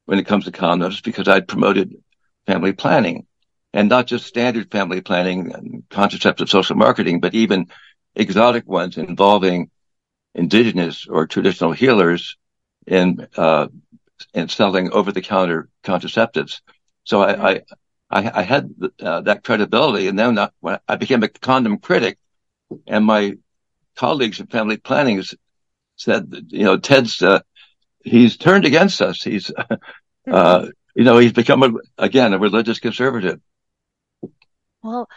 when 0.07 0.19
it 0.19 0.27
comes 0.27 0.47
to 0.47 0.51
condoms 0.51 1.03
because 1.03 1.29
I'd 1.29 1.47
promoted 1.47 1.95
family 2.51 2.73
planning 2.73 3.27
and 3.73 3.89
not 3.89 4.09
just 4.09 4.27
standard 4.27 4.73
family 4.73 5.01
planning 5.01 5.53
and 5.55 5.85
contraceptive 5.89 6.49
social 6.49 6.75
marketing, 6.75 7.21
but 7.21 7.33
even 7.35 7.69
exotic 8.17 8.67
ones 8.67 8.99
involving 8.99 9.71
indigenous 10.35 11.07
or 11.07 11.29
traditional 11.29 11.71
healers 11.71 12.37
in, 12.89 13.25
uh, 13.37 13.69
in 14.35 14.49
selling 14.49 14.91
over 14.91 15.13
the 15.13 15.21
counter 15.23 15.69
contraceptives. 15.85 16.61
So 17.05 17.23
I, 17.23 17.63
I, 18.11 18.31
I, 18.41 18.43
had 18.43 18.75
uh, 19.01 19.21
that 19.21 19.45
credibility. 19.45 20.09
And 20.09 20.19
then 20.19 20.37
when 20.59 20.79
I 20.89 20.97
became 20.97 21.23
a 21.23 21.29
condom 21.29 21.79
critic 21.79 22.19
and 22.89 23.05
my 23.05 23.35
colleagues 23.95 24.41
in 24.41 24.49
family 24.49 24.77
planning 24.77 25.23
said, 25.95 26.35
you 26.49 26.65
know, 26.65 26.79
Ted's, 26.79 27.23
uh, 27.23 27.41
he's 28.03 28.37
turned 28.37 28.65
against 28.65 29.01
us. 29.01 29.23
He's, 29.23 29.53
uh, 30.31 30.67
you 30.95 31.05
know, 31.05 31.19
he's 31.19 31.33
become 31.33 31.63
a, 31.63 31.73
again 31.99 32.33
a 32.33 32.39
religious 32.39 32.79
conservative. 32.79 33.41
Well, 34.83 35.09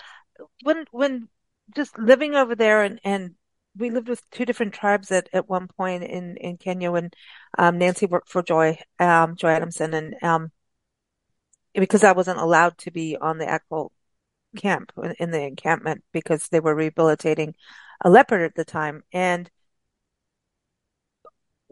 when 0.63 0.85
when 0.91 1.29
just 1.75 1.97
living 1.97 2.35
over 2.35 2.55
there 2.55 2.83
and 2.83 2.99
and 3.03 3.35
we 3.75 3.89
lived 3.89 4.07
with 4.07 4.29
two 4.29 4.45
different 4.45 4.73
tribes 4.73 5.11
at, 5.11 5.29
at 5.33 5.49
one 5.49 5.67
point 5.67 6.03
in, 6.03 6.37
in 6.37 6.57
Kenya 6.57 6.91
when 6.91 7.09
um, 7.57 7.77
Nancy 7.79 8.05
worked 8.05 8.29
for 8.29 8.43
Joy, 8.43 8.77
um, 8.99 9.35
Joy 9.35 9.49
Adamson, 9.49 9.93
and 9.93 10.15
um, 10.21 10.51
because 11.73 12.03
I 12.03 12.11
wasn't 12.11 12.39
allowed 12.39 12.77
to 12.79 12.91
be 12.91 13.17
on 13.17 13.37
the 13.39 13.49
actual 13.49 13.91
camp 14.55 14.91
in 15.19 15.31
the 15.31 15.41
encampment 15.41 16.03
because 16.11 16.47
they 16.49 16.59
were 16.59 16.75
rehabilitating 16.75 17.55
a 18.01 18.09
leopard 18.09 18.41
at 18.41 18.55
the 18.55 18.65
time, 18.65 19.03
and 19.11 19.49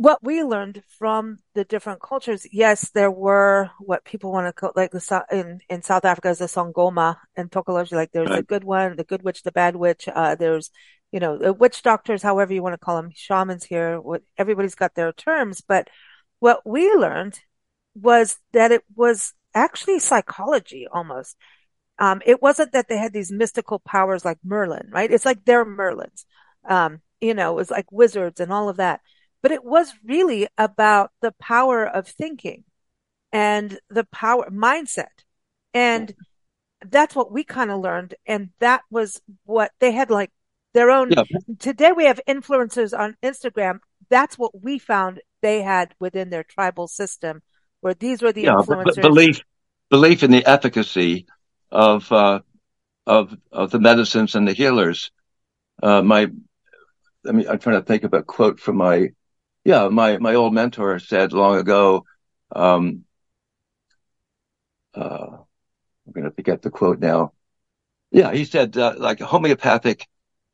what 0.01 0.23
we 0.23 0.41
learned 0.41 0.81
from 0.97 1.37
the 1.53 1.63
different 1.63 2.01
cultures, 2.01 2.47
yes, 2.51 2.89
there 2.89 3.11
were 3.11 3.69
what 3.79 4.03
people 4.03 4.31
want 4.31 4.47
to 4.47 4.53
call 4.53 4.71
like 4.75 4.89
the 4.89 5.25
in 5.31 5.59
in 5.69 5.83
South 5.83 6.05
Africa 6.05 6.29
is 6.29 6.39
the 6.39 6.45
Sangoma 6.45 7.17
and 7.35 7.51
Tokology. 7.51 7.91
Like 7.91 8.11
there's 8.11 8.27
right. 8.27 8.37
the 8.37 8.43
good 8.43 8.63
one, 8.63 8.95
the 8.95 9.03
good 9.03 9.21
witch, 9.21 9.43
the 9.43 9.51
bad 9.51 9.75
witch. 9.75 10.07
Uh, 10.07 10.33
there's 10.33 10.71
you 11.11 11.19
know 11.19 11.37
the 11.37 11.53
witch 11.53 11.83
doctors, 11.83 12.23
however 12.23 12.51
you 12.51 12.63
want 12.63 12.73
to 12.73 12.83
call 12.83 12.95
them, 12.95 13.11
shamans 13.13 13.63
here. 13.63 14.01
What 14.01 14.23
everybody's 14.39 14.73
got 14.73 14.95
their 14.95 15.13
terms, 15.13 15.61
but 15.61 15.87
what 16.39 16.65
we 16.65 16.91
learned 16.93 17.39
was 17.93 18.39
that 18.53 18.71
it 18.71 18.83
was 18.95 19.33
actually 19.53 19.99
psychology 19.99 20.87
almost. 20.91 21.37
Um, 21.99 22.23
it 22.25 22.41
wasn't 22.41 22.71
that 22.71 22.87
they 22.87 22.97
had 22.97 23.13
these 23.13 23.31
mystical 23.31 23.77
powers 23.77 24.25
like 24.25 24.39
Merlin, 24.43 24.89
right? 24.91 25.11
It's 25.11 25.25
like 25.25 25.45
they're 25.45 25.63
Merlins. 25.63 26.25
Um, 26.67 27.01
you 27.19 27.35
know, 27.35 27.51
it 27.51 27.55
was 27.55 27.69
like 27.69 27.91
wizards 27.91 28.39
and 28.39 28.51
all 28.51 28.67
of 28.67 28.77
that 28.77 29.01
but 29.41 29.51
it 29.51 29.63
was 29.63 29.93
really 30.05 30.47
about 30.57 31.11
the 31.21 31.33
power 31.33 31.85
of 31.85 32.07
thinking 32.07 32.63
and 33.31 33.79
the 33.89 34.03
power 34.05 34.49
mindset. 34.49 35.23
And 35.73 36.13
that's 36.85 37.15
what 37.15 37.31
we 37.31 37.43
kind 37.43 37.71
of 37.71 37.79
learned. 37.79 38.15
And 38.25 38.49
that 38.59 38.81
was 38.89 39.21
what 39.45 39.71
they 39.79 39.91
had 39.91 40.09
like 40.09 40.31
their 40.73 40.91
own. 40.91 41.11
Yeah. 41.11 41.23
Today 41.59 41.91
we 41.91 42.05
have 42.05 42.19
influencers 42.27 42.97
on 42.97 43.15
Instagram. 43.23 43.79
That's 44.09 44.37
what 44.37 44.61
we 44.61 44.79
found 44.79 45.21
they 45.41 45.61
had 45.61 45.93
within 45.99 46.29
their 46.29 46.43
tribal 46.43 46.87
system 46.87 47.41
where 47.81 47.93
these 47.95 48.21
were 48.21 48.31
the 48.31 48.43
yeah, 48.43 48.55
influencers. 48.55 48.95
B- 48.95 49.01
belief, 49.01 49.41
belief 49.89 50.23
in 50.23 50.31
the 50.31 50.45
efficacy 50.45 51.25
of, 51.71 52.11
uh, 52.11 52.41
of, 53.07 53.35
of 53.51 53.71
the 53.71 53.79
medicines 53.79 54.35
and 54.35 54.47
the 54.47 54.53
healers. 54.53 55.11
Uh, 55.81 56.01
my, 56.03 56.29
I 57.27 57.31
mean, 57.31 57.47
I'm 57.47 57.57
trying 57.57 57.79
to 57.79 57.85
think 57.85 58.03
of 58.03 58.13
a 58.13 58.21
quote 58.21 58.59
from 58.59 58.77
my 58.77 59.09
yeah, 59.63 59.87
my 59.89 60.17
my 60.17 60.35
old 60.35 60.53
mentor 60.53 60.99
said 60.99 61.33
long 61.33 61.57
ago. 61.57 62.05
Um, 62.53 63.05
uh, 64.93 65.37
I'm 66.05 66.11
going 66.13 66.25
to 66.25 66.31
forget 66.31 66.61
the 66.61 66.69
quote 66.69 66.99
now. 66.99 67.33
Yeah, 68.11 68.33
he 68.33 68.45
said 68.45 68.75
uh, 68.77 68.95
like 68.97 69.19
homeopathic 69.19 70.07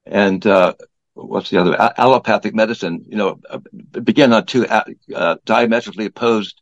and 0.05 0.45
uh, 0.45 0.73
what's 1.13 1.49
the 1.49 1.59
other 1.59 1.75
allopathic 1.97 2.53
medicine. 2.53 3.05
You 3.07 3.17
know, 3.17 3.39
uh, 3.49 3.59
begin 4.01 4.33
on 4.33 4.45
two 4.45 4.67
uh, 4.67 4.83
uh, 5.15 5.35
diametrically 5.45 6.05
opposed 6.05 6.61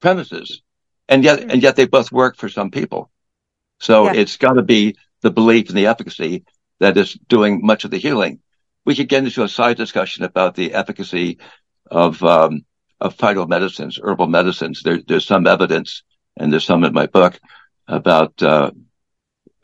premises, 0.00 0.62
and 1.08 1.24
yet 1.24 1.40
and 1.40 1.62
yet 1.62 1.76
they 1.76 1.86
both 1.86 2.12
work 2.12 2.36
for 2.36 2.48
some 2.48 2.70
people. 2.70 3.10
So 3.80 4.06
yeah. 4.06 4.20
it's 4.20 4.36
got 4.36 4.54
to 4.54 4.62
be 4.62 4.96
the 5.22 5.30
belief 5.30 5.68
in 5.68 5.74
the 5.74 5.86
efficacy 5.86 6.44
that 6.78 6.96
is 6.96 7.14
doing 7.28 7.60
much 7.64 7.84
of 7.84 7.90
the 7.90 7.98
healing 7.98 8.40
we 8.84 8.94
could 8.94 9.08
get 9.08 9.24
into 9.24 9.42
a 9.42 9.48
side 9.48 9.76
discussion 9.76 10.24
about 10.24 10.54
the 10.54 10.74
efficacy 10.74 11.38
of 11.90 12.22
um, 12.22 12.64
of 13.00 13.16
phytomedicines, 13.16 14.00
herbal 14.02 14.26
medicines. 14.26 14.82
There, 14.82 15.00
there's 15.06 15.26
some 15.26 15.46
evidence, 15.46 16.02
and 16.36 16.52
there's 16.52 16.64
some 16.64 16.84
in 16.84 16.92
my 16.92 17.06
book 17.06 17.38
about 17.88 18.42
uh, 18.42 18.70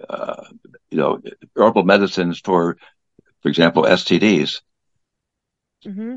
uh, 0.08 0.44
you 0.90 0.98
know 0.98 1.20
herbal 1.54 1.84
medicines 1.84 2.40
for, 2.40 2.76
for 3.42 3.48
example, 3.48 3.84
STDs. 3.84 4.60
Mm-hmm. 5.84 6.16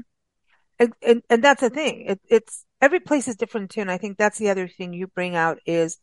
And, 0.80 0.94
and, 1.02 1.22
and 1.30 1.44
that's 1.44 1.62
the 1.62 1.70
thing. 1.70 2.06
It, 2.08 2.22
it's 2.30 2.66
every 2.82 3.02
place 3.02 3.28
is 3.28 3.36
different 3.36 3.72
too, 3.72 3.82
and 3.82 3.92
I 3.92 3.98
think 3.98 4.18
that's 4.18 4.38
the 4.38 4.50
other 4.50 4.68
thing 4.68 4.94
you 4.94 5.08
bring 5.08 5.36
out 5.36 5.60
is 5.66 5.98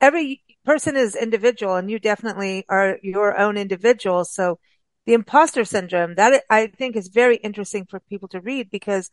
every 0.00 0.42
person 0.64 0.96
is 0.96 1.16
individual, 1.16 1.74
and 1.74 1.90
you 1.90 1.98
definitely 1.98 2.64
are 2.68 2.98
your 3.02 3.36
own 3.38 3.56
individual. 3.56 4.24
So 4.24 4.58
the 5.08 5.14
imposter 5.14 5.64
syndrome 5.64 6.16
that 6.16 6.44
I 6.50 6.66
think 6.66 6.94
is 6.94 7.08
very 7.08 7.36
interesting 7.36 7.86
for 7.86 7.98
people 7.98 8.28
to 8.28 8.42
read 8.42 8.70
because 8.70 9.10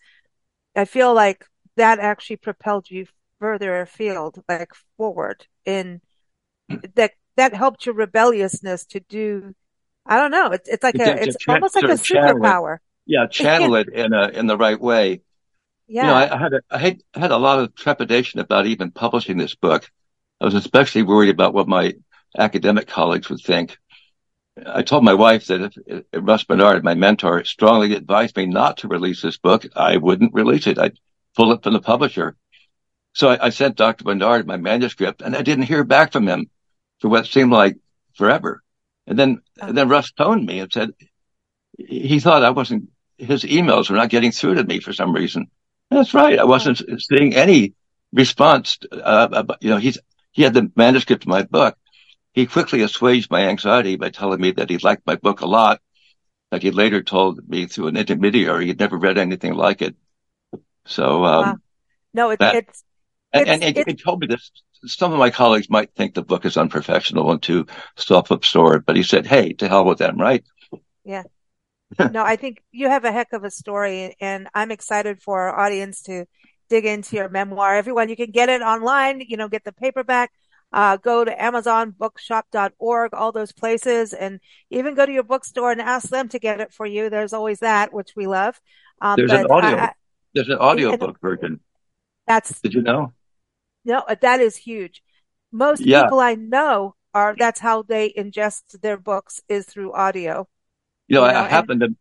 I 0.75 0.83
feel 0.83 1.13
like 1.13 1.45
that 1.77 1.99
actually 1.99 2.35
propelled 2.35 2.91
you 2.91 3.05
further 3.39 3.79
afield, 3.79 4.43
like 4.49 4.73
forward 4.97 5.47
in 5.63 6.01
that 6.95 7.13
that 7.37 7.53
helped 7.53 7.85
your 7.85 7.95
rebelliousness 7.95 8.85
to 8.87 8.99
do 8.99 9.55
I 10.05 10.17
don't 10.17 10.31
know. 10.31 10.51
It's 10.51 10.67
it's 10.67 10.83
like 10.83 10.99
a 10.99 11.23
it's 11.23 11.37
tra- 11.37 11.53
almost 11.53 11.75
like 11.75 11.85
a 11.85 11.93
superpower. 11.93 12.79
Yeah, 13.05 13.27
channel 13.31 13.75
it 13.75 13.87
in 13.87 14.11
a 14.11 14.27
in 14.27 14.47
the 14.47 14.57
right 14.57 14.79
way. 14.79 15.21
Yeah. 15.87 16.01
You 16.01 16.07
know, 16.09 16.15
I, 16.15 16.35
I 16.35 16.37
had 16.37 16.53
a, 16.53 16.61
I 16.71 16.77
had, 16.77 17.01
had 17.13 17.31
a 17.31 17.37
lot 17.37 17.59
of 17.59 17.73
trepidation 17.73 18.41
about 18.41 18.65
even 18.65 18.91
publishing 18.91 19.37
this 19.37 19.55
book. 19.55 19.89
I 20.41 20.45
was 20.45 20.55
especially 20.55 21.03
worried 21.03 21.29
about 21.29 21.53
what 21.53 21.69
my 21.69 21.93
academic 22.37 22.87
colleagues 22.87 23.29
would 23.29 23.39
think. 23.39 23.77
I 24.65 24.83
told 24.83 25.03
my 25.03 25.13
wife 25.13 25.47
that 25.47 25.61
if, 25.61 25.77
if 25.87 26.05
Russ 26.13 26.43
Bernard, 26.43 26.83
my 26.83 26.93
mentor, 26.93 27.43
strongly 27.43 27.93
advised 27.93 28.37
me 28.37 28.45
not 28.45 28.77
to 28.77 28.87
release 28.87 29.21
this 29.21 29.37
book, 29.37 29.65
I 29.75 29.97
wouldn't 29.97 30.33
release 30.33 30.67
it. 30.67 30.79
I'd 30.79 30.97
pull 31.35 31.51
it 31.51 31.63
from 31.63 31.73
the 31.73 31.81
publisher. 31.81 32.35
So 33.13 33.29
I, 33.29 33.47
I 33.47 33.49
sent 33.49 33.75
Dr. 33.75 34.05
Bernard 34.05 34.47
my 34.47 34.57
manuscript 34.57 35.21
and 35.21 35.35
I 35.35 35.41
didn't 35.41 35.65
hear 35.65 35.83
back 35.83 36.11
from 36.11 36.27
him 36.27 36.49
for 36.99 37.09
what 37.09 37.25
seemed 37.25 37.51
like 37.51 37.77
forever. 38.13 38.61
And 39.07 39.19
then, 39.19 39.41
oh. 39.61 39.67
and 39.67 39.77
then 39.77 39.89
Russ 39.89 40.11
phoned 40.17 40.45
me 40.45 40.59
and 40.59 40.71
said 40.71 40.91
he 41.77 42.19
thought 42.19 42.43
I 42.43 42.51
wasn't, 42.51 42.89
his 43.17 43.43
emails 43.43 43.89
were 43.89 43.97
not 43.97 44.09
getting 44.09 44.31
through 44.31 44.55
to 44.55 44.63
me 44.63 44.79
for 44.79 44.93
some 44.93 45.13
reason. 45.13 45.47
That's 45.91 46.13
right. 46.13 46.39
I 46.39 46.45
wasn't 46.45 46.81
oh. 46.89 46.97
seeing 46.97 47.35
any 47.35 47.73
response. 48.13 48.77
Uh, 48.91 49.43
you 49.59 49.69
know, 49.69 49.77
he's, 49.77 49.97
he 50.31 50.43
had 50.43 50.53
the 50.53 50.71
manuscript 50.75 51.23
of 51.23 51.29
my 51.29 51.43
book. 51.43 51.77
He 52.35 52.45
quickly 52.45 52.81
assuaged 52.81 53.31
my 53.31 53.47
anxiety 53.47 53.95
by 53.95 54.09
telling 54.09 54.41
me 54.41 54.51
that 54.51 54.69
he 54.69 54.77
liked 54.77 55.07
my 55.07 55.15
book 55.15 55.39
a 55.39 55.45
lot. 55.47 55.79
Like 56.51 56.63
he 56.63 56.71
later 56.71 57.01
told 57.01 57.47
me 57.47 57.65
through 57.65 57.87
an 57.87 57.95
intermediary, 57.95 58.65
he'd 58.65 58.79
never 58.79 58.97
read 58.97 59.17
anything 59.17 59.53
like 59.53 59.81
it. 59.81 59.95
So, 60.85 61.23
um, 61.23 61.45
wow. 61.45 61.55
no, 62.13 62.29
it, 62.31 62.39
that, 62.39 62.55
it's, 62.55 62.83
and, 63.31 63.47
and, 63.47 63.63
and 63.63 63.87
he 63.87 63.93
told 63.95 64.19
me 64.19 64.27
this. 64.27 64.51
Some 64.85 65.13
of 65.13 65.17
my 65.17 65.29
colleagues 65.29 65.69
might 65.69 65.95
think 65.95 66.13
the 66.13 66.23
book 66.23 66.45
is 66.45 66.57
unprofessional 66.57 67.31
and 67.31 67.41
too 67.41 67.67
self-absorbed, 67.95 68.85
but 68.85 68.97
he 68.97 69.03
said, 69.03 69.25
"Hey, 69.25 69.53
to 69.53 69.67
hell 69.67 69.85
with 69.85 69.97
them, 69.97 70.17
right?" 70.17 70.43
Yeah. 71.05 71.23
no, 72.11 72.23
I 72.23 72.35
think 72.35 72.61
you 72.71 72.89
have 72.89 73.05
a 73.05 73.11
heck 73.11 73.31
of 73.31 73.45
a 73.45 73.49
story, 73.49 74.15
and 74.19 74.47
I'm 74.53 74.71
excited 74.71 75.21
for 75.21 75.41
our 75.41 75.59
audience 75.59 76.01
to 76.03 76.25
dig 76.69 76.85
into 76.85 77.15
your 77.15 77.29
memoir. 77.29 77.75
Everyone, 77.75 78.09
you 78.09 78.15
can 78.15 78.31
get 78.31 78.49
it 78.49 78.61
online. 78.61 79.21
You 79.21 79.37
know, 79.37 79.47
get 79.47 79.63
the 79.63 79.71
paperback. 79.71 80.31
Uh, 80.75 80.97
go 80.97 81.23
to 81.23 81.41
Amazon, 81.41 81.95
bookshop.org, 81.97 83.13
all 83.13 83.31
those 83.31 83.53
places, 83.53 84.11
and 84.11 84.41
even 84.69 84.93
go 84.93 85.05
to 85.05 85.11
your 85.11 85.23
bookstore 85.23 85.71
and 85.71 85.79
ask 85.79 86.09
them 86.09 86.27
to 86.27 86.37
get 86.37 86.59
it 86.59 86.73
for 86.73 86.85
you. 86.85 87.09
There's 87.09 87.31
always 87.31 87.59
that, 87.59 87.93
which 87.93 88.11
we 88.13 88.27
love. 88.27 88.59
Um, 88.99 89.15
there's 89.15 89.31
an 89.31 89.49
audio. 89.49 89.77
I, 89.77 89.93
there's 90.33 90.49
an 90.49 90.57
audio 90.57 90.97
book 90.97 91.17
version. 91.21 91.61
That's. 92.27 92.59
Did 92.59 92.73
you 92.73 92.81
know? 92.81 93.13
No, 93.85 94.03
that 94.19 94.41
is 94.41 94.57
huge. 94.57 95.01
Most 95.49 95.79
yeah. 95.79 96.03
people 96.03 96.19
I 96.19 96.35
know 96.35 96.95
are 97.13 97.37
that's 97.39 97.61
how 97.61 97.83
they 97.83 98.11
ingest 98.11 98.81
their 98.81 98.97
books 98.97 99.39
is 99.47 99.65
through 99.65 99.93
audio. 99.93 100.45
You 101.07 101.15
know, 101.15 101.25
you 101.25 101.31
know 101.31 101.39
I, 101.39 101.45
I 101.45 101.47
happened 101.47 101.79
to 101.79 101.95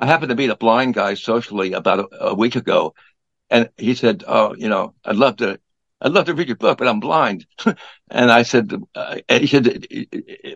I 0.00 0.06
happened 0.06 0.30
to 0.30 0.34
meet 0.34 0.50
a 0.50 0.56
blind 0.56 0.94
guy 0.94 1.14
socially 1.14 1.74
about 1.74 2.00
a, 2.00 2.24
a, 2.30 2.34
week 2.34 2.56
ago, 2.56 2.94
and 3.50 3.70
he 3.76 3.94
said, 3.94 4.24
"Oh, 4.26 4.56
you 4.56 4.68
know, 4.68 4.94
I'd 5.04 5.14
love 5.14 5.36
to." 5.36 5.60
I'd 6.00 6.12
love 6.12 6.26
to 6.26 6.34
read 6.34 6.48
your 6.48 6.56
book, 6.56 6.78
but 6.78 6.88
I'm 6.88 7.00
blind. 7.00 7.46
and 8.10 8.30
I 8.30 8.42
said, 8.42 8.72
uh, 8.94 9.16
he 9.28 9.46
said, 9.46 9.86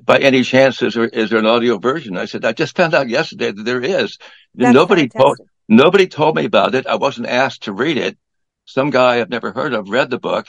by 0.05 0.19
any 0.19 0.43
chance, 0.43 0.83
is 0.83 0.95
there, 0.95 1.09
is 1.09 1.31
there 1.31 1.39
an 1.39 1.47
audio 1.47 1.79
version? 1.79 2.17
I 2.17 2.27
said, 2.27 2.45
I 2.45 2.53
just 2.53 2.77
found 2.77 2.95
out 2.95 3.09
yesterday 3.09 3.51
that 3.51 3.63
there 3.63 3.83
is. 3.83 4.19
That's 4.55 4.75
nobody 4.75 5.03
fantastic. 5.03 5.39
told, 5.39 5.49
nobody 5.69 6.07
told 6.07 6.37
me 6.37 6.45
about 6.45 6.75
it. 6.75 6.87
I 6.87 6.97
wasn't 6.97 7.29
asked 7.29 7.63
to 7.63 7.73
read 7.73 7.97
it. 7.97 8.19
Some 8.67 8.91
guy 8.91 9.21
I've 9.21 9.31
never 9.31 9.53
heard 9.53 9.73
of 9.73 9.89
read 9.89 10.11
the 10.11 10.19
book 10.19 10.47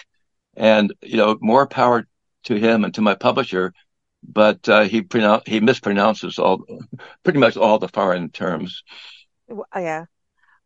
and, 0.57 0.93
you 1.01 1.17
know, 1.17 1.37
more 1.39 1.67
power 1.67 2.05
to 2.43 2.55
him 2.55 2.83
and 2.83 2.93
to 2.95 3.01
my 3.01 3.15
publisher. 3.15 3.73
But 4.23 4.67
uh, 4.67 4.83
he 4.83 5.01
pronoun- 5.01 5.41
he 5.45 5.61
mispronounces 5.61 6.37
all, 6.37 6.65
pretty 7.23 7.39
much 7.39 7.55
all 7.55 7.79
the 7.79 7.87
foreign 7.87 8.29
terms. 8.29 8.83
Yeah. 9.75 10.05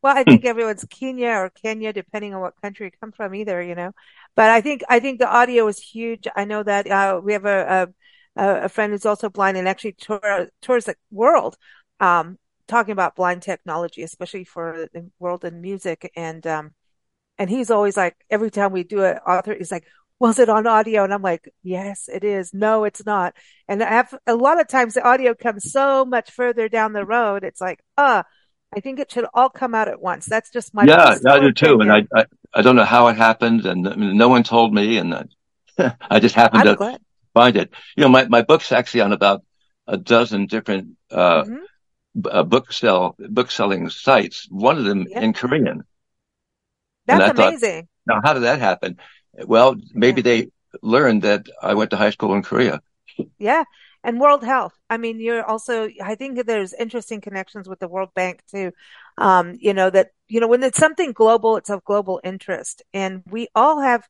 Well, 0.05 0.15
I 0.15 0.23
think 0.23 0.45
everyone's 0.45 0.85
Kenya 0.87 1.29
or 1.29 1.49
Kenya, 1.49 1.91
depending 1.91 2.35
on 2.35 2.41
what 2.41 2.61
country 2.61 2.85
you 2.85 2.91
come 3.01 3.11
from, 3.11 3.33
either, 3.33 3.59
you 3.59 3.73
know. 3.73 3.91
But 4.35 4.51
I 4.51 4.61
think 4.61 4.83
I 4.87 4.99
think 4.99 5.17
the 5.17 5.27
audio 5.27 5.65
is 5.67 5.79
huge. 5.79 6.27
I 6.35 6.45
know 6.45 6.61
that 6.61 6.85
uh, 6.85 7.19
we 7.23 7.33
have 7.33 7.45
a, 7.45 7.91
a, 8.35 8.65
a 8.65 8.69
friend 8.69 8.93
who's 8.93 9.07
also 9.07 9.31
blind 9.31 9.57
and 9.57 9.67
actually 9.67 9.93
tour, 9.93 10.49
tours 10.61 10.85
the 10.85 10.95
world, 11.09 11.57
um, 11.99 12.37
talking 12.67 12.91
about 12.91 13.15
blind 13.15 13.41
technology, 13.41 14.03
especially 14.03 14.43
for 14.43 14.87
the 14.93 15.09
world 15.17 15.43
in 15.43 15.59
music. 15.59 16.11
And 16.15 16.45
um, 16.45 16.75
and 17.39 17.49
he's 17.49 17.71
always 17.71 17.97
like, 17.97 18.15
every 18.29 18.51
time 18.51 18.73
we 18.73 18.83
do 18.83 19.03
an 19.03 19.17
author, 19.27 19.55
he's 19.55 19.71
like, 19.71 19.85
was 20.19 20.37
it 20.37 20.49
on 20.49 20.67
audio? 20.67 21.03
And 21.03 21.15
I'm 21.15 21.23
like, 21.23 21.51
yes, 21.63 22.09
it 22.13 22.23
is. 22.23 22.53
No, 22.53 22.83
it's 22.83 23.07
not. 23.07 23.33
And 23.67 23.81
I 23.81 23.89
have, 23.89 24.13
a 24.27 24.35
lot 24.35 24.61
of 24.61 24.67
times 24.67 24.93
the 24.93 25.03
audio 25.03 25.33
comes 25.33 25.71
so 25.71 26.05
much 26.05 26.29
further 26.29 26.69
down 26.69 26.93
the 26.93 27.05
road. 27.05 27.43
It's 27.43 27.59
like, 27.59 27.79
uh, 27.97 28.21
I 28.73 28.79
think 28.79 28.99
it 28.99 29.11
should 29.11 29.25
all 29.33 29.49
come 29.49 29.73
out 29.73 29.87
at 29.87 30.01
once. 30.01 30.25
That's 30.25 30.49
just 30.49 30.73
my 30.73 30.83
yeah, 30.83 31.17
I 31.27 31.39
do 31.39 31.51
too. 31.51 31.79
And 31.79 31.91
I, 31.91 32.07
I, 32.13 32.25
I 32.53 32.61
don't 32.61 32.75
know 32.75 32.85
how 32.85 33.07
it 33.07 33.15
happened, 33.15 33.65
and 33.65 33.87
I 33.87 33.95
mean, 33.95 34.17
no 34.17 34.27
one 34.27 34.43
told 34.43 34.73
me, 34.73 34.97
and 34.97 35.29
I 35.77 36.19
just 36.19 36.35
happened 36.35 36.61
I'm 36.61 36.67
to 36.67 36.75
glad. 36.75 37.01
find 37.33 37.55
it. 37.55 37.71
You 37.95 38.03
know, 38.03 38.09
my 38.09 38.27
my 38.27 38.41
book's 38.41 38.71
actually 38.71 39.01
on 39.01 39.13
about 39.13 39.43
a 39.87 39.97
dozen 39.97 40.47
different 40.47 40.97
uh, 41.11 41.43
mm-hmm. 41.43 42.27
uh, 42.29 42.43
book 42.43 42.73
sell 42.73 43.15
book 43.17 43.51
selling 43.51 43.89
sites. 43.89 44.47
One 44.49 44.77
of 44.77 44.85
them 44.85 45.07
yeah. 45.09 45.21
in 45.21 45.33
Korean. 45.33 45.83
That's 47.05 47.37
amazing. 47.37 47.87
Thought, 48.07 48.15
now, 48.15 48.21
how 48.23 48.33
did 48.33 48.43
that 48.43 48.59
happen? 48.59 48.97
Well, 49.45 49.75
maybe 49.93 50.21
yeah. 50.21 50.23
they 50.23 50.47
learned 50.81 51.21
that 51.23 51.47
I 51.61 51.73
went 51.73 51.91
to 51.91 51.97
high 51.97 52.09
school 52.09 52.33
in 52.33 52.43
Korea. 52.43 52.81
Yeah. 53.37 53.63
And 54.05 54.19
World 54.19 54.43
Health. 54.43 54.77
I 54.87 54.97
mean, 54.97 55.19
you're 55.19 55.43
also, 55.43 55.89
I 55.99 56.13
think 56.13 56.45
there's 56.45 56.73
interesting 56.73 57.21
connections 57.21 57.67
with 57.67 57.79
the 57.79 57.87
World 57.87 58.09
Bank 58.13 58.43
too. 58.45 58.71
Um, 59.17 59.57
you 59.59 59.73
know, 59.73 59.89
that, 59.89 60.11
you 60.27 60.39
know, 60.39 60.47
when 60.47 60.61
it's 60.61 60.77
something 60.77 61.11
global, 61.11 61.57
it's 61.57 61.71
of 61.71 61.83
global 61.83 62.21
interest. 62.23 62.83
And 62.93 63.23
we 63.31 63.47
all 63.55 63.81
have 63.81 64.07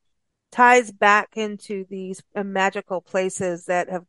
ties 0.52 0.92
back 0.92 1.38
into 1.38 1.86
these 1.90 2.22
uh, 2.36 2.44
magical 2.44 3.00
places 3.00 3.68
that 3.68 3.90
have, 3.90 4.04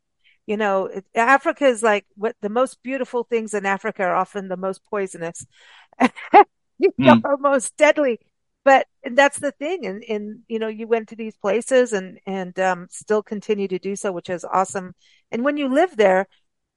you 0.45 0.57
know, 0.57 0.91
Africa 1.15 1.67
is 1.67 1.85
like 1.85 2.05
what 2.17 2.35
the 2.41 2.49
most 2.49 2.83
beautiful 2.83 3.23
things 3.23 3.55
in 3.55 3.65
Africa 3.65 4.03
are 4.03 4.17
often 4.17 4.49
the 4.49 4.57
most 4.57 4.85
poisonous, 4.91 5.47
mm. 6.01 7.23
most 7.39 7.77
deadly 7.77 8.19
but 8.67 8.89
that's 9.13 9.39
the 9.39 9.53
thing 9.53 9.87
and 9.87 10.03
and 10.09 10.41
you 10.49 10.59
know 10.59 10.67
you 10.67 10.89
went 10.89 11.09
to 11.09 11.15
these 11.15 11.37
places 11.37 11.93
and 11.93 12.19
and 12.27 12.59
um, 12.59 12.89
still 12.91 13.23
continue 13.23 13.69
to 13.69 13.79
do 13.79 13.95
so 13.95 14.11
which 14.11 14.29
is 14.29 14.45
awesome. 14.45 14.93
And 15.31 15.45
when 15.45 15.57
you 15.57 15.69
live 15.69 15.97
there 15.97 16.27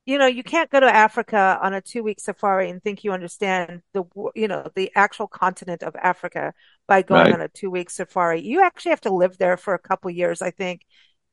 you 0.05 0.19
know 0.19 0.27
you 0.27 0.43
can't 0.43 0.69
go 0.69 0.79
to 0.79 0.95
africa 1.07 1.59
on 1.61 1.73
a 1.73 1.81
two 1.81 2.03
week 2.03 2.19
safari 2.19 2.69
and 2.69 2.81
think 2.81 3.03
you 3.03 3.11
understand 3.11 3.81
the 3.93 4.03
you 4.35 4.47
know 4.47 4.69
the 4.75 4.91
actual 4.95 5.27
continent 5.27 5.81
of 5.81 5.95
africa 5.95 6.53
by 6.87 7.01
going 7.01 7.25
right. 7.25 7.33
on 7.33 7.41
a 7.41 7.47
two 7.49 7.71
week 7.71 7.89
safari. 7.89 8.39
You 8.41 8.63
actually 8.63 8.91
have 8.91 9.01
to 9.01 9.13
live 9.13 9.37
there 9.39 9.57
for 9.57 9.73
a 9.73 9.79
couple 9.79 10.11
years 10.11 10.43
i 10.43 10.51
think 10.51 10.85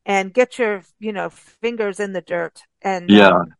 and 0.06 0.32
get 0.32 0.58
your 0.58 0.82
you 0.98 1.12
know 1.12 1.28
fingers 1.28 2.00
in 2.00 2.14
the 2.14 2.22
dirt. 2.22 2.62
And 2.80 3.10
yeah. 3.10 3.28
um, 3.28 3.54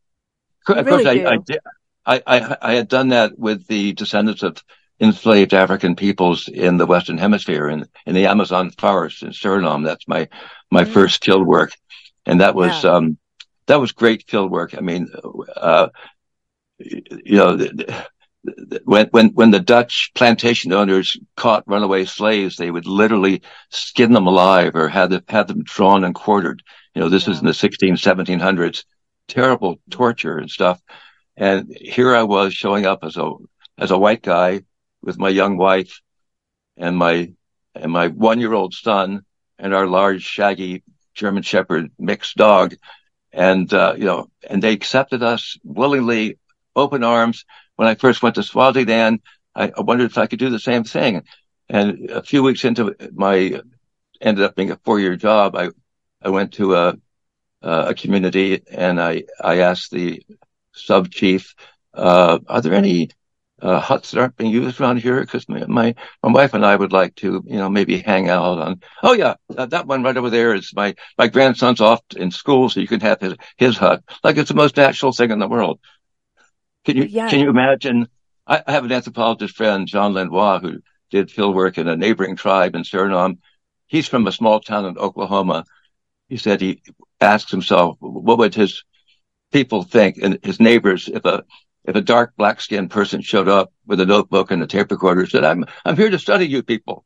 of 0.68 0.74
course 0.74 0.86
really 0.86 1.26
I, 1.26 1.32
I, 1.32 1.36
did 1.36 1.58
I, 2.06 2.22
I 2.26 2.56
i 2.62 2.72
had 2.72 2.88
done 2.88 3.08
that 3.08 3.38
with 3.38 3.66
the 3.66 3.92
descendants 3.92 4.42
of 4.42 4.62
enslaved 5.00 5.54
African 5.54 5.96
peoples 5.96 6.48
in 6.48 6.78
the 6.78 6.86
Western 6.86 7.18
Hemisphere 7.18 7.68
in, 7.68 7.86
in 8.06 8.14
the 8.14 8.26
Amazon 8.26 8.70
forest 8.70 9.22
in 9.22 9.30
Suriname. 9.30 9.84
That's 9.84 10.08
my, 10.08 10.28
my 10.70 10.84
mm-hmm. 10.84 10.92
first 10.92 11.24
field 11.24 11.46
work. 11.46 11.72
And 12.24 12.40
that 12.40 12.54
was, 12.54 12.82
yeah. 12.82 12.92
um, 12.92 13.18
that 13.66 13.80
was 13.80 13.92
great 13.92 14.24
field 14.28 14.50
work. 14.50 14.74
I 14.76 14.80
mean, 14.80 15.08
uh, 15.56 15.88
you 16.78 17.36
know, 17.36 17.68
when, 18.84 19.08
when, 19.08 19.28
when 19.30 19.50
the 19.50 19.60
Dutch 19.60 20.12
plantation 20.14 20.72
owners 20.72 21.16
caught 21.36 21.64
runaway 21.66 22.04
slaves, 22.04 22.56
they 22.56 22.70
would 22.70 22.86
literally 22.86 23.42
skin 23.70 24.12
them 24.12 24.26
alive 24.26 24.74
or 24.76 24.88
had 24.88 25.10
them, 25.10 25.22
had 25.28 25.48
them 25.48 25.62
drawn 25.62 26.04
and 26.04 26.14
quartered. 26.14 26.62
You 26.94 27.02
know, 27.02 27.08
this 27.08 27.26
yeah. 27.26 27.34
is 27.34 27.40
in 27.40 27.46
the 27.46 27.54
16, 27.54 27.96
1700s, 27.96 28.84
terrible 29.28 29.80
torture 29.90 30.38
and 30.38 30.50
stuff. 30.50 30.80
And 31.36 31.76
here 31.78 32.14
I 32.14 32.22
was 32.22 32.54
showing 32.54 32.86
up 32.86 33.04
as 33.04 33.16
a, 33.16 33.30
as 33.78 33.90
a 33.90 33.98
white 33.98 34.22
guy 34.22 34.62
with 35.02 35.18
my 35.18 35.28
young 35.28 35.56
wife 35.56 36.00
and 36.76 36.96
my 36.96 37.32
and 37.74 37.92
my 37.92 38.08
one 38.08 38.40
year 38.40 38.52
old 38.52 38.74
son 38.74 39.24
and 39.58 39.74
our 39.74 39.86
large 39.86 40.22
shaggy 40.22 40.82
German 41.16 41.42
Shepherd 41.42 41.90
mixed 41.98 42.36
dog. 42.36 42.74
And, 43.32 43.72
uh, 43.72 43.94
you 43.96 44.04
know, 44.04 44.30
and 44.48 44.62
they 44.62 44.72
accepted 44.72 45.22
us 45.22 45.58
willingly, 45.64 46.38
open 46.76 47.02
arms. 47.02 47.44
When 47.74 47.88
I 47.88 47.94
first 47.94 48.22
went 48.22 48.36
to 48.36 48.42
Swaziland, 48.42 49.20
I, 49.54 49.72
I 49.76 49.80
wondered 49.80 50.10
if 50.10 50.18
I 50.18 50.26
could 50.26 50.38
do 50.38 50.50
the 50.50 50.58
same 50.58 50.84
thing. 50.84 51.22
And 51.68 52.10
a 52.10 52.22
few 52.22 52.42
weeks 52.42 52.64
into 52.64 52.94
my, 53.14 53.60
ended 54.20 54.44
up 54.44 54.54
being 54.54 54.70
a 54.70 54.76
four 54.84 55.00
year 55.00 55.16
job. 55.16 55.56
I, 55.56 55.70
I 56.22 56.28
went 56.28 56.54
to 56.54 56.74
a, 56.74 56.96
a 57.62 57.94
community 57.94 58.62
and 58.70 59.00
I, 59.00 59.24
I 59.42 59.58
asked 59.58 59.90
the 59.90 60.22
sub 60.72 61.10
chief, 61.10 61.54
uh, 61.92 62.38
are 62.46 62.60
there 62.60 62.74
any 62.74 63.10
uh, 63.62 63.80
huts 63.80 64.10
that 64.10 64.20
aren't 64.20 64.36
being 64.36 64.50
used 64.52 64.80
around 64.80 64.98
here? 64.98 65.20
Because 65.20 65.48
my, 65.48 65.64
my, 65.66 65.94
my 66.22 66.32
wife 66.32 66.54
and 66.54 66.64
I 66.64 66.76
would 66.76 66.92
like 66.92 67.14
to, 67.16 67.42
you 67.46 67.56
know, 67.56 67.68
maybe 67.68 67.98
hang 67.98 68.28
out 68.28 68.58
on. 68.58 68.80
Oh 69.02 69.12
yeah, 69.14 69.34
that, 69.50 69.70
that 69.70 69.86
one 69.86 70.02
right 70.02 70.16
over 70.16 70.30
there 70.30 70.54
is 70.54 70.72
my 70.74 70.94
my 71.18 71.28
grandson's 71.28 71.80
off 71.80 72.00
in 72.16 72.30
school, 72.30 72.68
so 72.68 72.80
you 72.80 72.88
can 72.88 73.00
have 73.00 73.20
his 73.20 73.34
his 73.56 73.76
hut. 73.76 74.02
Like 74.22 74.36
it's 74.36 74.48
the 74.50 74.54
most 74.54 74.76
natural 74.76 75.12
thing 75.12 75.30
in 75.30 75.38
the 75.38 75.48
world. 75.48 75.80
Can 76.84 76.96
you 76.96 77.04
Yeah. 77.08 77.28
can 77.28 77.40
you 77.40 77.50
imagine? 77.50 78.08
I, 78.46 78.62
I 78.66 78.72
have 78.72 78.84
an 78.84 78.92
anthropologist 78.92 79.56
friend, 79.56 79.88
Jean 79.88 80.12
Lenoir, 80.14 80.60
who 80.60 80.78
did 81.10 81.30
field 81.30 81.54
work 81.54 81.78
in 81.78 81.88
a 81.88 81.96
neighboring 81.96 82.36
tribe 82.36 82.74
in 82.76 82.82
Suriname. 82.82 83.38
He's 83.86 84.08
from 84.08 84.26
a 84.26 84.32
small 84.32 84.60
town 84.60 84.84
in 84.84 84.98
Oklahoma. 84.98 85.64
He 86.28 86.36
said 86.36 86.60
he 86.60 86.82
asks 87.20 87.50
himself, 87.50 87.96
what 88.00 88.38
would 88.38 88.54
his 88.54 88.84
people 89.52 89.82
think 89.82 90.18
and 90.22 90.38
his 90.42 90.60
neighbors 90.60 91.08
if 91.08 91.24
a 91.24 91.44
if 91.86 91.96
a 91.96 92.00
dark 92.00 92.34
black 92.36 92.60
skinned 92.60 92.90
person 92.90 93.20
showed 93.22 93.48
up 93.48 93.72
with 93.86 94.00
a 94.00 94.06
notebook 94.06 94.50
and 94.50 94.62
a 94.62 94.66
tape 94.66 94.90
recorder 94.90 95.22
and 95.22 95.30
said, 95.30 95.44
I'm 95.44 95.64
I'm 95.84 95.96
here 95.96 96.10
to 96.10 96.18
study 96.18 96.46
you 96.46 96.62
people. 96.62 97.04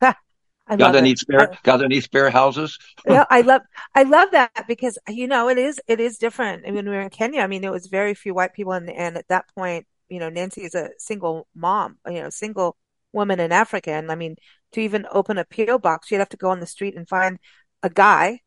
I 0.68 0.76
Got 0.78 0.94
love 0.94 0.96
any 0.96 1.14
it. 1.14 1.16
spare 1.16 1.50
got 1.62 1.82
any 1.84 2.00
spare 2.00 2.30
houses? 2.30 2.78
Yeah, 3.04 3.24
I 3.30 3.42
love 3.42 3.62
I 3.94 4.02
love 4.02 4.30
that 4.32 4.66
because 4.66 4.98
you 5.08 5.28
know 5.28 5.48
it 5.48 5.58
is 5.58 5.80
it 5.86 6.00
is 6.00 6.18
different. 6.18 6.64
And 6.66 6.74
when 6.74 6.86
we 6.88 6.90
were 6.96 7.02
in 7.02 7.10
Kenya, 7.10 7.40
I 7.42 7.46
mean, 7.46 7.62
there 7.62 7.70
was 7.72 7.86
very 7.86 8.14
few 8.14 8.34
white 8.34 8.52
people, 8.54 8.72
and 8.72 8.90
and 8.90 9.16
at 9.16 9.28
that 9.28 9.46
point, 9.54 9.86
you 10.08 10.18
know, 10.18 10.28
Nancy 10.28 10.62
is 10.64 10.74
a 10.74 10.90
single 10.98 11.46
mom, 11.54 11.98
you 12.06 12.20
know, 12.22 12.30
single 12.30 12.76
woman 13.12 13.38
in 13.40 13.52
Africa, 13.52 13.92
and 13.92 14.10
I 14.10 14.16
mean, 14.16 14.36
to 14.72 14.80
even 14.80 15.06
open 15.10 15.38
a 15.38 15.44
PO 15.44 15.78
box, 15.78 16.10
you'd 16.10 16.18
have 16.18 16.28
to 16.30 16.36
go 16.36 16.50
on 16.50 16.60
the 16.60 16.66
street 16.66 16.96
and 16.96 17.08
find 17.08 17.38
a 17.82 17.90
guy 17.90 18.40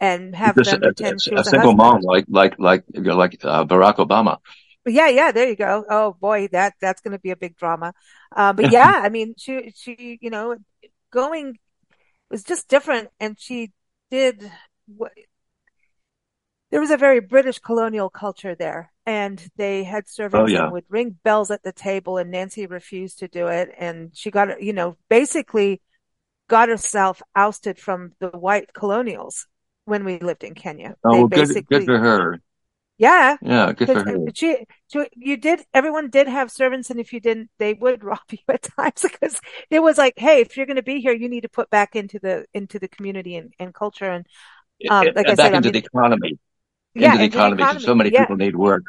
and 0.00 0.34
have 0.36 0.56
Just 0.56 0.72
them 0.72 0.82
a, 0.82 0.88
pretend 0.94 1.20
a, 1.36 1.40
a 1.40 1.44
was 1.44 1.52
a 1.52 1.68
single 1.68 1.74
mom 1.74 2.00
like 2.02 2.24
like 2.28 2.58
like 2.58 2.84
you 2.92 3.02
know, 3.02 3.16
like 3.16 3.38
uh, 3.44 3.64
Barack 3.64 3.96
Obama. 3.96 4.38
Yeah, 4.88 5.08
yeah, 5.08 5.32
there 5.32 5.48
you 5.48 5.56
go. 5.56 5.84
Oh 5.88 6.14
boy, 6.20 6.48
that 6.52 6.74
that's 6.80 7.00
going 7.00 7.12
to 7.12 7.18
be 7.18 7.30
a 7.30 7.36
big 7.36 7.56
drama. 7.56 7.94
Uh, 8.34 8.52
but 8.52 8.66
yeah, 8.66 9.00
I 9.04 9.08
mean, 9.08 9.34
she 9.38 9.72
she 9.76 10.18
you 10.20 10.30
know 10.30 10.56
going 11.12 11.58
was 12.30 12.44
just 12.44 12.68
different, 12.68 13.10
and 13.20 13.38
she 13.38 13.72
did 14.10 14.50
what 14.86 15.12
there 16.70 16.80
was 16.80 16.90
a 16.90 16.96
very 16.96 17.20
British 17.20 17.58
colonial 17.58 18.10
culture 18.10 18.54
there, 18.54 18.92
and 19.06 19.48
they 19.56 19.84
had 19.84 20.08
Oh 20.32 20.46
servants 20.46 20.52
and 20.54 20.68
yeah. 20.68 20.70
would 20.70 20.84
ring 20.88 21.18
bells 21.24 21.50
at 21.50 21.62
the 21.62 21.72
table, 21.72 22.18
and 22.18 22.30
Nancy 22.30 22.66
refused 22.66 23.18
to 23.20 23.28
do 23.28 23.46
it, 23.48 23.70
and 23.78 24.10
she 24.14 24.30
got, 24.30 24.62
you 24.62 24.72
know, 24.72 24.96
basically 25.08 25.80
got 26.48 26.68
herself 26.68 27.22
ousted 27.34 27.78
from 27.78 28.12
the 28.20 28.28
white 28.28 28.72
colonials 28.74 29.46
when 29.86 30.04
we 30.04 30.18
lived 30.18 30.44
in 30.44 30.54
Kenya. 30.54 30.96
Oh 31.04 31.16
They 31.16 31.18
well, 31.18 31.28
good 31.28 31.66
good 31.68 31.84
for 31.84 31.98
her. 31.98 32.40
Yeah, 32.98 33.36
Yeah, 33.40 33.72
good 33.72 33.90
for 33.90 34.04
her. 34.04 34.18
she, 34.34 34.66
she, 34.92 35.08
you 35.14 35.36
did, 35.36 35.64
everyone 35.74 36.10
did 36.10 36.28
have 36.28 36.50
servants, 36.50 36.90
and 36.90 37.00
if 37.00 37.12
you 37.12 37.20
didn't, 37.20 37.50
they 37.58 37.74
would 37.74 38.04
rob 38.04 38.20
you 38.30 38.38
at 38.48 38.62
times 38.62 39.02
because 39.02 39.40
it 39.70 39.80
was 39.80 39.98
like, 39.98 40.14
hey, 40.18 40.40
if 40.40 40.56
you're 40.56 40.66
going 40.66 40.76
to 40.76 40.82
be 40.82 41.00
here, 41.00 41.14
you 41.14 41.28
need 41.28 41.42
to 41.42 41.48
put 41.48 41.70
back 41.70 41.96
into 41.96 42.18
the 42.20 42.46
into 42.54 42.78
the 42.78 42.88
community 42.88 43.36
and, 43.36 43.52
and 43.58 43.74
culture. 43.74 44.10
And 44.10 44.26
um, 44.88 45.12
like 45.14 45.28
I 45.28 45.34
back 45.36 45.54
said, 45.54 45.54
I 45.54 45.60
into 45.60 45.70
the 45.70 45.78
economy, 45.78 46.38
yeah, 46.94 47.14
into 47.14 47.18
the 47.18 47.24
into 47.24 47.40
the 47.40 47.44
economy, 47.44 47.66
so 47.66 47.94
many 47.94 48.10
yeah, 48.10 48.26
people 48.26 48.36
need 48.36 48.56
work. 48.56 48.84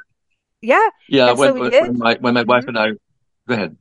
yeah, 0.62 0.90
Yeah, 1.08 1.32
and 1.32 1.38
so 1.38 1.54
when 1.56 1.56
when 1.56 1.98
my 1.98 2.16
when 2.22 2.34
my 2.36 2.44
wife 2.44 2.64
hmm 2.64 2.68
and 2.68 2.78
I 2.78 2.92
go 3.48 3.54
ahead. 3.56 3.78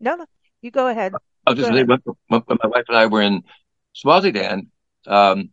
No, 0.00 0.16
no, 0.16 0.26
you 0.60 0.70
go 0.72 0.88
ahead. 0.88 1.18
I 1.46 1.50
You 1.50 1.54
was 1.54 1.58
go 1.58 1.68
just 1.68 1.70
when, 1.70 1.86
when 1.86 2.00
when 2.28 2.58
my 2.62 2.68
wife 2.68 2.84
and 2.88 2.96
I 2.96 3.06
were 3.06 3.22
in 3.22 3.42
Swaziland, 3.92 4.68
um, 5.06 5.50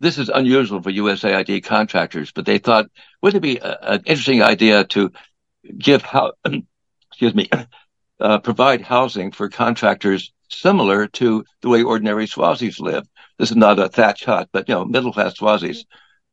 this 0.00 0.18
is 0.18 0.28
unusual 0.28 0.82
for 0.82 0.90
USAID 0.90 1.64
contractors, 1.64 2.32
but 2.32 2.46
they 2.46 2.58
thought, 2.58 2.86
wouldn't 3.22 3.44
it 3.44 3.48
be 3.48 3.58
a, 3.58 3.78
an 3.82 4.02
interesting 4.06 4.42
idea 4.42 4.84
to 4.84 5.12
give 5.76 6.02
how, 6.02 6.32
excuse 7.10 7.34
me, 7.34 7.48
uh, 8.20 8.38
provide 8.38 8.80
housing 8.80 9.32
for 9.32 9.48
contractors 9.48 10.32
similar 10.50 11.06
to 11.06 11.44
the 11.62 11.68
way 11.68 11.82
ordinary 11.82 12.26
Swazis 12.26 12.80
live. 12.80 13.06
This 13.38 13.50
is 13.50 13.56
not 13.56 13.78
a 13.78 13.88
thatch 13.88 14.24
hut, 14.24 14.48
but 14.52 14.68
you 14.68 14.74
know, 14.74 14.84
middle 14.84 15.12
class 15.12 15.34
Swazis. 15.34 15.84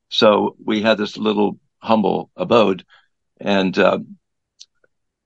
So 0.10 0.56
we 0.64 0.82
had 0.82 0.98
this 0.98 1.18
little 1.18 1.60
humble 1.80 2.30
abode, 2.36 2.86
and 3.40 3.78
um, 3.80 4.18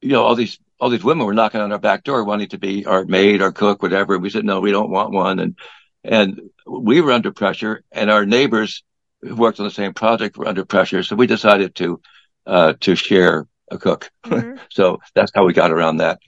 you 0.01 0.09
know, 0.09 0.23
all 0.23 0.35
these 0.35 0.59
all 0.79 0.89
these 0.89 1.03
women 1.03 1.25
were 1.25 1.33
knocking 1.33 1.61
on 1.61 1.71
our 1.71 1.79
back 1.79 2.03
door 2.03 2.23
wanting 2.23 2.49
to 2.49 2.57
be 2.57 2.85
our 2.85 3.05
maid, 3.05 3.41
our 3.41 3.51
cook, 3.51 3.81
whatever. 3.81 4.17
We 4.17 4.29
said, 4.29 4.45
no, 4.45 4.61
we 4.61 4.71
don't 4.71 4.89
want 4.89 5.11
one. 5.11 5.39
And 5.39 5.57
and 6.03 6.39
we 6.65 7.01
were 7.01 7.11
under 7.11 7.31
pressure, 7.31 7.83
and 7.91 8.09
our 8.09 8.25
neighbors 8.25 8.83
who 9.21 9.35
worked 9.35 9.59
on 9.59 9.65
the 9.65 9.71
same 9.71 9.93
project 9.93 10.37
were 10.37 10.47
under 10.47 10.65
pressure. 10.65 11.03
So 11.03 11.15
we 11.15 11.27
decided 11.27 11.75
to 11.75 12.01
uh, 12.45 12.73
to 12.81 12.95
share 12.95 13.47
a 13.71 13.77
cook. 13.77 14.09
hmm 14.23 14.59
so 14.69 14.99
that's 15.15 15.31
how 15.35 15.45
we 15.45 15.53
got 15.53 15.71
around 15.71 15.97
that. 15.97 16.19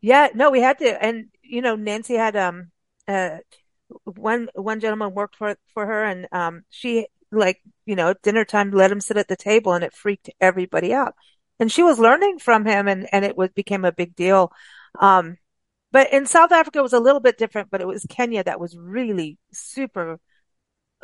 Yeah, 0.00 0.28
no, 0.34 0.50
we 0.50 0.60
had 0.60 0.78
to, 0.78 1.02
and 1.04 1.26
you 1.42 1.62
know, 1.62 1.76
Nancy 1.76 2.14
had 2.14 2.36
um 2.36 2.70
uh 3.08 3.38
one 4.04 4.48
one 4.54 4.80
gentleman 4.80 5.14
worked 5.14 5.36
for 5.36 5.56
for 5.74 5.86
her, 5.86 6.04
and 6.04 6.26
um 6.32 6.64
she 6.70 7.06
like 7.30 7.60
you 7.86 7.96
know 7.96 8.14
dinner 8.22 8.44
time 8.44 8.70
let 8.70 8.92
him 8.92 9.00
sit 9.00 9.16
at 9.16 9.28
the 9.28 9.36
table, 9.36 9.72
and 9.74 9.84
it 9.84 9.94
freaked 9.94 10.30
everybody 10.40 10.92
out. 10.94 11.14
And 11.60 11.70
she 11.70 11.82
was 11.82 11.98
learning 11.98 12.38
from 12.40 12.64
him, 12.66 12.88
and 12.88 13.08
and 13.12 13.24
it 13.24 13.36
was 13.36 13.50
became 13.50 13.84
a 13.84 13.92
big 13.92 14.16
deal. 14.16 14.52
Um, 15.00 15.38
but 15.92 16.12
in 16.12 16.26
South 16.26 16.52
Africa 16.52 16.78
it 16.78 16.82
was 16.82 16.92
a 16.92 17.00
little 17.00 17.20
bit 17.20 17.38
different, 17.38 17.70
but 17.70 17.80
it 17.80 17.86
was 17.86 18.06
Kenya 18.08 18.42
that 18.44 18.60
was 18.60 18.76
really 18.76 19.38
super. 19.52 20.18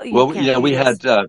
You 0.03 0.13
Well, 0.13 0.35
you 0.37 0.53
know, 0.53 0.61
we 0.61 0.73
had 0.73 1.05
uh, 1.05 1.27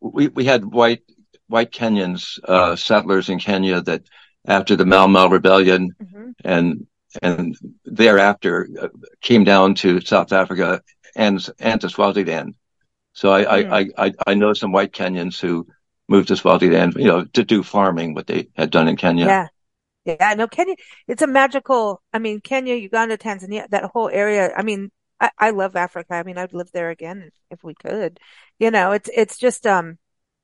we 0.00 0.28
we 0.28 0.44
had 0.44 0.64
white 0.64 1.02
white 1.48 1.72
Kenyans 1.72 2.38
uh, 2.44 2.76
settlers 2.76 3.28
in 3.28 3.38
Kenya 3.38 3.80
that 3.82 4.02
after 4.46 4.76
the 4.76 4.86
Mau 4.86 5.06
Mau 5.06 5.28
rebellion 5.28 5.94
hmm 6.00 6.30
and 6.44 6.86
and 7.22 7.56
thereafter 7.84 8.68
uh, 8.80 8.88
came 9.22 9.44
down 9.44 9.74
to 9.76 10.00
South 10.00 10.32
Africa 10.32 10.82
and 11.14 11.46
and 11.58 11.80
to 11.80 11.88
Swaziland. 11.88 12.54
So 13.12 13.30
I 13.30 13.40
I 13.42 13.62
Mm. 13.62 13.72
I 13.72 14.06
I 14.06 14.12
I 14.28 14.34
know 14.34 14.52
some 14.52 14.72
white 14.72 14.92
Kenyans 14.92 15.40
who 15.40 15.66
moved 16.08 16.28
to 16.28 16.36
Swaziland, 16.36 16.94
you 16.96 17.06
know, 17.06 17.24
to 17.24 17.44
do 17.44 17.62
farming, 17.62 18.14
what 18.14 18.26
they 18.26 18.48
had 18.56 18.70
done 18.70 18.88
in 18.88 18.96
Kenya. 18.96 19.26
Yeah. 19.26 19.48
Yeah, 20.06 20.34
no, 20.34 20.46
Kenya, 20.46 20.76
it's 21.08 21.22
a 21.22 21.26
magical, 21.26 22.00
I 22.12 22.20
mean, 22.20 22.40
Kenya, 22.40 22.76
Uganda, 22.76 23.18
Tanzania, 23.18 23.68
that 23.70 23.84
whole 23.92 24.08
area. 24.08 24.52
I 24.56 24.62
mean, 24.62 24.92
I, 25.20 25.30
I 25.38 25.50
love 25.50 25.74
Africa. 25.74 26.14
I 26.14 26.22
mean, 26.22 26.38
I'd 26.38 26.52
live 26.52 26.70
there 26.72 26.90
again 26.90 27.30
if, 27.50 27.64
we 27.64 27.74
could. 27.74 28.20
You 28.58 28.70
know, 28.70 28.92
it's 28.92 29.10
it's 29.14 29.36
just 29.38 29.66
um 29.66 29.98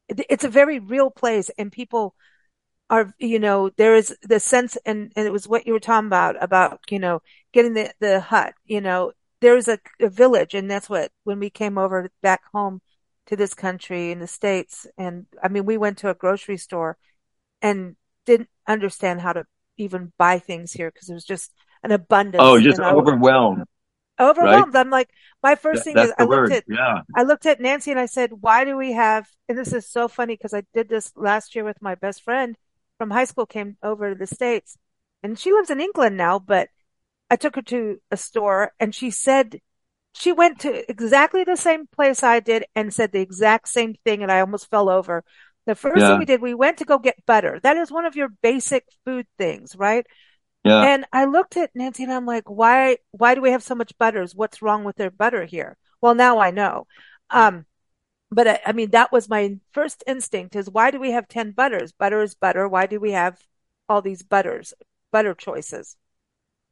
it, 0.08 0.24
it's 0.30 0.44
a 0.44 0.48
very 0.50 0.78
real 0.80 1.10
place 1.10 1.50
and 1.58 1.72
people 1.72 2.14
are, 2.90 3.14
you 3.18 3.38
know, 3.40 3.70
there 3.78 3.94
is 3.96 4.16
the 4.22 4.40
sense 4.40 4.76
and, 4.86 5.12
and 5.16 5.26
it 5.26 5.32
was 5.32 5.48
what 5.48 5.66
you 5.66 5.74
were 5.74 5.80
talking 5.80 6.08
about 6.08 6.42
about, 6.42 6.80
you 6.90 6.98
know, 7.00 7.22
getting 7.52 7.74
the 7.74 7.92
the 8.00 8.20
hut, 8.20 8.54
you 8.66 8.80
know, 8.80 9.12
there's 9.40 9.68
a, 9.68 9.78
a 10.00 10.08
village 10.10 10.54
and 10.54 10.70
that's 10.70 10.90
what 10.90 11.12
when 11.24 11.40
we 11.40 11.50
came 11.50 11.78
over 11.78 12.10
back 12.22 12.42
home 12.54 12.80
to 13.26 13.36
this 13.36 13.54
country 13.54 14.12
in 14.12 14.20
the 14.20 14.26
States 14.28 14.86
and 14.98 15.26
I 15.42 15.48
mean, 15.48 15.66
we 15.66 15.78
went 15.78 15.98
to 15.98 16.10
a 16.10 16.14
grocery 16.14 16.58
store 16.58 16.98
and 17.62 17.96
didn't 18.26 18.48
understand 18.66 19.20
how 19.20 19.32
to 19.32 19.44
even 19.76 20.12
buy 20.18 20.38
things 20.38 20.72
here 20.72 20.90
because 20.90 21.08
it 21.08 21.14
was 21.14 21.24
just 21.24 21.52
an 21.82 21.92
abundance. 21.92 22.42
Oh, 22.42 22.60
just 22.60 22.80
I 22.80 22.92
overwhelmed, 22.92 23.64
right? 24.18 24.28
overwhelmed. 24.28 24.76
I'm 24.76 24.90
like, 24.90 25.10
my 25.42 25.54
first 25.54 25.84
thing 25.84 25.98
is 25.98 26.12
I 26.18 26.24
looked 26.24 26.50
at 26.50 26.64
Yeah. 26.68 27.02
I 27.14 27.22
looked 27.24 27.46
at 27.46 27.60
Nancy 27.60 27.90
and 27.90 28.00
I 28.00 28.06
said, 28.06 28.30
why 28.40 28.64
do 28.64 28.76
we 28.76 28.92
have, 28.92 29.28
and 29.48 29.58
this 29.58 29.72
is 29.72 29.86
so 29.86 30.08
funny 30.08 30.34
because 30.34 30.54
I 30.54 30.62
did 30.72 30.88
this 30.88 31.12
last 31.16 31.54
year 31.54 31.64
with 31.64 31.82
my 31.82 31.94
best 31.94 32.22
friend 32.22 32.56
from 32.98 33.10
high 33.10 33.24
school, 33.24 33.46
came 33.46 33.76
over 33.82 34.10
to 34.10 34.18
the 34.18 34.26
States 34.26 34.78
and 35.22 35.38
she 35.38 35.52
lives 35.52 35.70
in 35.70 35.80
England 35.80 36.16
now, 36.16 36.38
but 36.38 36.68
I 37.30 37.36
took 37.36 37.56
her 37.56 37.62
to 37.62 37.98
a 38.10 38.16
store 38.16 38.72
and 38.80 38.94
she 38.94 39.10
said 39.10 39.60
she 40.14 40.32
went 40.32 40.60
to 40.60 40.90
exactly 40.90 41.44
the 41.44 41.56
same 41.56 41.86
place 41.86 42.22
I 42.22 42.40
did 42.40 42.64
and 42.74 42.92
said 42.92 43.12
the 43.12 43.20
exact 43.20 43.68
same 43.68 43.94
thing. 44.04 44.22
And 44.22 44.30
I 44.30 44.40
almost 44.40 44.70
fell 44.70 44.88
over. 44.90 45.24
The 45.66 45.74
first 45.74 46.06
thing 46.06 46.18
we 46.18 46.24
did, 46.24 46.42
we 46.42 46.54
went 46.54 46.78
to 46.78 46.84
go 46.84 46.98
get 46.98 47.24
butter. 47.26 47.60
That 47.62 47.76
is 47.76 47.90
one 47.92 48.04
of 48.04 48.16
your 48.16 48.28
basic 48.28 48.84
food 49.04 49.26
things, 49.38 49.76
right? 49.76 50.06
Yeah. 50.64 50.82
And 50.82 51.06
I 51.12 51.24
looked 51.24 51.56
at 51.56 51.70
Nancy 51.74 52.02
and 52.02 52.12
I'm 52.12 52.26
like, 52.26 52.48
why, 52.48 52.98
why 53.12 53.34
do 53.34 53.40
we 53.40 53.50
have 53.52 53.62
so 53.62 53.74
much 53.74 53.96
butters? 53.98 54.34
What's 54.34 54.62
wrong 54.62 54.84
with 54.84 54.96
their 54.96 55.10
butter 55.10 55.44
here? 55.44 55.76
Well, 56.00 56.14
now 56.14 56.38
I 56.38 56.50
know. 56.50 56.86
Um, 57.30 57.64
but 58.30 58.48
I, 58.48 58.60
I 58.66 58.72
mean, 58.72 58.90
that 58.90 59.12
was 59.12 59.28
my 59.28 59.58
first 59.72 60.02
instinct 60.06 60.56
is 60.56 60.70
why 60.70 60.90
do 60.90 60.98
we 60.98 61.12
have 61.12 61.28
10 61.28 61.52
butters? 61.52 61.92
Butter 61.92 62.22
is 62.22 62.34
butter. 62.34 62.66
Why 62.68 62.86
do 62.86 62.98
we 62.98 63.12
have 63.12 63.38
all 63.88 64.02
these 64.02 64.22
butters, 64.22 64.74
butter 65.12 65.34
choices? 65.34 65.96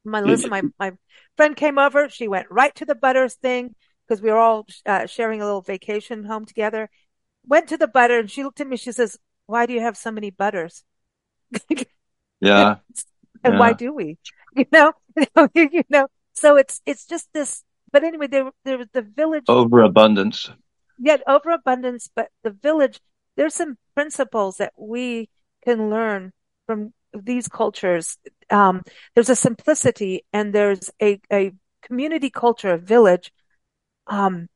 My, 0.03 0.21
listen, 0.21 0.49
my, 0.49 0.63
my 0.79 0.93
friend 1.37 1.55
came 1.55 1.77
over. 1.77 2.09
She 2.09 2.27
went 2.27 2.47
right 2.49 2.73
to 2.75 2.85
the 2.85 2.95
butters 2.95 3.35
thing 3.35 3.75
because 4.07 4.21
we 4.21 4.31
were 4.31 4.37
all 4.39 4.65
uh, 4.85 5.05
sharing 5.05 5.41
a 5.41 5.45
little 5.45 5.61
vacation 5.61 6.23
home 6.23 6.45
together. 6.45 6.89
Went 7.45 7.69
to 7.69 7.77
the 7.77 7.87
butter 7.87 8.19
and 8.19 8.29
she 8.29 8.43
looked 8.43 8.61
at 8.61 8.67
me. 8.67 8.77
She 8.77 8.91
says, 8.91 9.17
why 9.45 9.65
do 9.65 9.73
you 9.73 9.81
have 9.81 9.97
so 9.97 10.11
many 10.11 10.29
butters? 10.29 10.83
Yeah. 12.41 12.77
and 13.43 13.59
why 13.59 13.73
do 13.73 13.93
we? 13.93 14.17
You 14.53 14.65
know, 14.73 14.91
you 15.55 15.83
know. 15.87 16.07
So 16.33 16.57
it's 16.57 16.81
it's 16.85 17.05
just 17.05 17.29
this. 17.31 17.63
But 17.89 18.03
anyway, 18.03 18.27
there 18.27 18.51
there 18.65 18.77
was 18.77 18.89
the 18.91 19.01
village. 19.01 19.45
Overabundance. 19.47 20.49
Yet 20.99 21.23
overabundance, 21.25 22.09
but 22.13 22.27
the 22.43 22.51
village. 22.51 22.99
There's 23.37 23.55
some 23.55 23.77
principles 23.95 24.57
that 24.57 24.73
we 24.75 25.29
can 25.63 25.89
learn 25.89 26.33
from 26.65 26.91
these 27.13 27.47
cultures. 27.47 28.17
um, 28.49 28.81
there's 29.15 29.29
a 29.29 29.37
simplicity 29.37 30.25
and 30.33 30.53
there's 30.53 30.89
a, 31.01 31.21
a 31.31 31.53
community 31.81 32.29
culture, 32.29 32.73
a 32.73 32.77
village, 32.77 33.31
um, 34.07 34.49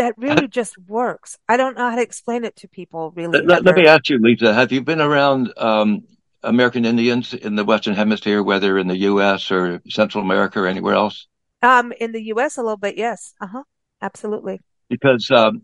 that 0.00 0.14
really 0.16 0.48
just 0.48 0.78
works. 0.88 1.38
I 1.48 1.56
don't 1.56 1.76
know 1.76 1.90
how 1.90 1.96
to 1.96 2.02
explain 2.02 2.44
it 2.44 2.56
to 2.56 2.68
people 2.68 3.12
really. 3.14 3.42
Let, 3.42 3.64
let 3.64 3.76
me 3.76 3.86
ask 3.86 4.08
you, 4.08 4.18
Lisa, 4.18 4.54
have 4.54 4.72
you 4.72 4.82
been 4.82 5.00
around, 5.00 5.52
um, 5.56 6.04
American 6.42 6.86
Indians 6.86 7.34
in 7.34 7.54
the 7.54 7.64
Western 7.64 7.94
Hemisphere, 7.94 8.42
whether 8.42 8.78
in 8.78 8.88
the 8.88 8.96
U.S. 8.96 9.50
or 9.50 9.82
Central 9.88 10.24
America 10.24 10.60
or 10.60 10.66
anywhere 10.66 10.94
else? 10.94 11.26
Um, 11.62 11.92
in 12.00 12.12
the 12.12 12.22
U.S. 12.34 12.56
a 12.56 12.62
little 12.62 12.78
bit, 12.78 12.96
yes. 12.96 13.34
Uh 13.40 13.46
huh. 13.46 13.62
Absolutely. 14.00 14.60
Because 14.88 15.30
um, 15.30 15.60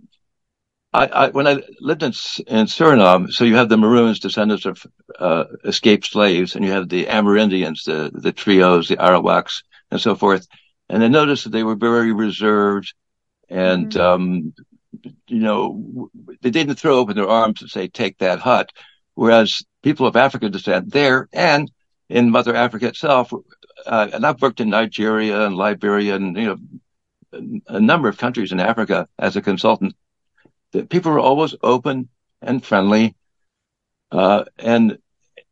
I, 0.92 1.06
I, 1.06 1.28
when 1.30 1.46
I 1.46 1.62
lived 1.80 2.02
in, 2.02 2.12
in 2.46 2.66
Suriname, 2.66 3.30
so 3.30 3.44
you 3.44 3.56
have 3.56 3.70
the 3.70 3.78
Maroons, 3.78 4.20
descendants 4.20 4.66
of 4.66 4.84
uh, 5.18 5.44
escaped 5.64 6.06
slaves, 6.06 6.54
and 6.54 6.64
you 6.64 6.72
have 6.72 6.88
the 6.88 7.06
Amerindians, 7.06 7.84
the 7.84 8.10
the 8.12 8.32
trios, 8.32 8.88
the 8.88 8.96
Arawaks, 8.96 9.62
and 9.90 10.00
so 10.00 10.14
forth. 10.14 10.46
And 10.88 11.02
I 11.02 11.08
noticed 11.08 11.44
that 11.44 11.50
they 11.50 11.64
were 11.64 11.74
very 11.74 12.12
reserved, 12.12 12.92
and 13.48 13.90
mm-hmm. 13.90 14.00
um, 14.00 14.54
you 15.26 15.38
know 15.38 16.10
they 16.42 16.50
didn't 16.50 16.76
throw 16.76 16.98
open 16.98 17.16
their 17.16 17.28
arms 17.28 17.62
and 17.62 17.70
say, 17.70 17.88
"Take 17.88 18.18
that 18.18 18.40
hut." 18.40 18.72
Whereas 19.14 19.62
people 19.82 20.06
of 20.06 20.16
African 20.16 20.52
descent 20.52 20.92
there 20.92 21.28
and 21.32 21.70
in 22.08 22.30
Mother 22.30 22.54
Africa 22.54 22.88
itself, 22.88 23.32
uh, 23.86 24.08
and 24.12 24.26
I've 24.26 24.42
worked 24.42 24.60
in 24.60 24.70
Nigeria 24.70 25.46
and 25.46 25.56
Liberia 25.56 26.16
and 26.16 26.36
you 26.36 26.46
know 26.46 26.58
a 27.66 27.80
number 27.80 28.08
of 28.08 28.18
countries 28.18 28.52
in 28.52 28.60
Africa 28.60 29.08
as 29.18 29.36
a 29.36 29.42
consultant 29.42 29.94
that 30.72 30.88
people 30.88 31.12
are 31.12 31.18
always 31.18 31.54
open 31.62 32.08
and 32.42 32.64
friendly. 32.64 33.14
Uh, 34.10 34.44
and, 34.58 34.98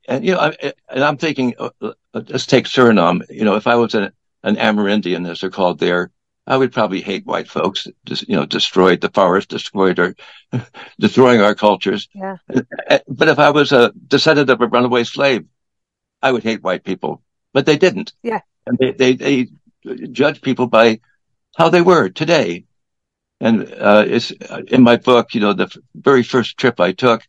and, 0.08 0.24
you 0.24 0.32
know, 0.32 0.40
I, 0.40 0.72
and 0.88 1.04
I'm 1.04 1.16
thinking, 1.16 1.54
uh, 1.58 1.70
uh, 1.80 1.92
let's 2.12 2.46
take 2.46 2.66
Suriname. 2.66 3.24
You 3.30 3.44
know, 3.44 3.56
if 3.56 3.66
I 3.66 3.76
was 3.76 3.94
an, 3.94 4.12
an 4.42 4.56
Amerindian, 4.56 5.28
as 5.28 5.40
they're 5.40 5.50
called 5.50 5.78
there, 5.78 6.10
I 6.46 6.56
would 6.56 6.72
probably 6.72 7.00
hate 7.00 7.24
white 7.24 7.48
folks, 7.48 7.86
just, 8.04 8.28
you 8.28 8.36
know, 8.36 8.44
destroyed 8.44 9.00
the 9.00 9.08
forest, 9.08 9.48
destroyed 9.48 9.98
our, 9.98 10.14
destroying 10.98 11.40
our 11.40 11.54
cultures. 11.54 12.08
Yeah. 12.14 12.36
Uh, 12.54 12.98
but 13.08 13.28
if 13.28 13.38
I 13.38 13.50
was 13.50 13.72
a 13.72 13.92
descendant 14.08 14.50
of 14.50 14.60
a 14.60 14.66
runaway 14.66 15.04
slave, 15.04 15.46
I 16.20 16.32
would 16.32 16.42
hate 16.42 16.62
white 16.62 16.84
people, 16.84 17.22
but 17.52 17.64
they 17.64 17.78
didn't. 17.78 18.12
Yeah. 18.22 18.40
And 18.66 18.78
they, 18.78 18.92
they, 18.92 19.14
they 19.14 19.48
judge 20.10 20.42
people 20.42 20.66
by 20.66 21.00
how 21.56 21.68
they 21.68 21.82
were 21.82 22.08
today, 22.08 22.64
and 23.40 23.72
uh, 23.72 24.04
it's 24.06 24.32
in 24.68 24.82
my 24.82 24.96
book. 24.96 25.34
You 25.34 25.40
know, 25.40 25.52
the 25.52 25.74
very 25.94 26.22
first 26.22 26.56
trip 26.56 26.80
I 26.80 26.92
took, 26.92 27.22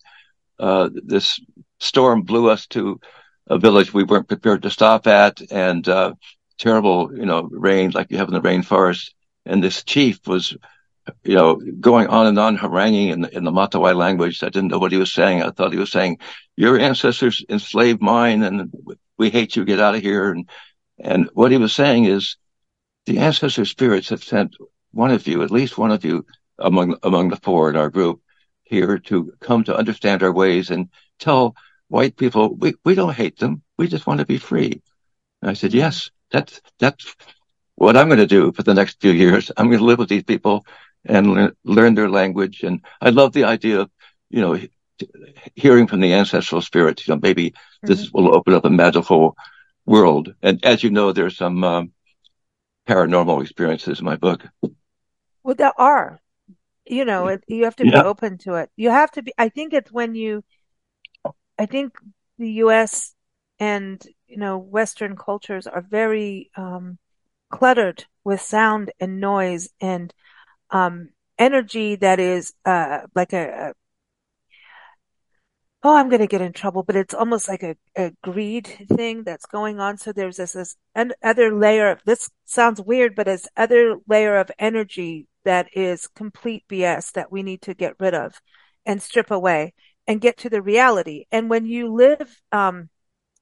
uh, 0.60 0.90
this 0.94 1.40
storm 1.80 2.24
blew 2.24 2.50
us 2.50 2.68
to 2.68 3.00
a 3.48 3.60
village 3.60 3.94
we 3.94 4.04
weren't 4.04 4.28
prepared 4.28 4.64
to 4.64 4.70
stop 4.70 5.08
at, 5.08 5.42
and 5.52 5.88
uh, 5.88 6.14
terrible, 6.58 7.12
you 7.16 7.26
know, 7.26 7.48
rain 7.52 7.92
like 7.92 8.12
you 8.12 8.18
have 8.18 8.28
in 8.28 8.34
the 8.34 8.42
rainforest. 8.42 9.12
And 9.46 9.64
this 9.64 9.84
chief 9.84 10.20
was, 10.28 10.56
you 11.24 11.36
know, 11.36 11.56
going 11.80 12.08
on 12.08 12.28
and 12.28 12.40
on 12.40 12.58
haranguing 12.58 13.10
in 13.10 13.22
the, 13.22 13.38
in 13.38 13.44
the 13.44 13.52
Matawai 13.52 13.96
language. 13.96 14.42
I 14.44 14.50
didn't 14.50 14.70
know 14.70 14.80
what 14.80 14.92
he 14.92 14.98
was 14.98 15.14
saying. 15.14 15.44
I 15.44 15.52
thought 15.52 15.72
he 15.72 15.80
was 15.80 15.92
saying, 15.92 16.18
"Your 16.56 16.80
ancestors 16.80 17.44
enslaved 17.48 18.02
mine, 18.02 18.42
and 18.44 18.74
we 19.18 19.30
hate 19.30 19.56
you. 19.56 19.66
Get 19.66 19.80
out 19.80 19.96
of 19.96 20.02
here." 20.02 20.32
And 20.32 20.50
and 20.98 21.30
what 21.34 21.52
he 21.52 21.58
was 21.58 21.74
saying 21.74 22.06
is, 22.06 22.38
the 23.06 23.20
ancestor 23.20 23.66
spirits 23.66 24.10
have 24.10 24.24
sent 24.24 24.56
one 24.92 25.12
of 25.12 25.28
you, 25.28 25.44
at 25.44 25.52
least 25.52 25.78
one 25.78 25.92
of 25.92 26.04
you 26.04 26.26
among 26.58 26.98
among 27.04 27.30
the 27.30 27.38
four 27.38 27.70
in 27.70 27.76
our 27.76 27.90
group 27.90 28.22
here 28.64 28.98
to 28.98 29.34
come 29.40 29.64
to 29.64 29.78
understand 29.78 30.24
our 30.24 30.32
ways 30.32 30.72
and 30.72 30.90
tell 31.20 31.56
white 31.88 32.18
people 32.18 32.56
we, 32.56 32.74
we 32.84 32.96
don't 32.96 33.14
hate 33.14 33.38
them. 33.38 33.62
We 33.78 33.88
just 33.88 34.08
want 34.08 34.20
to 34.20 34.26
be 34.26 34.38
free. 34.38 34.82
And 35.42 35.52
I 35.52 35.54
said, 35.54 35.74
yes, 35.74 36.10
that's 36.32 36.62
that's 36.80 37.16
what 37.76 37.98
I'm 37.98 38.08
going 38.08 38.20
to 38.20 38.28
do 38.28 38.52
for 38.52 38.64
the 38.64 38.74
next 38.74 39.02
few 39.02 39.12
years. 39.12 39.52
I'm 39.56 39.68
going 39.68 39.80
to 39.80 39.86
live 39.86 40.00
with 40.00 40.10
these 40.10 40.24
people 40.24 40.66
and 41.06 41.34
learn, 41.34 41.52
learn 41.64 41.96
their 41.96 42.10
language. 42.10 42.64
And 42.64 42.84
I 43.02 43.10
love 43.10 43.34
the 43.34 43.44
idea 43.44 43.82
of, 43.82 43.92
you 44.30 44.42
know, 44.42 44.60
hearing 45.56 45.88
from 45.88 46.00
the 46.00 46.14
ancestral 46.14 46.62
spirits. 46.62 47.08
You 47.08 47.14
know, 47.14 47.20
maybe 47.22 47.52
mm-hmm. 47.52 47.88
this 47.88 48.12
will 48.12 48.36
open 48.36 48.54
up 48.54 48.66
a 48.66 48.70
magical 48.70 49.36
world. 49.86 50.34
And 50.42 50.64
as 50.66 50.84
you 50.84 50.90
know, 50.90 51.12
there's 51.12 51.38
some 51.38 51.64
um, 51.64 51.92
paranormal 52.88 53.42
experiences 53.42 54.00
in 54.00 54.06
my 54.06 54.16
book. 54.16 54.46
Well, 55.44 55.56
there 55.56 55.80
are. 55.80 56.20
You 56.88 57.04
know, 57.04 57.28
it, 57.28 57.44
you 57.48 57.64
have 57.64 57.76
to 57.78 57.86
yeah. 57.86 58.04
be 58.04 58.08
open 58.08 58.38
to 58.40 58.56
it. 58.56 58.70
You 58.76 58.92
have 58.92 59.12
to 59.12 59.24
be. 59.24 59.34
I 59.38 59.50
think 59.50 59.74
it's 59.74 59.92
when 59.92 60.16
you. 60.16 60.44
I 61.58 61.66
think 61.66 61.98
the 62.38 62.52
U.S. 62.52 63.16
and 63.60 64.06
you 64.28 64.38
know 64.38 64.58
Western 64.58 65.16
cultures 65.16 65.68
are 65.68 65.82
very 65.82 66.52
um, 66.56 66.98
cluttered 67.50 68.06
with 68.24 68.42
sound 68.42 68.92
and 69.00 69.20
noise 69.20 69.70
and 69.82 70.14
um, 70.72 71.10
energy 71.38 71.96
that 71.96 72.20
is 72.20 72.54
uh, 72.66 73.02
like 73.16 73.34
a, 73.34 73.70
a 73.70 73.74
oh, 75.86 75.96
I'm 75.96 76.10
going 76.10 76.22
to 76.22 76.28
get 76.28 76.42
in 76.42 76.52
trouble, 76.52 76.82
but 76.82 76.96
it's 76.96 77.14
almost 77.14 77.48
like 77.48 77.62
a, 77.62 77.76
a 77.96 78.12
greed 78.24 78.66
thing 78.90 79.24
that's 79.24 79.46
going 79.46 79.80
on. 79.80 80.00
So 80.00 80.12
there's 80.12 80.38
this, 80.38 80.54
this 80.54 80.76
other 81.24 81.54
layer 81.56 81.92
of, 81.92 82.02
this 82.06 82.28
sounds 82.46 82.82
weird, 82.82 83.16
but 83.16 83.28
it's 83.28 83.48
other 83.56 83.98
layer 84.08 84.38
of 84.38 84.50
energy 84.58 85.28
that 85.44 85.68
is 85.74 86.08
complete 86.08 86.66
BS 86.68 87.12
that 87.12 87.32
we 87.32 87.44
need 87.44 87.62
to 87.64 87.76
get 87.76 87.94
rid 88.00 88.16
of 88.16 88.34
and 88.84 89.00
strip 89.00 89.30
away 89.30 89.76
and 90.08 90.20
get 90.20 90.38
to 90.38 90.50
the 90.50 90.62
reality. 90.62 91.26
And 91.32 91.52
when 91.52 91.68
you 91.68 91.94
live, 91.94 92.42
um, 92.52 92.90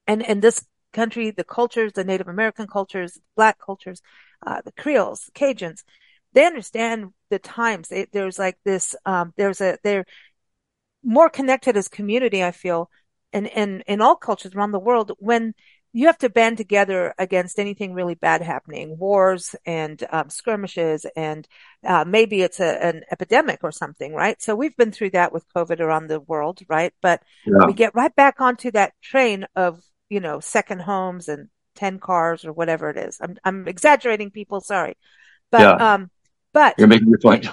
and 0.06 0.20
in 0.20 0.40
this 0.40 0.66
country, 0.94 1.30
the 1.30 1.44
cultures, 1.44 1.92
the 1.92 2.04
Native 2.04 2.28
American 2.28 2.66
cultures, 2.66 3.20
Black 3.36 3.58
cultures, 3.58 4.00
uh, 4.46 4.62
the 4.64 4.72
Creoles, 4.72 5.30
Cajuns, 5.34 5.82
they 6.32 6.46
understand 6.46 7.12
the 7.30 7.38
times. 7.38 7.88
They, 7.88 8.06
there's 8.12 8.38
like 8.38 8.58
this, 8.64 8.94
um, 9.04 9.32
there's 9.36 9.60
a, 9.60 9.78
they're 9.84 10.06
more 11.02 11.28
connected 11.28 11.76
as 11.76 11.88
community, 11.88 12.42
I 12.42 12.52
feel, 12.52 12.90
and, 13.32 13.46
and 13.48 13.82
in 13.86 14.00
all 14.00 14.16
cultures 14.16 14.54
around 14.54 14.72
the 14.72 14.78
world 14.78 15.12
when 15.18 15.54
you 15.96 16.06
have 16.08 16.18
to 16.18 16.28
band 16.28 16.56
together 16.56 17.14
against 17.18 17.60
anything 17.60 17.94
really 17.94 18.16
bad 18.16 18.42
happening, 18.42 18.98
wars 18.98 19.54
and 19.64 20.02
um, 20.10 20.28
skirmishes, 20.28 21.06
and 21.14 21.46
uh, 21.86 22.04
maybe 22.04 22.42
it's 22.42 22.58
a, 22.58 22.84
an 22.84 23.04
epidemic 23.12 23.60
or 23.62 23.70
something, 23.70 24.12
right? 24.12 24.42
So 24.42 24.56
we've 24.56 24.76
been 24.76 24.90
through 24.90 25.10
that 25.10 25.32
with 25.32 25.46
COVID 25.54 25.78
around 25.78 26.08
the 26.08 26.18
world, 26.18 26.62
right? 26.68 26.92
But 27.00 27.22
yeah. 27.46 27.66
we 27.66 27.74
get 27.74 27.94
right 27.94 28.14
back 28.14 28.40
onto 28.40 28.72
that 28.72 28.92
train 29.02 29.46
of 29.54 29.80
you 30.08 30.20
know 30.20 30.40
second 30.40 30.80
homes 30.80 31.28
and 31.28 31.48
ten 31.74 31.98
cars 31.98 32.44
or 32.44 32.52
whatever 32.52 32.90
it 32.90 32.96
is. 32.96 33.18
I'm 33.20 33.36
I'm 33.44 33.68
exaggerating, 33.68 34.30
people. 34.30 34.60
Sorry, 34.60 34.96
but 35.50 35.60
yeah. 35.60 35.94
um, 35.94 36.10
but 36.52 36.74
you're 36.78 36.88
making 36.88 37.08
your 37.08 37.18
point. 37.18 37.46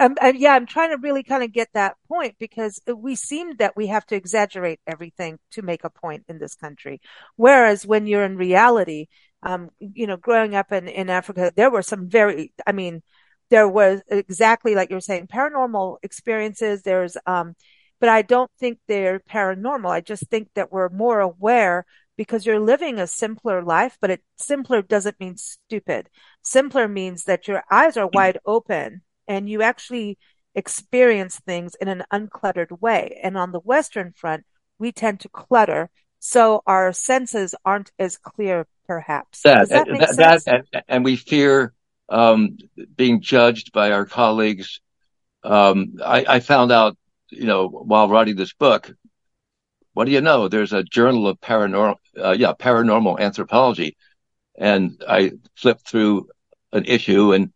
Um, 0.00 0.16
uh, 0.22 0.32
yeah, 0.34 0.54
I'm 0.54 0.64
trying 0.64 0.90
to 0.90 0.96
really 0.96 1.22
kind 1.22 1.42
of 1.42 1.52
get 1.52 1.68
that 1.74 1.96
point 2.08 2.36
because 2.38 2.80
we 2.86 3.14
seem 3.14 3.56
that 3.56 3.76
we 3.76 3.88
have 3.88 4.06
to 4.06 4.16
exaggerate 4.16 4.80
everything 4.86 5.38
to 5.50 5.60
make 5.60 5.84
a 5.84 5.90
point 5.90 6.24
in 6.26 6.38
this 6.38 6.54
country. 6.54 7.02
Whereas 7.36 7.86
when 7.86 8.06
you're 8.06 8.24
in 8.24 8.38
reality, 8.38 9.08
um, 9.42 9.68
you 9.78 10.06
know, 10.06 10.16
growing 10.16 10.54
up 10.54 10.72
in, 10.72 10.88
in 10.88 11.10
Africa, 11.10 11.52
there 11.54 11.70
were 11.70 11.82
some 11.82 12.08
very, 12.08 12.50
I 12.66 12.72
mean, 12.72 13.02
there 13.50 13.68
was 13.68 14.00
exactly 14.08 14.74
like 14.74 14.90
you're 14.90 15.00
saying, 15.00 15.26
paranormal 15.26 15.98
experiences. 16.02 16.80
There's, 16.80 17.18
um, 17.26 17.54
but 18.00 18.08
I 18.08 18.22
don't 18.22 18.50
think 18.58 18.78
they're 18.88 19.20
paranormal. 19.20 19.90
I 19.90 20.00
just 20.00 20.28
think 20.28 20.48
that 20.54 20.72
we're 20.72 20.88
more 20.88 21.20
aware 21.20 21.86
because 22.16 22.44
you're 22.44 22.60
living 22.60 22.98
a 22.98 23.06
simpler 23.06 23.62
life, 23.62 23.96
but 24.00 24.10
it 24.10 24.22
simpler 24.36 24.82
doesn't 24.82 25.20
mean 25.20 25.36
stupid. 25.36 26.10
Simpler 26.42 26.88
means 26.88 27.24
that 27.24 27.46
your 27.46 27.62
eyes 27.70 27.96
are 27.96 28.08
wide 28.12 28.38
open 28.44 29.02
and 29.28 29.48
you 29.48 29.62
actually 29.62 30.18
experience 30.54 31.38
things 31.46 31.74
in 31.80 31.88
an 31.88 32.02
uncluttered 32.12 32.80
way. 32.80 33.18
And 33.22 33.38
on 33.38 33.52
the 33.52 33.60
Western 33.60 34.12
front, 34.12 34.44
we 34.78 34.92
tend 34.92 35.20
to 35.20 35.28
clutter. 35.28 35.90
So 36.18 36.62
our 36.66 36.92
senses 36.92 37.54
aren't 37.64 37.92
as 37.98 38.18
clear, 38.18 38.66
perhaps. 38.86 39.42
That, 39.42 39.68
that, 39.68 39.86
that, 39.88 40.44
that 40.44 40.66
and, 40.72 40.84
and, 40.88 41.04
we 41.04 41.16
fear 41.16 41.72
um, 42.08 42.58
being 42.96 43.20
judged 43.22 43.72
by 43.72 43.92
our 43.92 44.04
colleagues. 44.04 44.80
Um, 45.42 45.94
I, 46.04 46.24
I, 46.28 46.40
found 46.40 46.72
out, 46.72 46.98
you 47.30 47.46
know, 47.46 47.68
while 47.68 48.08
writing 48.08 48.36
this 48.36 48.52
book, 48.52 48.92
what 49.92 50.04
do 50.04 50.12
you 50.12 50.20
know? 50.20 50.48
There's 50.48 50.72
a 50.72 50.82
journal 50.82 51.26
of 51.26 51.40
paranormal, 51.40 51.96
uh, 52.16 52.36
yeah, 52.38 52.52
paranormal 52.52 53.18
anthropology. 53.18 53.96
And 54.56 55.02
I 55.08 55.32
flipped 55.56 55.88
through 55.88 56.28
an 56.72 56.84
issue 56.84 57.32
and 57.32 57.52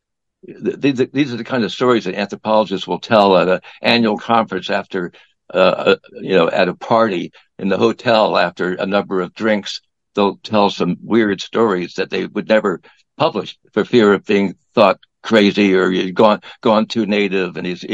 these, 0.47 1.03
these 1.13 1.33
are 1.33 1.37
the 1.37 1.45
kind 1.45 1.65
of 1.65 1.73
stories 1.73 2.05
that 2.05 2.15
anthropologists 2.15 2.87
will 2.87 2.99
tell 2.99 3.37
at 3.37 3.49
an 3.49 3.61
annual 3.81 4.19
conference 4.19 4.71
after, 4.71 5.13
uh, 5.53 5.57
uh, 5.57 5.97
you 6.13 6.37
know, 6.37 6.51
at 6.51 6.69
a 6.69 6.75
party 6.75 7.33
in 7.59 7.69
the 7.69 7.79
hotel 7.79 8.37
after 8.37 8.75
a 8.75 8.87
number 8.87 9.21
of 9.21 9.35
drinks. 9.35 9.81
They'll 10.15 10.37
tell 10.37 10.71
some 10.71 10.97
weird 11.03 11.41
stories 11.41 11.95
that 11.95 12.11
they 12.11 12.27
would 12.27 12.49
never 12.49 12.81
publish 13.17 13.59
for 13.73 13.85
fear 13.85 14.13
of 14.13 14.25
being 14.25 14.55
thought 14.75 15.01
crazy 15.23 15.75
or 15.75 16.13
gone 16.13 16.41
gone 16.61 16.87
too 16.87 17.07
native 17.07 17.57
and 17.57 17.67
he's 17.67 17.85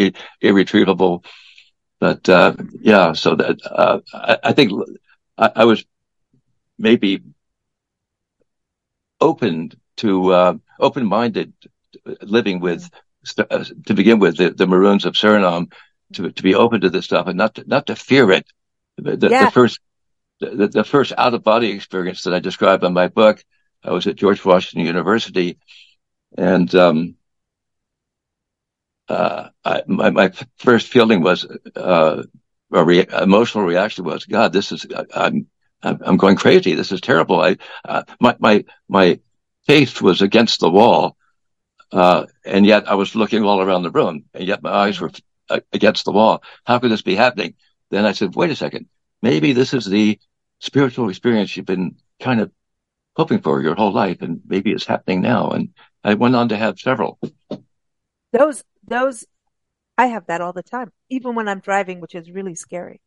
irretrievable. 0.40 1.24
But 2.00 2.28
uh, 2.28 2.54
yeah, 2.80 3.12
so 3.12 3.36
that 3.36 3.58
uh, 3.70 4.00
I, 4.42 4.52
think 4.52 4.72
I, 5.36 5.50
I 5.56 5.64
was 5.66 5.84
maybe 6.78 7.22
open 9.20 9.72
to 9.98 10.32
uh, 10.32 10.54
open-minded 10.80 11.52
living 12.22 12.60
with 12.60 12.90
to 13.36 13.94
begin 13.94 14.18
with 14.18 14.38
the, 14.38 14.50
the 14.50 14.66
Maroons 14.66 15.04
of 15.04 15.12
Suriname 15.12 15.70
to 16.14 16.30
to 16.30 16.42
be 16.42 16.54
open 16.54 16.80
to 16.80 16.90
this 16.90 17.04
stuff 17.04 17.26
and 17.26 17.36
not 17.36 17.54
to, 17.56 17.64
not 17.66 17.86
to 17.86 17.96
fear 17.96 18.30
it. 18.30 18.46
The, 18.96 19.28
yeah. 19.30 19.44
the 19.44 19.50
first 19.50 19.78
the, 20.40 20.68
the 20.68 20.84
first 20.84 21.12
out 21.18 21.34
of 21.34 21.44
body 21.44 21.70
experience 21.70 22.22
that 22.22 22.34
I 22.34 22.38
describe 22.40 22.82
in 22.82 22.94
my 22.94 23.08
book, 23.08 23.44
I 23.84 23.92
was 23.92 24.06
at 24.06 24.16
George 24.16 24.42
Washington 24.42 24.86
University, 24.86 25.58
and 26.38 26.74
um, 26.74 27.16
my 29.86 30.10
my 30.10 30.32
first 30.56 30.88
feeling 30.88 31.22
was 31.22 31.46
uh, 31.76 32.22
emotional 32.72 33.64
reaction 33.64 34.04
was, 34.04 34.24
God, 34.24 34.52
this 34.52 34.72
is 34.72 34.86
I'm 35.12 35.46
I'm 35.82 36.16
going 36.16 36.36
crazy. 36.36 36.74
This 36.74 36.92
is 36.92 37.00
terrible. 37.00 37.40
I 37.40 37.56
uh, 37.84 38.02
my 38.20 38.36
my 38.38 38.64
my 38.88 39.20
face 39.66 40.00
was 40.00 40.22
against 40.22 40.60
the 40.60 40.70
wall, 40.70 41.16
uh, 41.92 42.26
and 42.44 42.66
yet 42.66 42.88
I 42.88 42.94
was 42.94 43.14
looking 43.14 43.44
all 43.44 43.60
around 43.60 43.82
the 43.82 43.90
room, 43.90 44.24
and 44.34 44.46
yet 44.46 44.62
my 44.62 44.70
eyes 44.70 45.00
were 45.00 45.10
uh, 45.48 45.60
against 45.72 46.04
the 46.04 46.12
wall. 46.12 46.42
How 46.64 46.78
could 46.78 46.90
this 46.90 47.02
be 47.02 47.14
happening? 47.14 47.54
Then 47.90 48.04
I 48.04 48.12
said, 48.12 48.34
wait 48.34 48.50
a 48.50 48.56
second. 48.56 48.86
Maybe 49.22 49.52
this 49.52 49.74
is 49.74 49.84
the 49.84 50.18
spiritual 50.60 51.08
experience 51.08 51.56
you've 51.56 51.66
been 51.66 51.96
kind 52.20 52.40
of 52.40 52.52
hoping 53.16 53.40
for 53.40 53.60
your 53.60 53.74
whole 53.74 53.92
life, 53.92 54.22
and 54.22 54.40
maybe 54.46 54.70
it's 54.70 54.86
happening 54.86 55.20
now. 55.20 55.50
And 55.50 55.70
I 56.04 56.14
went 56.14 56.36
on 56.36 56.50
to 56.50 56.56
have 56.56 56.78
several. 56.78 57.18
Those, 58.32 58.62
those, 58.90 59.24
I 59.96 60.06
have 60.06 60.26
that 60.26 60.42
all 60.42 60.52
the 60.52 60.62
time, 60.62 60.92
even 61.08 61.34
when 61.34 61.48
I'm 61.48 61.60
driving, 61.60 62.00
which 62.00 62.14
is 62.14 62.30
really 62.30 62.54
scary. 62.54 63.00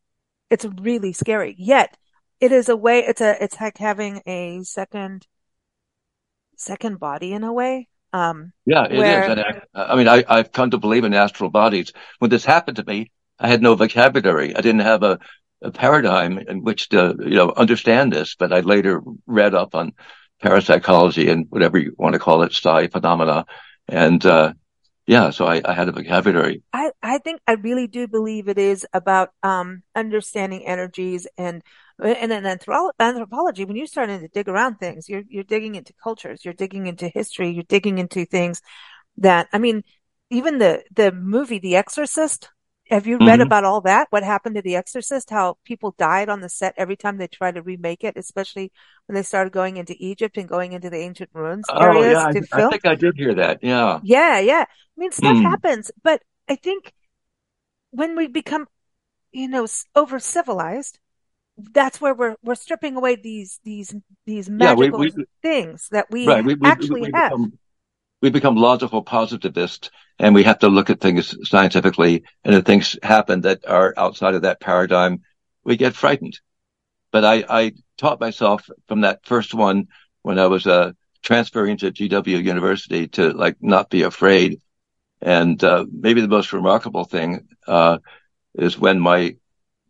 It's 0.50 0.64
really 0.64 1.12
scary. 1.12 1.54
Yet 1.56 1.96
it 2.40 2.50
is 2.50 2.68
a 2.68 2.76
way, 2.76 2.98
it's 3.00 3.20
a, 3.20 3.42
it's 3.42 3.60
like 3.60 3.78
having 3.78 4.20
a 4.26 4.62
second, 4.64 5.26
second 6.56 6.98
body 6.98 7.32
in 7.32 7.44
a 7.44 7.52
way. 7.52 7.88
Um, 8.12 8.52
yeah, 8.66 8.84
it 8.84 8.98
where... 8.98 9.24
is. 9.24 9.30
And 9.30 9.40
I, 9.40 9.92
I 9.92 9.96
mean, 9.96 10.08
I, 10.08 10.24
I've 10.28 10.52
come 10.52 10.70
to 10.70 10.78
believe 10.78 11.04
in 11.04 11.14
astral 11.14 11.50
bodies. 11.50 11.92
When 12.18 12.30
this 12.30 12.44
happened 12.44 12.76
to 12.76 12.84
me, 12.84 13.10
I 13.38 13.48
had 13.48 13.62
no 13.62 13.74
vocabulary. 13.74 14.54
I 14.54 14.60
didn't 14.60 14.82
have 14.82 15.02
a, 15.02 15.18
a 15.62 15.70
paradigm 15.70 16.38
in 16.38 16.62
which 16.62 16.90
to, 16.90 17.16
you 17.18 17.34
know, 17.34 17.52
understand 17.56 18.12
this, 18.12 18.36
but 18.36 18.52
I 18.52 18.60
later 18.60 19.02
read 19.26 19.54
up 19.54 19.74
on 19.74 19.92
parapsychology 20.42 21.28
and 21.28 21.46
whatever 21.48 21.78
you 21.78 21.94
want 21.98 22.12
to 22.12 22.20
call 22.20 22.42
it, 22.42 22.52
psi 22.52 22.88
phenomena. 22.88 23.46
And, 23.88 24.24
uh, 24.24 24.52
yeah, 25.06 25.30
so 25.30 25.46
I, 25.46 25.60
I 25.64 25.74
had 25.74 25.88
a 25.88 25.92
vocabulary. 25.92 26.62
I, 26.72 26.90
I 27.02 27.18
think 27.18 27.40
I 27.46 27.52
really 27.52 27.86
do 27.86 28.08
believe 28.08 28.48
it 28.48 28.58
is 28.58 28.86
about, 28.92 29.30
um, 29.42 29.82
understanding 29.94 30.66
energies 30.66 31.26
and, 31.36 31.62
and 32.02 32.32
in 32.32 32.46
anthropology, 32.46 33.64
when 33.64 33.76
you 33.76 33.86
start 33.86 34.08
to 34.08 34.28
dig 34.28 34.48
around 34.48 34.76
things, 34.76 35.08
you're, 35.08 35.22
you're 35.28 35.44
digging 35.44 35.74
into 35.74 35.92
cultures, 36.02 36.44
you're 36.44 36.54
digging 36.54 36.86
into 36.86 37.08
history, 37.08 37.50
you're 37.50 37.62
digging 37.64 37.98
into 37.98 38.24
things 38.24 38.62
that, 39.18 39.48
I 39.52 39.58
mean, 39.58 39.84
even 40.30 40.58
the, 40.58 40.82
the 40.92 41.12
movie, 41.12 41.60
The 41.60 41.76
Exorcist, 41.76 42.50
have 42.90 43.06
you 43.06 43.18
read 43.18 43.26
mm-hmm. 43.26 43.42
about 43.42 43.64
all 43.64 43.80
that? 43.82 44.08
What 44.10 44.22
happened 44.22 44.56
to 44.56 44.62
The 44.62 44.76
Exorcist? 44.76 45.30
How 45.30 45.56
people 45.64 45.94
died 45.96 46.28
on 46.28 46.40
the 46.40 46.48
set 46.48 46.74
every 46.76 46.96
time 46.96 47.16
they 47.16 47.26
tried 47.26 47.54
to 47.54 47.62
remake 47.62 48.04
it, 48.04 48.14
especially 48.16 48.72
when 49.06 49.14
they 49.14 49.22
started 49.22 49.52
going 49.52 49.78
into 49.78 49.96
Egypt 49.98 50.36
and 50.36 50.48
going 50.48 50.72
into 50.72 50.90
the 50.90 50.98
ancient 50.98 51.30
ruins 51.32 51.64
oh, 51.70 51.78
areas 51.78 52.18
yeah, 52.18 52.40
to 52.40 52.46
I, 52.52 52.56
film. 52.56 52.68
I 52.68 52.70
think 52.70 52.86
I 52.86 52.94
did 52.94 53.14
hear 53.16 53.34
that. 53.36 53.60
Yeah. 53.62 54.00
Yeah, 54.02 54.38
yeah. 54.40 54.64
I 54.68 55.00
mean, 55.00 55.12
stuff 55.12 55.36
mm. 55.36 55.42
happens, 55.42 55.90
but 56.02 56.22
I 56.48 56.56
think 56.56 56.92
when 57.90 58.16
we 58.16 58.26
become, 58.26 58.66
you 59.32 59.48
know, 59.48 59.66
over 59.96 60.18
civilized, 60.18 60.98
that's 61.56 62.00
where 62.00 62.14
we're 62.14 62.36
we're 62.42 62.56
stripping 62.56 62.96
away 62.96 63.16
these 63.16 63.60
these 63.64 63.94
these 64.26 64.50
magical 64.50 64.84
yeah, 64.84 64.90
we, 64.90 65.12
we, 65.16 65.24
things 65.40 65.88
that 65.92 66.10
we, 66.10 66.26
right, 66.26 66.44
we 66.44 66.56
actually 66.64 67.10
have. 67.14 67.30
Become, 67.30 67.58
we 68.24 68.30
become 68.30 68.56
logical 68.56 69.02
positivists 69.02 69.90
and 70.18 70.34
we 70.34 70.44
have 70.44 70.58
to 70.60 70.68
look 70.68 70.88
at 70.88 70.98
things 70.98 71.36
scientifically. 71.46 72.24
And 72.42 72.54
if 72.54 72.64
things 72.64 72.96
happen 73.02 73.42
that 73.42 73.68
are 73.68 73.92
outside 73.98 74.34
of 74.34 74.40
that 74.42 74.60
paradigm, 74.60 75.20
we 75.62 75.76
get 75.76 75.94
frightened. 75.94 76.40
But 77.12 77.26
I, 77.26 77.44
I 77.50 77.72
taught 77.98 78.22
myself 78.22 78.70
from 78.88 79.02
that 79.02 79.26
first 79.26 79.52
one 79.52 79.88
when 80.22 80.38
I 80.38 80.46
was 80.46 80.66
uh, 80.66 80.92
transferring 81.22 81.76
to 81.76 81.92
GW 81.92 82.42
University 82.42 83.08
to 83.08 83.28
like 83.32 83.56
not 83.60 83.90
be 83.90 84.04
afraid. 84.04 84.58
And 85.20 85.62
uh, 85.62 85.84
maybe 85.92 86.22
the 86.22 86.36
most 86.36 86.54
remarkable 86.54 87.04
thing 87.04 87.46
uh, 87.66 87.98
is 88.54 88.78
when 88.78 89.00
my 89.00 89.36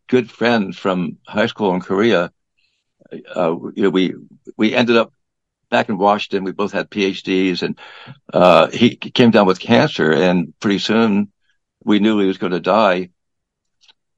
good 0.08 0.28
friend 0.28 0.74
from 0.74 1.18
high 1.24 1.46
school 1.46 1.72
in 1.72 1.80
Korea, 1.82 2.32
uh, 3.12 3.54
you 3.76 3.84
know, 3.84 3.90
we 3.90 4.12
we 4.56 4.74
ended 4.74 4.96
up 4.96 5.12
back 5.74 5.88
in 5.88 5.98
Washington. 5.98 6.44
We 6.44 6.52
both 6.52 6.70
had 6.70 6.88
PhDs, 6.88 7.62
and 7.62 7.76
uh, 8.32 8.68
he 8.70 8.94
came 8.94 9.32
down 9.32 9.46
with 9.46 9.58
cancer, 9.58 10.12
and 10.12 10.54
pretty 10.60 10.78
soon 10.78 11.32
we 11.82 11.98
knew 11.98 12.20
he 12.20 12.28
was 12.28 12.38
going 12.38 12.52
to 12.52 12.60
die. 12.60 13.10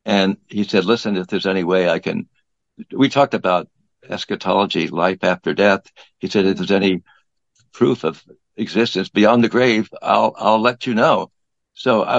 And 0.04 0.36
he 0.48 0.64
said, 0.64 0.84
"Listen, 0.84 1.16
if 1.16 1.28
there's 1.28 1.46
any 1.46 1.64
way 1.64 1.88
I 1.88 1.98
can," 1.98 2.28
we 2.92 3.08
talked 3.08 3.32
about 3.32 3.70
eschatology, 4.06 4.88
life 4.88 5.24
after 5.24 5.54
death. 5.54 5.90
He 6.18 6.28
said, 6.28 6.44
"If 6.44 6.58
there's 6.58 6.78
any 6.82 7.02
proof 7.72 8.04
of 8.04 8.22
existence 8.58 9.08
beyond 9.08 9.42
the 9.42 9.54
grave, 9.56 9.88
I'll 10.02 10.34
I'll 10.36 10.60
let 10.60 10.86
you 10.86 10.94
know." 10.94 11.30
So 11.72 12.04
I 12.04 12.16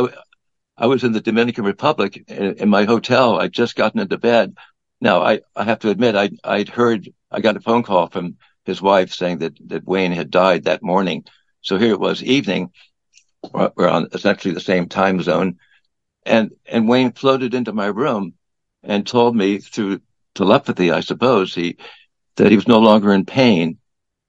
I 0.84 0.88
was 0.88 1.04
in 1.04 1.12
the 1.12 1.28
Dominican 1.30 1.64
Republic 1.64 2.24
in, 2.28 2.56
in 2.64 2.70
my 2.70 2.86
hotel. 2.86 3.40
I'd 3.40 3.54
just 3.62 3.76
gotten 3.76 4.00
into 4.00 4.18
bed. 4.18 4.58
Now 5.00 5.22
I 5.22 5.42
I 5.56 5.64
have 5.64 5.82
to 5.84 5.92
admit 5.92 6.16
I 6.16 6.32
I'd 6.44 6.70
heard 6.70 7.08
I 7.30 7.40
got 7.40 7.58
a 7.58 7.66
phone 7.68 7.84
call 7.84 8.08
from 8.08 8.38
his 8.68 8.82
wife 8.82 9.14
saying 9.14 9.40
that, 9.40 9.58
that 9.70 9.88
Wayne 9.88 10.12
had 10.12 10.30
died 10.30 10.66
that 10.66 10.84
morning. 10.84 11.24
So 11.62 11.78
here 11.78 11.92
it 11.92 12.00
was 12.00 12.22
evening. 12.22 12.72
We're 13.52 13.88
on 13.88 14.10
essentially 14.14 14.54
the 14.54 14.60
same 14.60 14.90
time 14.90 15.22
zone. 15.22 15.58
And, 16.26 16.52
and 16.66 16.88
Wayne 16.88 17.14
floated 17.14 17.54
into 17.54 17.72
my 17.72 17.88
room 17.88 18.34
and 18.84 19.08
told 19.08 19.36
me 19.36 19.60
through 19.60 20.02
telepathy, 20.36 20.92
I 20.92 21.00
suppose, 21.00 21.56
he, 21.56 21.78
that 22.36 22.52
he 22.52 22.58
was 22.58 22.68
no 22.68 22.80
longer 22.80 23.14
in 23.14 23.26
pain 23.26 23.80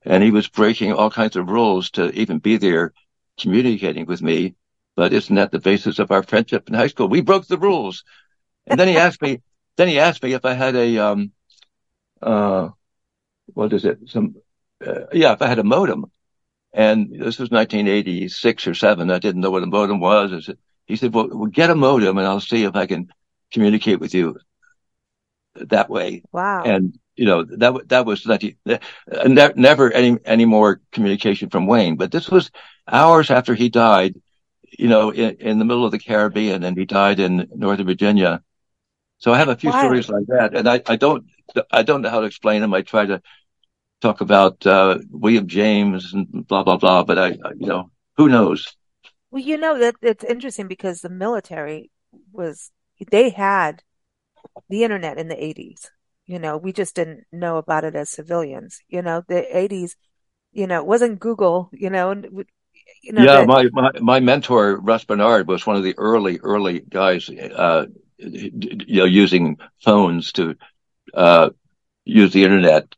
and 0.03 0.23
he 0.23 0.31
was 0.31 0.49
breaking 0.49 0.93
all 0.93 1.11
kinds 1.11 1.35
of 1.35 1.51
rules 1.51 1.91
to 1.91 2.11
even 2.13 2.39
be 2.39 2.57
there 2.57 2.93
communicating 3.41 4.07
with 4.07 4.23
me. 4.23 4.55
But 4.95 5.13
isn't 5.13 5.35
that 5.35 5.51
the 5.51 5.59
basis 5.59 5.99
of 5.99 6.13
our 6.13 6.23
friendship 6.23 6.69
in 6.69 6.75
high 6.75 6.87
school? 6.87 7.09
We 7.09 7.23
broke 7.23 7.47
the 7.47 7.59
rules. 7.59 8.05
And 8.69 8.79
then 8.79 8.87
he 8.87 8.97
asked 8.97 9.21
me, 9.21 9.43
then 9.77 9.89
he 9.89 9.99
asked 9.99 10.23
me 10.23 10.33
if 10.33 10.45
I 10.45 10.55
had 10.55 10.77
a, 10.77 10.99
um, 10.99 11.33
uh, 12.23 12.69
what 13.55 13.73
is 13.73 13.85
it? 13.85 13.99
Some, 14.07 14.37
uh, 14.85 15.07
yeah, 15.13 15.33
if 15.33 15.43
I 15.43 15.47
had 15.47 15.59
a 15.59 15.65
modem 15.65 16.11
and 16.73 17.11
this 17.11 17.39
was 17.39 17.51
1986 17.51 18.67
or 18.67 18.75
seven, 18.75 19.11
I 19.11 19.19
didn't 19.19 19.41
know 19.41 19.51
what 19.51 19.63
a 19.63 19.67
modem 19.67 20.01
was. 20.01 20.51
He 20.87 20.97
said, 20.97 21.15
well, 21.15 21.29
well, 21.31 21.47
get 21.47 21.71
a 21.71 21.75
modem 21.75 22.19
and 22.19 22.27
I'll 22.27 22.41
see 22.41 22.65
if 22.65 22.77
I 22.77 22.87
can 22.87 23.09
communicate 23.53 24.01
with 24.01 24.15
you 24.15 24.39
that 25.55 25.91
way. 25.91 26.23
Wow. 26.33 26.63
And, 26.65 26.99
you 27.17 27.25
know, 27.25 27.45
that, 27.45 27.89
that 27.89 28.07
was 28.07 28.25
that, 28.25 28.45
uh, 28.67 29.53
never 29.57 29.93
any, 29.93 30.19
any 30.25 30.45
more 30.45 30.81
communication 30.93 31.51
from 31.51 31.67
Wayne, 31.67 31.97
but 31.97 32.13
this 32.13 32.29
was 32.29 32.51
hours 32.87 33.31
after 33.31 33.55
he 33.55 33.69
died, 33.69 34.21
you 34.79 34.89
know, 34.89 35.11
in, 35.11 35.37
in 35.41 35.59
the 35.59 35.65
middle 35.65 35.85
of 35.85 35.91
the 35.91 35.99
Caribbean 35.99 36.63
and 36.63 36.77
he 36.77 36.85
died 36.85 37.19
in 37.19 37.49
Northern 37.55 37.87
Virginia. 37.87 38.43
So 39.19 39.33
I 39.33 39.39
have 39.39 39.49
a 39.49 39.57
few 39.57 39.71
wow. 39.71 39.81
stories 39.81 40.09
like 40.09 40.27
that 40.29 40.55
and 40.55 40.69
I, 40.69 40.81
I 40.87 40.97
don't, 40.97 41.27
I 41.71 41.83
don't 41.83 42.03
know 42.03 42.11
how 42.11 42.21
to 42.21 42.27
explain 42.27 42.61
them. 42.61 42.75
I 42.75 42.83
try 42.83 43.07
to 43.07 43.23
talk 44.01 44.21
about 44.21 44.67
uh, 44.67 44.99
William 45.11 45.47
James 45.47 46.13
and 46.13 46.47
blah 46.47 46.63
blah 46.63 46.77
blah, 46.77 47.05
but 47.05 47.19
I, 47.19 47.29
you 47.57 47.67
know, 47.67 47.91
who 48.17 48.29
knows? 48.29 48.77
Well, 49.31 49.43
you 49.43 49.59
know 49.59 49.79
that 49.79 49.97
it's 50.03 50.25
interesting 50.25 50.69
because 50.69 51.01
the 51.01 51.11
military 51.11 51.91
was 52.33 52.71
they 53.11 53.31
had 53.31 53.83
the 54.69 54.85
internet 54.85 55.19
in 55.19 55.29
the 55.29 55.43
80s. 55.43 55.91
You 56.27 56.39
know, 56.39 56.57
we 56.57 56.73
just 56.73 56.95
didn't 56.95 57.25
know 57.33 57.57
about 57.57 57.85
it 57.85 57.95
as 57.95 58.11
civilians. 58.11 58.81
You 58.89 59.03
know, 59.03 59.23
the 59.27 59.47
80s, 59.55 59.97
you 60.53 60.67
know, 60.67 60.81
it 60.81 60.87
wasn't 60.87 61.21
Google, 61.21 61.71
you 61.73 61.91
know, 61.91 62.13
you 63.03 63.13
know, 63.13 63.25
yeah, 63.25 63.45
my, 63.45 63.69
my, 63.73 63.91
my 64.01 64.21
mentor, 64.21 64.79
Russ 64.79 65.05
Bernard, 65.05 65.49
was 65.49 65.67
one 65.67 65.77
of 65.77 65.83
the 65.83 65.97
early, 65.97 66.39
early 66.43 66.81
guys, 66.81 67.31
uh, 67.31 67.87
you 68.19 68.97
know, 68.97 69.05
using 69.05 69.57
phones 69.83 70.33
to, 70.33 70.57
uh, 71.15 71.51
use 72.05 72.33
the 72.33 72.45
internet. 72.45 72.95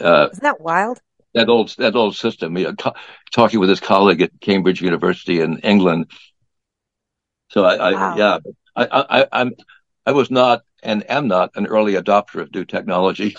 Uh, 0.00 0.28
Isn't 0.32 0.42
that 0.42 0.60
wild? 0.60 1.00
That 1.34 1.48
old 1.48 1.74
that 1.78 1.94
old 1.94 2.16
system. 2.16 2.56
You 2.56 2.64
know, 2.64 2.74
t- 2.74 2.90
talking 3.32 3.60
with 3.60 3.68
his 3.68 3.80
colleague 3.80 4.22
at 4.22 4.40
Cambridge 4.40 4.80
University 4.80 5.40
in 5.40 5.58
England. 5.58 6.10
So 7.50 7.64
I, 7.64 7.74
I 7.76 7.92
wow. 7.92 8.16
yeah, 8.16 8.38
I, 8.76 9.06
I, 9.10 9.26
I'm 9.32 9.52
I 10.06 10.12
was 10.12 10.30
not 10.30 10.62
and 10.82 11.08
am 11.10 11.28
not 11.28 11.50
an 11.54 11.66
early 11.66 11.94
adopter 11.94 12.40
of 12.40 12.54
new 12.54 12.64
technology. 12.64 13.36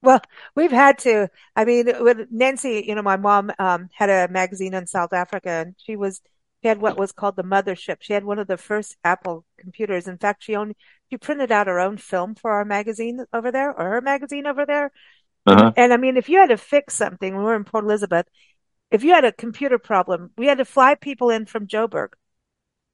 Well, 0.00 0.20
we've 0.54 0.70
had 0.70 0.98
to. 1.00 1.28
I 1.56 1.64
mean, 1.64 1.86
with 2.00 2.28
Nancy, 2.30 2.84
you 2.86 2.94
know, 2.94 3.02
my 3.02 3.16
mom 3.16 3.50
um, 3.58 3.88
had 3.92 4.10
a 4.10 4.32
magazine 4.32 4.74
in 4.74 4.86
South 4.86 5.12
Africa, 5.12 5.50
and 5.50 5.74
she 5.78 5.96
was 5.96 6.20
she 6.62 6.68
had 6.68 6.80
what 6.80 6.96
was 6.96 7.12
called 7.12 7.36
the 7.36 7.42
mothership. 7.42 7.96
She 8.00 8.12
had 8.12 8.24
one 8.24 8.38
of 8.38 8.46
the 8.46 8.56
first 8.56 8.96
Apple 9.02 9.44
computers. 9.58 10.06
In 10.06 10.18
fact, 10.18 10.44
she 10.44 10.54
owned 10.54 10.76
she 11.10 11.16
printed 11.16 11.50
out 11.50 11.66
her 11.66 11.80
own 11.80 11.96
film 11.96 12.34
for 12.36 12.52
our 12.52 12.64
magazine 12.64 13.24
over 13.32 13.50
there, 13.50 13.70
or 13.72 13.90
her 13.90 14.00
magazine 14.00 14.46
over 14.46 14.64
there. 14.64 14.92
Uh-huh. 15.48 15.72
And, 15.76 15.92
I 15.92 15.96
mean, 15.96 16.16
if 16.16 16.28
you 16.28 16.38
had 16.38 16.50
to 16.50 16.56
fix 16.56 16.94
something, 16.94 17.36
we 17.36 17.42
were 17.42 17.56
in 17.56 17.64
Port 17.64 17.84
Elizabeth, 17.84 18.26
if 18.90 19.04
you 19.04 19.12
had 19.12 19.24
a 19.24 19.32
computer 19.32 19.78
problem, 19.78 20.30
we 20.36 20.46
had 20.46 20.58
to 20.58 20.64
fly 20.64 20.94
people 20.94 21.30
in 21.30 21.46
from 21.46 21.66
Joburg 21.66 22.08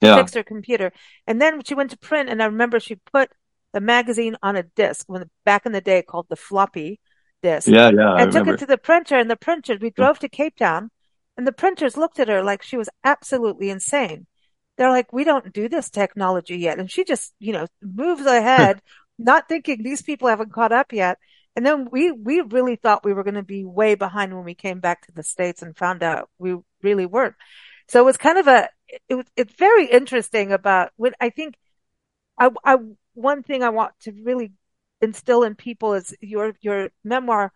yeah. 0.00 0.16
to 0.16 0.22
fix 0.22 0.32
their 0.32 0.44
computer. 0.44 0.92
And 1.26 1.40
then 1.40 1.62
she 1.62 1.74
went 1.74 1.90
to 1.90 1.98
print, 1.98 2.28
and 2.28 2.42
I 2.42 2.46
remember 2.46 2.80
she 2.80 2.96
put 2.96 3.30
the 3.72 3.80
magazine 3.80 4.36
on 4.42 4.56
a 4.56 4.62
disc 4.62 5.04
when 5.08 5.28
back 5.44 5.66
in 5.66 5.72
the 5.72 5.80
day 5.80 6.02
called 6.02 6.26
the 6.28 6.36
floppy 6.36 7.00
disk. 7.42 7.68
Yeah, 7.68 7.90
yeah. 7.90 8.16
And 8.16 8.32
took 8.32 8.46
it 8.46 8.58
to 8.58 8.66
the 8.66 8.78
printer, 8.78 9.16
and 9.16 9.30
the 9.30 9.36
printer. 9.36 9.76
We 9.80 9.90
drove 9.90 10.18
to 10.20 10.28
Cape 10.28 10.56
Town, 10.56 10.90
and 11.36 11.46
the 11.46 11.52
printers 11.52 11.96
looked 11.96 12.18
at 12.18 12.28
her 12.28 12.42
like 12.42 12.62
she 12.62 12.76
was 12.76 12.88
absolutely 13.02 13.70
insane. 13.70 14.26
They're 14.76 14.90
like, 14.90 15.12
"We 15.12 15.24
don't 15.24 15.52
do 15.52 15.68
this 15.68 15.90
technology 15.90 16.56
yet," 16.56 16.78
and 16.78 16.90
she 16.90 17.04
just, 17.04 17.34
you 17.38 17.52
know, 17.52 17.66
moves 17.82 18.26
ahead, 18.26 18.80
not 19.18 19.48
thinking 19.48 19.82
these 19.82 20.02
people 20.02 20.28
haven't 20.28 20.52
caught 20.52 20.72
up 20.72 20.92
yet. 20.92 21.18
And 21.56 21.64
then 21.64 21.88
we 21.90 22.10
we 22.10 22.40
really 22.40 22.76
thought 22.76 23.04
we 23.04 23.12
were 23.12 23.22
going 23.22 23.34
to 23.34 23.42
be 23.42 23.64
way 23.64 23.94
behind 23.94 24.34
when 24.34 24.44
we 24.44 24.54
came 24.54 24.80
back 24.80 25.06
to 25.06 25.12
the 25.12 25.22
states 25.22 25.62
and 25.62 25.76
found 25.76 26.02
out 26.02 26.28
we 26.38 26.56
really 26.82 27.06
weren't. 27.06 27.36
So 27.88 28.00
it 28.00 28.04
was 28.04 28.16
kind 28.16 28.38
of 28.38 28.46
a 28.48 28.68
it 29.08 29.14
was 29.14 29.26
it's 29.36 29.54
very 29.54 29.86
interesting 29.86 30.52
about 30.52 30.90
when 30.96 31.12
I 31.20 31.30
think 31.30 31.56
I 32.38 32.50
I 32.64 32.78
one 33.14 33.42
thing 33.42 33.62
I 33.62 33.70
want 33.70 33.92
to 34.02 34.12
really 34.12 34.52
instill 35.00 35.42
in 35.44 35.54
people 35.54 35.94
is 35.94 36.14
your 36.20 36.54
your 36.60 36.90
memoir 37.04 37.52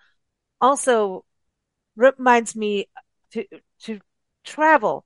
also 0.60 1.24
reminds 1.96 2.54
me 2.54 2.88
to 3.32 3.44
to 3.82 4.00
travel. 4.44 5.04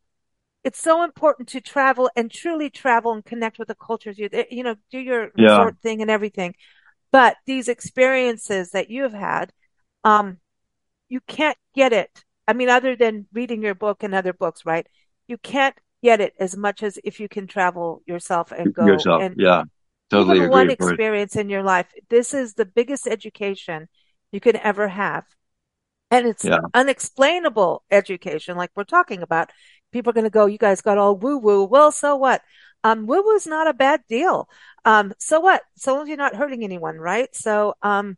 It's 0.65 0.81
so 0.81 1.03
important 1.03 1.49
to 1.49 1.61
travel 1.61 2.09
and 2.15 2.31
truly 2.31 2.71
travel 2.71 3.13
and 3.13 3.25
connect 3.25 3.59
with 3.59 3.69
the 3.69 3.75
cultures. 3.75 4.19
You 4.19 4.29
you 4.51 4.63
know 4.63 4.77
do 4.91 4.99
your 4.99 5.31
yeah. 5.37 5.51
resort 5.51 5.79
thing 5.83 6.03
and 6.03 6.11
everything, 6.11 6.55
but 7.13 7.37
these 7.47 7.69
experiences 7.69 8.71
that 8.71 8.91
you 8.91 9.03
have 9.05 9.13
had, 9.13 9.53
um, 10.03 10.39
you 11.09 11.21
can't 11.21 11.59
get 11.75 11.93
it. 11.93 12.25
I 12.49 12.55
mean, 12.55 12.69
other 12.69 12.97
than 12.97 13.27
reading 13.33 13.63
your 13.63 13.75
book 13.75 14.03
and 14.03 14.15
other 14.15 14.33
books, 14.33 14.67
right? 14.67 14.87
You 15.29 15.39
can't 15.39 15.77
get 16.03 16.21
it 16.21 16.35
as 16.41 16.57
much 16.57 16.83
as 16.83 16.99
if 17.05 17.21
you 17.21 17.29
can 17.29 17.47
travel 17.47 18.03
yourself 18.07 18.51
and 18.51 18.75
go 18.75 18.87
yourself. 18.87 19.23
And, 19.23 19.37
yeah, 19.39 19.63
totally 20.11 20.39
even 20.39 20.51
one 20.51 20.71
experience 20.71 21.37
in 21.37 21.49
your 21.49 21.63
life. 21.63 21.87
This 22.09 22.35
is 22.35 22.55
the 22.55 22.65
biggest 22.65 23.07
education 23.07 23.89
you 24.33 24.41
can 24.41 24.57
ever 24.57 24.89
have. 24.89 25.25
And 26.11 26.27
it's 26.27 26.45
yeah. 26.45 26.59
unexplainable 26.75 27.85
education, 27.91 28.57
like 28.57 28.71
we're 28.75 28.85
talking 28.85 29.23
about. 29.23 29.51
People 29.93 30.11
are 30.11 30.15
going 30.15 30.25
to 30.25 30.31
go, 30.31 30.47
you 30.47 30.59
guys 30.59 30.81
got 30.81 30.99
all 30.99 31.17
woo 31.17 31.39
woo. 31.39 31.65
Well, 31.65 31.93
so 31.93 32.17
what? 32.17 32.43
Um, 32.85 33.07
woo 33.07 33.23
woo's 33.25 33.47
not 33.47 33.69
a 33.69 33.75
bad 33.75 34.03
deal. 34.09 34.49
Um, 34.85 35.13
so 35.19 35.41
what? 35.41 35.63
So 35.77 35.95
long 35.95 36.03
as 36.03 36.09
you're 36.09 36.17
not 36.17 36.37
hurting 36.37 36.65
anyone, 36.65 36.97
right? 36.99 37.35
So, 37.35 37.75
um, 37.83 38.17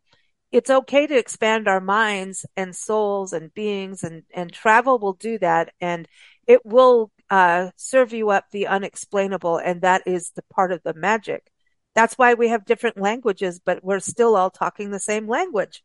it's 0.52 0.70
okay 0.70 1.06
to 1.06 1.18
expand 1.18 1.66
our 1.66 1.80
minds 1.80 2.46
and 2.56 2.74
souls 2.74 3.32
and 3.32 3.52
beings 3.54 4.04
and, 4.04 4.22
and 4.32 4.52
travel 4.52 4.98
will 4.98 5.14
do 5.14 5.36
that. 5.38 5.72
And 5.80 6.06
it 6.46 6.64
will, 6.64 7.10
uh, 7.28 7.70
serve 7.76 8.12
you 8.12 8.30
up 8.30 8.44
the 8.52 8.68
unexplainable. 8.68 9.58
And 9.58 9.82
that 9.82 10.02
is 10.06 10.30
the 10.30 10.44
part 10.54 10.70
of 10.70 10.80
the 10.84 10.94
magic. 10.94 11.50
That's 11.96 12.14
why 12.16 12.34
we 12.34 12.48
have 12.48 12.64
different 12.64 12.98
languages, 12.98 13.60
but 13.64 13.82
we're 13.82 14.00
still 14.00 14.36
all 14.36 14.50
talking 14.50 14.90
the 14.90 15.00
same 15.00 15.28
language. 15.28 15.82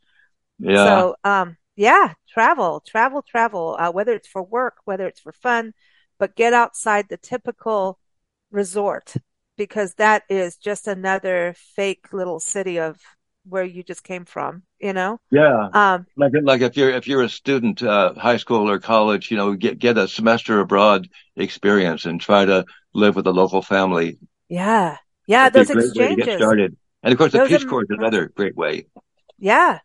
Yeah. 0.60 0.86
So, 0.86 1.16
um, 1.24 1.58
yeah, 1.76 2.14
travel, 2.28 2.84
travel, 2.86 3.22
travel, 3.22 3.76
uh, 3.80 3.92
whether 3.92 4.14
it's 4.14 4.28
for 4.28 4.44
work, 4.44 4.78
whether 4.86 5.08
it's 5.08 5.22
for 5.22 5.32
fun, 5.32 5.74
but 6.18 6.36
get 6.36 6.54
outside 6.54 7.08
the 7.10 7.18
typical 7.18 7.98
resort 8.52 9.14
because 9.58 9.96
that 9.96 10.24
is 10.30 10.58
just 10.58 10.88
another 10.88 11.54
fake 11.76 12.14
little 12.14 12.40
city 12.40 12.80
of 12.80 12.98
where 13.48 13.64
you 13.64 13.84
just 13.84 14.04
came 14.04 14.26
from, 14.26 14.64
you 14.80 14.94
know? 14.94 15.20
Yeah. 15.32 15.70
Um, 15.74 16.06
like, 16.16 16.32
like 16.44 16.62
if 16.62 16.78
you're, 16.78 16.92
if 16.92 17.08
you're 17.08 17.24
a 17.24 17.30
student, 17.30 17.82
uh, 17.82 18.14
high 18.14 18.38
school 18.38 18.70
or 18.70 18.80
college, 18.80 19.32
you 19.32 19.38
know, 19.38 19.56
get, 19.56 19.80
get 19.80 19.98
a 19.98 20.08
semester 20.08 20.60
abroad 20.60 21.10
experience 21.36 22.06
and 22.06 22.22
try 22.22 22.46
to 22.46 22.66
live 22.94 23.16
with 23.16 23.28
a 23.28 23.32
local 23.32 23.62
family. 23.62 24.20
Yeah. 24.48 24.98
Yeah. 25.28 25.50
That'd 25.50 25.68
those 25.68 25.86
exchanges. 25.88 26.26
get 26.26 26.38
started. 26.38 26.78
And 27.02 27.12
of 27.12 27.18
course, 27.18 27.32
the 27.32 27.40
those 27.40 27.50
Peace 27.50 27.66
Corps 27.66 27.84
is 27.84 27.90
another 27.90 28.28
great 28.28 28.56
way. 28.56 28.86
Yeah. 29.38 29.80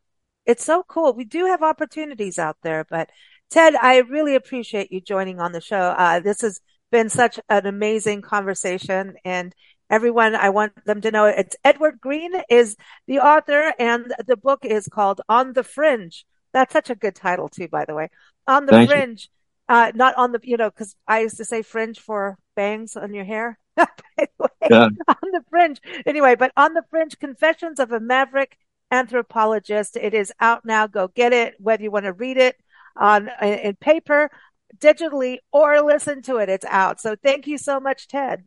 It's 0.47 0.65
so 0.65 0.85
cool. 0.87 1.15
We 1.15 1.25
do 1.25 1.47
have 1.47 1.63
opportunities 1.63 2.39
out 2.39 2.59
there, 2.63 2.85
but 2.89 3.09
Ted, 3.51 3.75
I 3.77 3.99
really 3.99 4.35
appreciate 4.35 4.93
you 4.93 5.01
joining 5.01 5.41
on 5.41 5.53
the 5.53 5.61
show. 5.61 5.95
Uh, 5.97 6.21
this 6.21 6.43
has 6.43 6.61
been 6.95 7.09
such 7.09 7.41
an 7.49 7.67
amazing 7.67 8.23
conversation 8.23 9.17
and 9.25 9.53
everyone, 9.91 10.37
I 10.37 10.51
want 10.51 10.85
them 10.85 11.01
to 11.01 11.11
know 11.11 11.25
it's 11.25 11.57
Edward 11.65 12.01
green 12.01 12.31
is 12.49 12.77
the 13.09 13.19
author 13.19 13.75
and 13.81 14.15
the 14.29 14.37
book 14.37 14.65
is 14.65 14.87
called 14.87 15.21
On 15.29 15.55
the 15.55 15.65
Fringe. 15.65 16.25
That's 16.53 16.73
such 16.73 16.91
a 16.91 16.95
good 16.95 17.17
title 17.17 17.49
too, 17.49 17.67
by 17.67 17.85
the 17.85 17.97
way. 17.97 18.11
On 18.47 18.65
the 18.65 18.71
Thank 18.71 18.91
Fringe, 18.91 19.29
uh, 19.69 19.91
not 19.93 20.15
on 20.17 20.31
the, 20.31 20.39
you 20.45 20.57
know, 20.57 20.71
cause 20.71 20.95
I 21.09 21.23
used 21.23 21.39
to 21.39 21.45
say 21.45 21.63
fringe 21.63 21.99
for 21.99 22.39
bangs 22.55 22.95
on 22.95 23.13
your 23.13 23.25
hair. 23.25 23.59
by 23.77 23.89
the 24.17 24.29
way, 24.39 24.69
yeah. 24.71 24.85
on 25.09 25.31
the 25.33 25.43
fringe. 25.51 25.81
Anyway, 26.07 26.37
but 26.37 26.53
on 26.57 26.75
the 26.75 26.85
fringe, 26.91 27.19
confessions 27.19 27.81
of 27.81 27.91
a 27.91 27.99
maverick 27.99 28.57
anthropologist. 28.93 29.97
It 29.97 30.15
is 30.15 30.33
out 30.39 30.65
now. 30.65 30.87
Go 30.87 31.09
get 31.09 31.33
it, 31.33 31.55
whether 31.59 31.83
you 31.83 31.91
want 31.91 32.05
to 32.05 32.13
read 32.13 32.37
it 32.37 32.55
on 32.97 33.29
in 33.43 33.75
paper, 33.81 34.31
digitally, 34.79 35.39
or 35.53 35.83
listen 35.83 36.23
to 36.23 36.37
it. 36.37 36.49
It's 36.49 36.67
out. 36.67 37.01
So 37.01 37.17
thank 37.17 37.47
you 37.47 37.59
so 37.59 37.81
much, 37.81 38.09
Ted. 38.09 38.45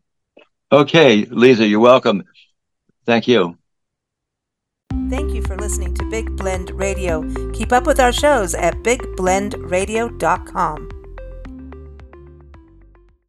Okay, 0.72 1.26
Lisa, 1.26 1.66
you're 1.66 1.80
welcome. 1.80 2.24
Thank 3.06 3.28
you. 3.28 3.58
Thank 5.10 5.34
you 5.34 5.42
for 5.42 5.56
listening 5.56 5.94
to 5.96 6.10
Big 6.10 6.36
Blend 6.36 6.72
Radio. 6.72 7.24
Keep 7.54 7.72
up 7.72 7.86
with 7.86 8.00
our 8.00 8.12
shows 8.12 8.54
at 8.54 8.76
bigblendradio.com. 8.84 10.97